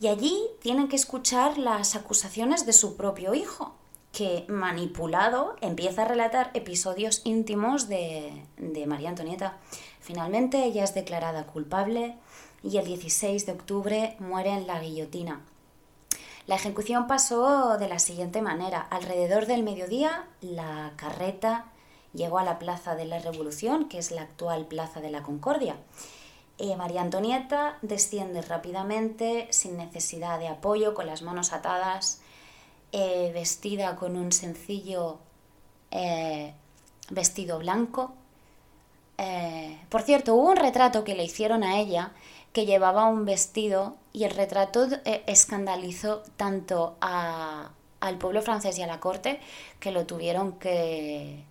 y 0.00 0.06
allí 0.08 0.40
tienen 0.60 0.88
que 0.88 0.96
escuchar 0.96 1.58
las 1.58 1.96
acusaciones 1.96 2.66
de 2.66 2.72
su 2.72 2.96
propio 2.96 3.34
hijo, 3.34 3.74
que 4.12 4.44
manipulado 4.48 5.56
empieza 5.60 6.02
a 6.02 6.04
relatar 6.04 6.50
episodios 6.54 7.22
íntimos 7.24 7.88
de, 7.88 8.44
de 8.56 8.86
María 8.86 9.08
Antonieta. 9.08 9.58
Finalmente 10.08 10.64
ella 10.64 10.84
es 10.84 10.94
declarada 10.94 11.44
culpable 11.44 12.16
y 12.62 12.78
el 12.78 12.86
16 12.86 13.44
de 13.44 13.52
octubre 13.52 14.16
muere 14.18 14.54
en 14.54 14.66
la 14.66 14.80
guillotina. 14.80 15.42
La 16.46 16.54
ejecución 16.54 17.06
pasó 17.06 17.76
de 17.76 17.90
la 17.90 17.98
siguiente 17.98 18.40
manera. 18.40 18.80
Alrededor 18.80 19.44
del 19.44 19.62
mediodía, 19.62 20.24
la 20.40 20.94
carreta 20.96 21.66
llegó 22.14 22.38
a 22.38 22.42
la 22.42 22.58
Plaza 22.58 22.96
de 22.96 23.04
la 23.04 23.18
Revolución, 23.18 23.90
que 23.90 23.98
es 23.98 24.10
la 24.10 24.22
actual 24.22 24.64
Plaza 24.64 25.02
de 25.02 25.10
la 25.10 25.22
Concordia. 25.22 25.76
Eh, 26.56 26.74
María 26.74 27.02
Antonieta 27.02 27.76
desciende 27.82 28.40
rápidamente, 28.40 29.46
sin 29.50 29.76
necesidad 29.76 30.38
de 30.38 30.48
apoyo, 30.48 30.94
con 30.94 31.04
las 31.04 31.20
manos 31.20 31.52
atadas, 31.52 32.22
eh, 32.92 33.30
vestida 33.34 33.96
con 33.96 34.16
un 34.16 34.32
sencillo 34.32 35.18
eh, 35.90 36.54
vestido 37.10 37.58
blanco. 37.58 38.14
Por 39.88 40.02
cierto, 40.02 40.34
hubo 40.34 40.50
un 40.50 40.56
retrato 40.56 41.02
que 41.02 41.14
le 41.14 41.24
hicieron 41.24 41.64
a 41.64 41.78
ella 41.78 42.12
que 42.52 42.66
llevaba 42.66 43.06
un 43.06 43.24
vestido 43.24 43.96
y 44.12 44.24
el 44.24 44.32
retrato 44.32 44.88
eh, 45.04 45.22
escandalizó 45.26 46.22
tanto 46.36 46.96
al 47.00 48.18
pueblo 48.18 48.42
francés 48.42 48.78
y 48.78 48.82
a 48.82 48.86
la 48.86 49.00
corte 49.00 49.40
que 49.80 49.92
lo 49.92 50.06
tuvieron 50.06 50.52
que, 50.58 51.44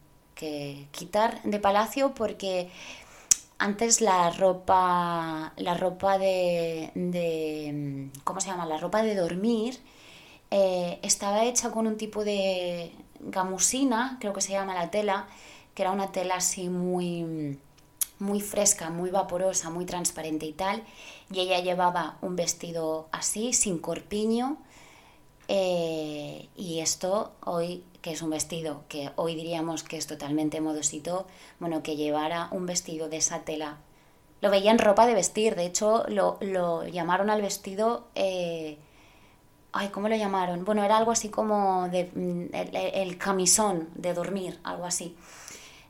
quitar 0.91 1.41
de 1.43 1.59
palacio 1.59 2.13
porque 2.13 2.69
antes 3.57 4.01
la 4.01 4.29
ropa 4.29 5.51
la 5.55 5.73
ropa 5.73 6.19
de, 6.19 6.91
cómo 8.23 8.39
se 8.39 8.49
llama 8.49 8.67
la 8.67 8.77
ropa 8.77 9.01
de 9.01 9.15
dormir 9.15 9.79
eh, 10.51 10.99
estaba 11.01 11.43
hecha 11.45 11.71
con 11.71 11.87
un 11.87 11.97
tipo 11.97 12.23
de 12.23 12.91
gamusina 13.19 14.17
creo 14.19 14.33
que 14.33 14.41
se 14.41 14.51
llama 14.51 14.75
la 14.75 14.91
tela 14.91 15.27
que 15.77 15.83
era 15.83 15.91
una 15.91 16.11
tela 16.11 16.37
así 16.37 16.69
muy 16.69 17.59
muy 18.17 18.41
fresca, 18.41 18.89
muy 18.89 19.11
vaporosa, 19.11 19.69
muy 19.69 19.85
transparente 19.85 20.47
y 20.47 20.53
tal. 20.53 20.83
Y 21.31 21.39
ella 21.39 21.59
llevaba 21.59 22.17
un 22.23 22.35
vestido 22.35 23.07
así, 23.11 23.53
sin 23.53 23.77
corpiño. 23.77 24.57
Eh, 25.47 26.49
y 26.55 26.79
esto 26.79 27.31
hoy, 27.45 27.83
que 28.01 28.13
es 28.13 28.23
un 28.23 28.31
vestido 28.31 28.85
que 28.87 29.11
hoy 29.17 29.35
diríamos 29.35 29.83
que 29.83 29.97
es 29.97 30.07
totalmente 30.07 30.61
modosito, 30.61 31.27
bueno, 31.59 31.83
que 31.83 31.95
llevara 31.95 32.47
un 32.49 32.65
vestido 32.65 33.07
de 33.07 33.17
esa 33.17 33.41
tela. 33.41 33.77
Lo 34.41 34.49
veía 34.49 34.71
en 34.71 34.79
ropa 34.79 35.05
de 35.05 35.13
vestir, 35.13 35.55
de 35.55 35.67
hecho 35.67 36.05
lo, 36.07 36.87
llamaron 36.87 37.29
al 37.29 37.43
vestido... 37.43 38.07
Eh, 38.15 38.79
ay, 39.73 39.89
¿cómo 39.89 40.09
lo 40.09 40.15
llamaron? 40.15 40.65
Bueno, 40.65 40.83
era 40.83 40.97
algo 40.97 41.11
así 41.11 41.29
como 41.29 41.87
mm, 41.87 42.45
el, 42.51 43.17
camisón 43.19 43.89
de 43.93 44.15
dormir, 44.15 44.59
algo 44.63 44.85
así. 44.85 45.15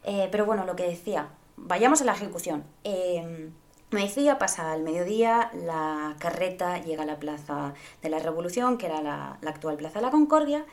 Eh, 0.08 0.30
pero 0.32 0.46
bueno, 0.46 0.64
lo 0.64 0.78
que 0.78 0.88
decía, 0.88 1.28
vayamos 1.58 2.02
a 2.02 2.06
la 2.06 2.14
ejecución. 2.14 2.64
Eh, 2.86 3.52
me 3.92 4.04
decía, 4.04 4.40
pasa 4.40 4.72
al 4.72 4.82
mediodía, 4.82 5.52
la 5.54 6.16
carreta 6.18 6.82
llega 6.82 7.04
a 7.04 7.06
la 7.06 7.20
Plaza 7.20 7.74
de 8.02 8.10
la 8.10 8.20
Revolución, 8.20 8.78
que 8.78 8.86
era 8.86 9.02
la, 9.02 9.38
actual 9.46 9.76
Plaza 9.76 10.00
de 10.00 10.06
la 10.06 10.12
Concordia. 10.12 10.66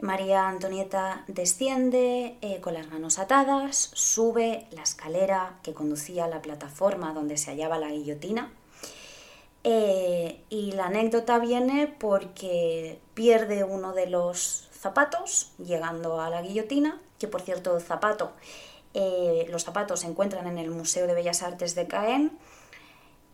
María 0.00 0.48
Antonieta 0.48 1.24
desciende 1.28 2.36
eh, 2.40 2.60
con 2.60 2.74
las 2.74 2.88
manos 2.88 3.20
atadas, 3.20 3.92
sube 3.94 4.66
la 4.72 4.82
escalera 4.82 5.60
que 5.62 5.74
conducía 5.74 6.24
a 6.24 6.28
la 6.28 6.42
plataforma 6.42 7.12
donde 7.12 7.36
se 7.36 7.52
hallaba 7.52 7.78
la 7.78 7.90
guillotina. 7.90 8.52
Y 9.64 10.72
la 10.72 10.86
anécdota 10.86 11.38
viene 11.38 11.86
porque 11.86 12.98
pierde 13.14 13.62
uno 13.62 13.92
de 13.92 14.08
los 14.08 14.68
zapatos 14.72 15.52
llegando 15.64 16.20
a 16.20 16.30
la 16.30 16.42
guillotina, 16.42 17.00
que 17.20 17.28
por 17.28 17.42
cierto, 17.42 17.78
zapato 17.78 18.32
eh, 18.94 19.46
los 19.48 19.64
zapatos 19.64 20.00
se 20.00 20.06
encuentran 20.06 20.46
en 20.46 20.58
el 20.58 20.70
Museo 20.70 21.06
de 21.06 21.14
Bellas 21.14 21.42
Artes 21.42 21.74
de 21.74 21.86
Caen. 21.86 22.38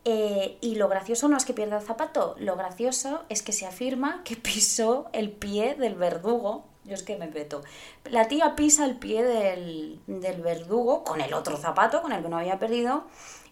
Eh, 0.04 0.56
y 0.60 0.76
lo 0.76 0.88
gracioso 0.88 1.28
no 1.28 1.36
es 1.36 1.44
que 1.44 1.52
pierda 1.52 1.78
el 1.78 1.82
zapato, 1.82 2.34
lo 2.38 2.56
gracioso 2.56 3.24
es 3.28 3.42
que 3.42 3.52
se 3.52 3.66
afirma 3.66 4.22
que 4.24 4.36
pisó 4.36 5.08
el 5.12 5.30
pie 5.30 5.74
del 5.74 5.96
verdugo. 5.96 6.64
Yo 6.84 6.94
es 6.94 7.02
que 7.02 7.18
me 7.18 7.28
peto. 7.28 7.62
La 8.04 8.28
tía 8.28 8.56
pisa 8.56 8.86
el 8.86 8.96
pie 8.96 9.22
del, 9.22 10.00
del 10.06 10.40
verdugo 10.40 11.04
con 11.04 11.20
el 11.20 11.34
otro 11.34 11.58
zapato, 11.58 12.00
con 12.00 12.12
el 12.12 12.22
que 12.22 12.30
no 12.30 12.38
había 12.38 12.58
perdido, 12.58 13.04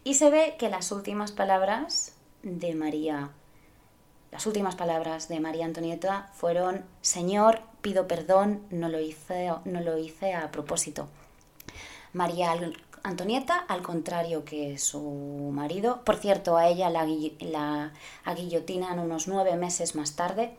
y 0.04 0.14
se 0.14 0.30
ve 0.30 0.54
que 0.58 0.70
las 0.70 0.90
últimas 0.92 1.32
palabras 1.32 2.14
de 2.42 2.74
María, 2.74 3.32
las 4.30 4.46
últimas 4.46 4.76
palabras 4.76 5.28
de 5.28 5.40
María 5.40 5.66
Antonieta 5.66 6.30
fueron: 6.32 6.86
Señor, 7.02 7.60
pido 7.82 8.08
perdón, 8.08 8.62
no 8.70 8.88
lo 8.88 9.00
hice, 9.00 9.52
no 9.66 9.80
lo 9.82 9.98
hice 9.98 10.32
a 10.32 10.50
propósito. 10.50 11.08
María 12.16 12.58
Antonieta, 13.02 13.58
al 13.68 13.82
contrario 13.82 14.46
que 14.46 14.78
su 14.78 15.00
marido. 15.52 16.00
Por 16.02 16.16
cierto, 16.16 16.56
a 16.56 16.66
ella 16.66 16.88
la, 16.88 17.06
la 17.40 17.92
aguillotinan 18.24 18.98
unos 18.98 19.28
nueve 19.28 19.54
meses 19.56 19.94
más 19.94 20.16
tarde 20.16 20.56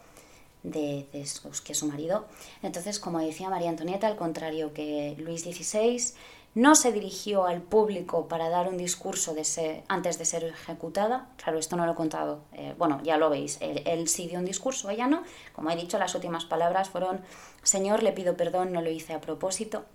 de, 0.62 1.08
que 1.12 1.74
su 1.74 1.88
marido. 1.88 2.28
Entonces, 2.62 3.00
como 3.00 3.20
decía 3.20 3.50
María 3.50 3.72
Antonieta, 3.72 4.06
al 4.06 4.18
contrario 4.18 4.72
que 4.72 5.16
Luis 5.18 5.42
XVI, 5.42 6.14
no 6.54 6.76
se 6.76 6.92
dirigió 6.92 7.46
al 7.48 7.64
público 7.64 8.28
para 8.28 8.50
dar 8.50 8.68
un 8.68 8.78
discurso 8.78 9.34
de 9.34 9.84
antes 9.88 10.20
de 10.20 10.26
ser 10.26 10.44
ejecutada. 10.44 11.30
Claro, 11.38 11.58
esto 11.58 11.76
no 11.76 11.88
lo 11.88 11.94
he 11.94 11.96
contado. 11.96 12.42
Eh, 12.54 12.76
bueno, 12.78 13.02
ya 13.04 13.18
lo 13.18 13.32
veis. 13.32 13.58
Él, 13.62 13.82
él, 13.86 14.08
sí 14.08 14.28
dio 14.28 14.38
un 14.38 14.46
discurso, 14.46 14.92
ella 14.92 15.08
no. 15.08 15.24
Como 15.54 15.72
he 15.72 15.76
dicho, 15.76 15.98
las 15.98 16.14
últimas 16.14 16.46
palabras 16.46 16.90
fueron, 16.90 17.22
Señor, 17.64 18.04
le 18.04 18.12
pido 18.12 18.38
perdón, 18.38 18.74
no 18.74 18.84
lo 18.84 18.92
hice 18.92 19.14
a 19.14 19.22
propósito. 19.22 19.86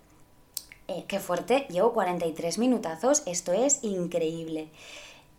Eh, 0.92 1.04
qué 1.08 1.20
fuerte, 1.20 1.66
llevo 1.70 1.94
43 1.94 2.58
minutazos, 2.58 3.22
esto 3.24 3.52
es 3.54 3.82
increíble. 3.82 4.68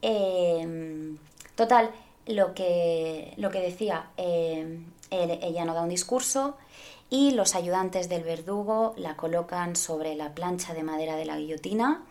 Em, 0.01 1.17
total, 1.55 1.91
lo 2.25 2.55
que, 2.55 3.33
lo 3.37 3.51
que 3.51 3.59
decía, 3.59 4.09
em, 4.17 4.85
ella 5.11 5.65
no 5.65 5.75
da 5.75 5.83
un 5.83 5.89
discurso 5.89 6.57
y 7.11 7.31
los 7.31 7.53
ayudantes 7.53 8.09
del 8.09 8.23
verdugo 8.23 8.95
la 8.97 9.15
colocan 9.15 9.75
sobre 9.75 10.15
la 10.15 10.33
plancha 10.33 10.73
de 10.73 10.81
madera 10.81 11.15
de 11.15 11.25
la 11.25 11.37
guillotina. 11.37 12.03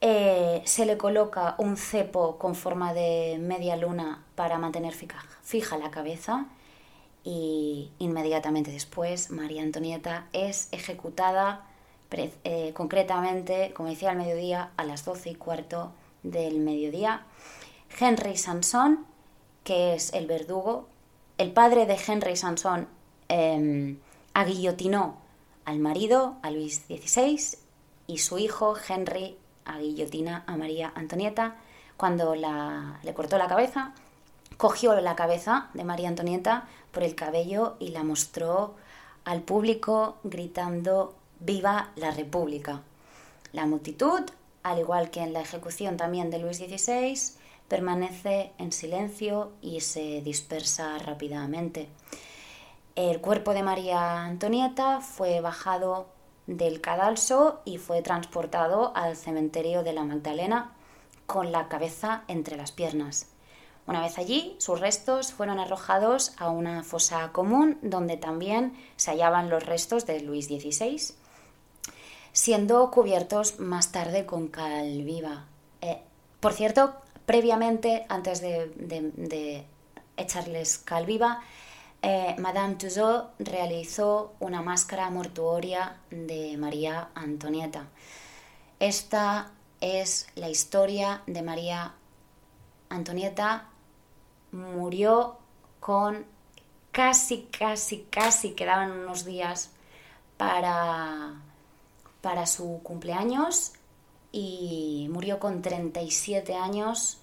Eh, 0.00 0.62
se 0.64 0.86
le 0.86 0.96
coloca 0.96 1.56
un 1.58 1.76
cepo 1.76 2.38
con 2.38 2.54
forma 2.54 2.94
de 2.94 3.38
media 3.40 3.76
luna 3.76 4.24
para 4.36 4.58
mantener 4.58 4.94
fija 4.94 5.78
la 5.78 5.90
cabeza 5.90 6.46
y 7.24 7.90
inmediatamente 7.98 8.70
después 8.70 9.30
María 9.30 9.62
Antonieta 9.62 10.28
es 10.32 10.68
ejecutada 10.72 11.66
eh, 12.44 12.72
concretamente, 12.74 13.72
como 13.74 13.88
decía, 13.88 14.10
al 14.10 14.16
mediodía, 14.16 14.70
a 14.76 14.84
las 14.84 15.04
12 15.04 15.30
y 15.30 15.34
cuarto 15.34 15.92
del 16.22 16.60
mediodía. 16.60 17.26
Henry 17.98 18.36
Sanson, 18.36 19.06
que 19.62 19.94
es 19.94 20.12
el 20.12 20.26
verdugo, 20.26 20.88
el 21.38 21.52
padre 21.52 21.86
de 21.86 21.98
Henry 22.06 22.36
Sanson 22.36 22.88
em, 23.28 23.98
aguillotinó 24.34 25.16
al 25.64 25.78
marido, 25.78 26.36
a 26.42 26.50
Luis 26.50 26.82
XVI, 26.86 27.58
y 28.06 28.18
su 28.18 28.38
hijo 28.38 28.74
Henry 28.88 29.36
aguillotina 29.64 30.44
a 30.46 30.56
María 30.56 30.92
Antonieta. 30.94 31.56
Cuando 31.96 32.34
le 32.34 33.14
cortó 33.14 33.38
la 33.38 33.48
cabeza, 33.48 33.94
cogió 34.56 34.98
la 35.00 35.16
cabeza 35.16 35.70
de 35.74 35.84
María 35.84 36.08
Antonieta 36.08 36.68
por 36.92 37.02
el 37.02 37.14
cabello 37.14 37.76
y 37.78 37.88
la 37.88 38.02
mostró 38.02 38.74
al 39.24 39.42
público 39.42 40.16
gritando 40.22 41.14
Viva 41.46 41.90
la 41.96 42.10
República. 42.10 42.80
La 43.52 43.66
multitud, 43.66 44.22
al 44.62 44.78
igual 44.78 45.10
que 45.10 45.20
en 45.20 45.34
la 45.34 45.42
ejecución 45.42 45.98
también 45.98 46.30
de 46.30 46.38
Luis 46.38 46.56
XVI, 46.56 47.36
permanece 47.68 48.52
en 48.56 48.72
silencio 48.72 49.52
y 49.60 49.80
se 49.80 50.22
dispersa 50.22 50.96
rápidamente. 50.96 51.90
El 52.96 53.20
cuerpo 53.20 53.52
de 53.52 53.62
María 53.62 54.22
Antonieta 54.22 55.02
fue 55.02 55.42
bajado 55.42 56.06
del 56.46 56.80
cadalso 56.80 57.60
y 57.66 57.76
fue 57.76 58.00
transportado 58.00 58.96
al 58.96 59.14
cementerio 59.14 59.82
de 59.82 59.92
la 59.92 60.04
Magdalena 60.04 60.72
con 61.26 61.52
la 61.52 61.68
cabeza 61.68 62.24
entre 62.26 62.56
las 62.56 62.72
piernas. 62.72 63.26
Una 63.86 64.00
vez 64.00 64.16
allí, 64.16 64.56
sus 64.60 64.80
restos 64.80 65.34
fueron 65.34 65.58
arrojados 65.58 66.32
a 66.38 66.48
una 66.48 66.82
fosa 66.84 67.32
común 67.32 67.76
donde 67.82 68.16
también 68.16 68.72
se 68.96 69.10
hallaban 69.10 69.50
los 69.50 69.66
restos 69.66 70.06
de 70.06 70.20
Luis 70.20 70.46
XVI, 70.46 71.22
siendo 72.34 72.90
cubiertos 72.90 73.60
más 73.60 73.92
tarde 73.92 74.26
con 74.26 74.48
cal 74.48 75.04
viva. 75.04 75.46
Eh, 75.80 76.02
por 76.40 76.52
cierto, 76.52 76.96
previamente, 77.24 78.04
antes 78.08 78.40
de, 78.40 79.64
echarles 80.16 80.78
cal 80.78 81.06
viva, 81.06 81.40
eh, 82.02 82.34
Madame 82.38 82.74
Tussauds 82.74 83.28
realizó 83.38 84.34
una 84.40 84.62
máscara 84.62 85.08
mortuoria 85.10 86.00
de 86.10 86.56
María 86.58 87.08
Antonieta. 87.14 87.86
Esta 88.80 89.52
es 89.80 90.26
la 90.34 90.50
historia 90.50 91.22
de 91.28 91.40
María 91.42 91.94
Antonieta. 92.88 93.68
Murió 94.50 95.38
con 95.78 96.26
casi, 96.90 97.42
casi, 97.56 98.06
casi 98.10 98.50
quedaban 98.50 98.90
unos 98.90 99.24
días 99.24 99.70
para, 100.36 101.34
para 102.24 102.46
su 102.46 102.80
cumpleaños 102.82 103.72
y 104.32 105.08
murió 105.10 105.38
con 105.38 105.60
37 105.60 106.54
años 106.54 107.18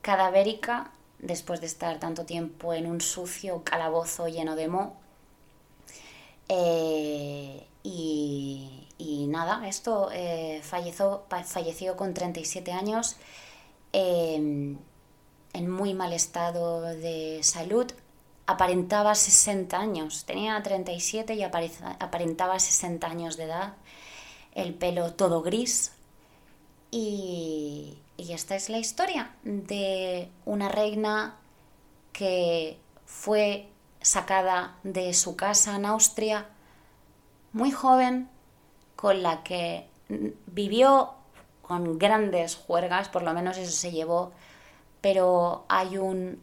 cadavérica 0.00 0.92
después 1.18 1.60
de 1.60 1.66
estar 1.66 1.98
tanto 1.98 2.24
tiempo 2.24 2.72
en 2.72 2.86
un 2.86 3.00
sucio 3.00 3.64
calabozo 3.64 4.28
lleno 4.28 4.54
de 4.54 4.68
moho. 4.68 4.92
Eh, 6.48 7.66
y, 7.82 9.26
nada, 9.28 9.66
esto 9.66 10.10
eh, 10.12 10.60
falleció, 10.62 11.96
con 11.96 12.14
37 12.14 12.70
años 12.70 13.16
em, 13.92 14.78
en 15.52 15.68
muy 15.68 15.94
mal 15.94 16.12
estado 16.12 16.82
de 16.82 17.40
salud. 17.42 17.90
Aparentaba 18.46 19.16
60 19.16 19.76
años, 19.76 20.24
tenía 20.26 20.62
37 20.62 21.34
y 21.34 21.42
aparentaba 21.42 22.60
60 22.60 23.06
años 23.08 23.36
de 23.36 23.44
edad, 23.44 23.74
el 24.54 24.74
pelo 24.74 25.12
todo 25.14 25.42
gris, 25.42 25.92
y, 26.90 27.98
esta 28.18 28.54
es 28.54 28.68
la 28.68 28.78
historia 28.78 29.34
de 29.42 30.30
una 30.44 30.68
reina 30.68 31.36
que 32.12 32.78
fue 33.04 33.68
sacada 34.00 34.76
de 34.84 35.12
su 35.12 35.34
casa 35.34 35.74
en 35.76 35.86
Austria 35.86 36.46
muy 37.52 37.72
joven, 37.72 38.28
con 38.94 39.22
la 39.22 39.42
que 39.42 39.88
vivió 40.46 41.14
con 41.62 41.98
grandes 41.98 42.54
juergas, 42.54 43.08
por 43.08 43.22
lo 43.22 43.32
menos 43.34 43.56
eso 43.56 43.72
se 43.72 43.90
llevó, 43.90 44.32
pero 45.00 45.64
hay 45.68 45.98
un, 45.98 46.40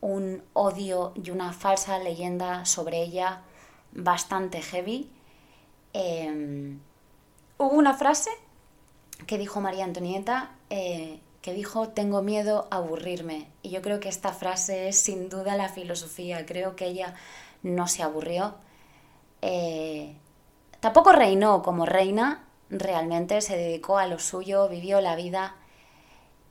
un 0.00 0.42
odio 0.52 1.12
y 1.14 1.30
una 1.30 1.52
falsa 1.52 1.98
leyenda 1.98 2.64
sobre 2.64 3.02
ella 3.02 3.42
bastante 3.92 4.62
heavy. 4.62 5.10
Em, 5.92 6.80
hubo 7.58 7.74
una 7.76 7.94
frase 7.94 8.30
que 9.26 9.38
dijo 9.38 9.60
María 9.60 9.84
Antonieta, 9.84 10.50
eh, 10.70 11.20
que 11.40 11.52
dijo, 11.52 11.88
tengo 11.88 12.22
miedo 12.22 12.66
a 12.70 12.76
aburrirme. 12.76 13.48
Y 13.62 13.70
yo 13.70 13.82
creo 13.82 14.00
que 14.00 14.08
esta 14.08 14.32
frase 14.32 14.88
es 14.88 14.98
sin 14.98 15.28
duda 15.28 15.56
la 15.56 15.68
filosofía. 15.68 16.46
Creo 16.46 16.74
que 16.76 16.86
ella 16.86 17.14
no 17.62 17.86
se 17.86 18.02
aburrió. 18.02 18.54
Eh, 19.42 20.16
tampoco 20.80 21.12
reinó 21.12 21.62
como 21.62 21.86
reina, 21.86 22.44
realmente 22.70 23.40
se 23.40 23.56
dedicó 23.56 23.98
a 23.98 24.06
lo 24.06 24.18
suyo, 24.18 24.68
vivió 24.68 25.00
la 25.00 25.16
vida. 25.16 25.56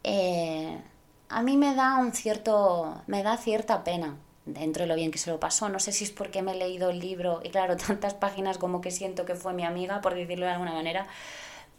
Eh, 0.04 0.80
a 1.30 1.42
mí 1.42 1.58
me 1.58 1.76
da 1.76 1.98
un 1.98 2.14
cierto, 2.14 3.02
me 3.08 3.24
da 3.24 3.38
cierta 3.38 3.84
pena 3.84 4.18
dentro 4.46 4.84
de 4.84 4.88
lo 4.88 4.96
bien 4.96 5.12
que 5.12 5.18
se 5.18 5.30
lo 5.30 5.40
pasó. 5.40 5.70
No 5.70 5.80
sé 5.80 5.92
si 5.92 6.04
es 6.04 6.12
porque 6.12 6.42
me 6.42 6.54
he 6.54 6.56
leído 6.56 6.90
el 6.90 7.00
libro 7.00 7.42
y 7.44 7.50
claro, 7.50 7.78
tantas 7.88 8.14
páginas 8.14 8.58
como 8.58 8.82
que 8.82 8.92
siento 8.92 9.26
que 9.26 9.36
fue 9.36 9.54
mi 9.54 9.64
amiga, 9.64 10.02
por 10.02 10.16
decirlo 10.16 10.46
de 10.46 10.52
alguna 10.52 10.74
manera, 10.74 11.08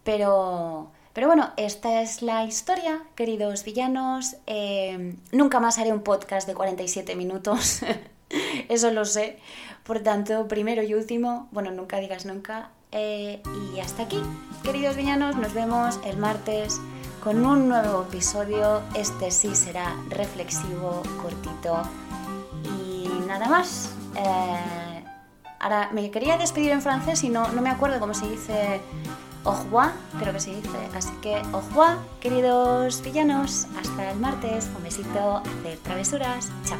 pero, 0.02 0.90
pero 1.12 1.26
bueno, 1.26 1.52
esta 1.56 2.02
es 2.02 2.22
la 2.22 2.44
historia, 2.44 3.02
queridos 3.14 3.64
villanos. 3.64 4.36
Eh, 4.46 5.16
nunca 5.32 5.60
más 5.60 5.78
haré 5.78 5.92
un 5.92 6.02
podcast 6.02 6.46
de 6.46 6.54
47 6.54 7.16
minutos, 7.16 7.80
eso 8.68 8.90
lo 8.90 9.04
sé. 9.04 9.38
Por 9.84 10.00
tanto, 10.00 10.48
primero 10.48 10.82
y 10.82 10.94
último, 10.94 11.48
bueno, 11.52 11.70
nunca 11.70 11.98
digas 11.98 12.24
nunca. 12.24 12.70
Eh, 12.92 13.42
y 13.74 13.80
hasta 13.80 14.04
aquí, 14.04 14.20
queridos 14.62 14.96
villanos, 14.96 15.36
nos 15.36 15.52
vemos 15.52 15.98
el 16.04 16.16
martes 16.16 16.78
con 17.22 17.44
un 17.44 17.68
nuevo 17.68 18.02
episodio. 18.02 18.82
Este 18.94 19.30
sí 19.30 19.54
será 19.54 19.96
reflexivo, 20.10 21.02
cortito 21.20 21.82
nada 23.38 23.50
más. 23.50 23.90
Eh, 24.16 25.04
ahora 25.60 25.90
me 25.92 26.10
quería 26.10 26.36
despedir 26.36 26.70
en 26.70 26.82
francés 26.82 27.24
y 27.24 27.28
no, 27.28 27.48
no 27.48 27.62
me 27.62 27.70
acuerdo 27.70 27.98
cómo 28.00 28.14
se 28.14 28.28
dice 28.28 28.80
au 29.44 29.54
creo 30.18 30.32
que 30.32 30.40
se 30.40 30.54
dice. 30.54 30.78
Así 30.96 31.12
que 31.20 31.36
au 31.52 31.60
revoir, 31.60 31.98
queridos 32.20 33.02
villanos. 33.02 33.66
Hasta 33.78 34.10
el 34.10 34.18
martes. 34.18 34.70
Un 34.76 34.82
besito, 34.82 35.36
hacer 35.38 35.78
travesuras. 35.78 36.50
Chao. 36.64 36.78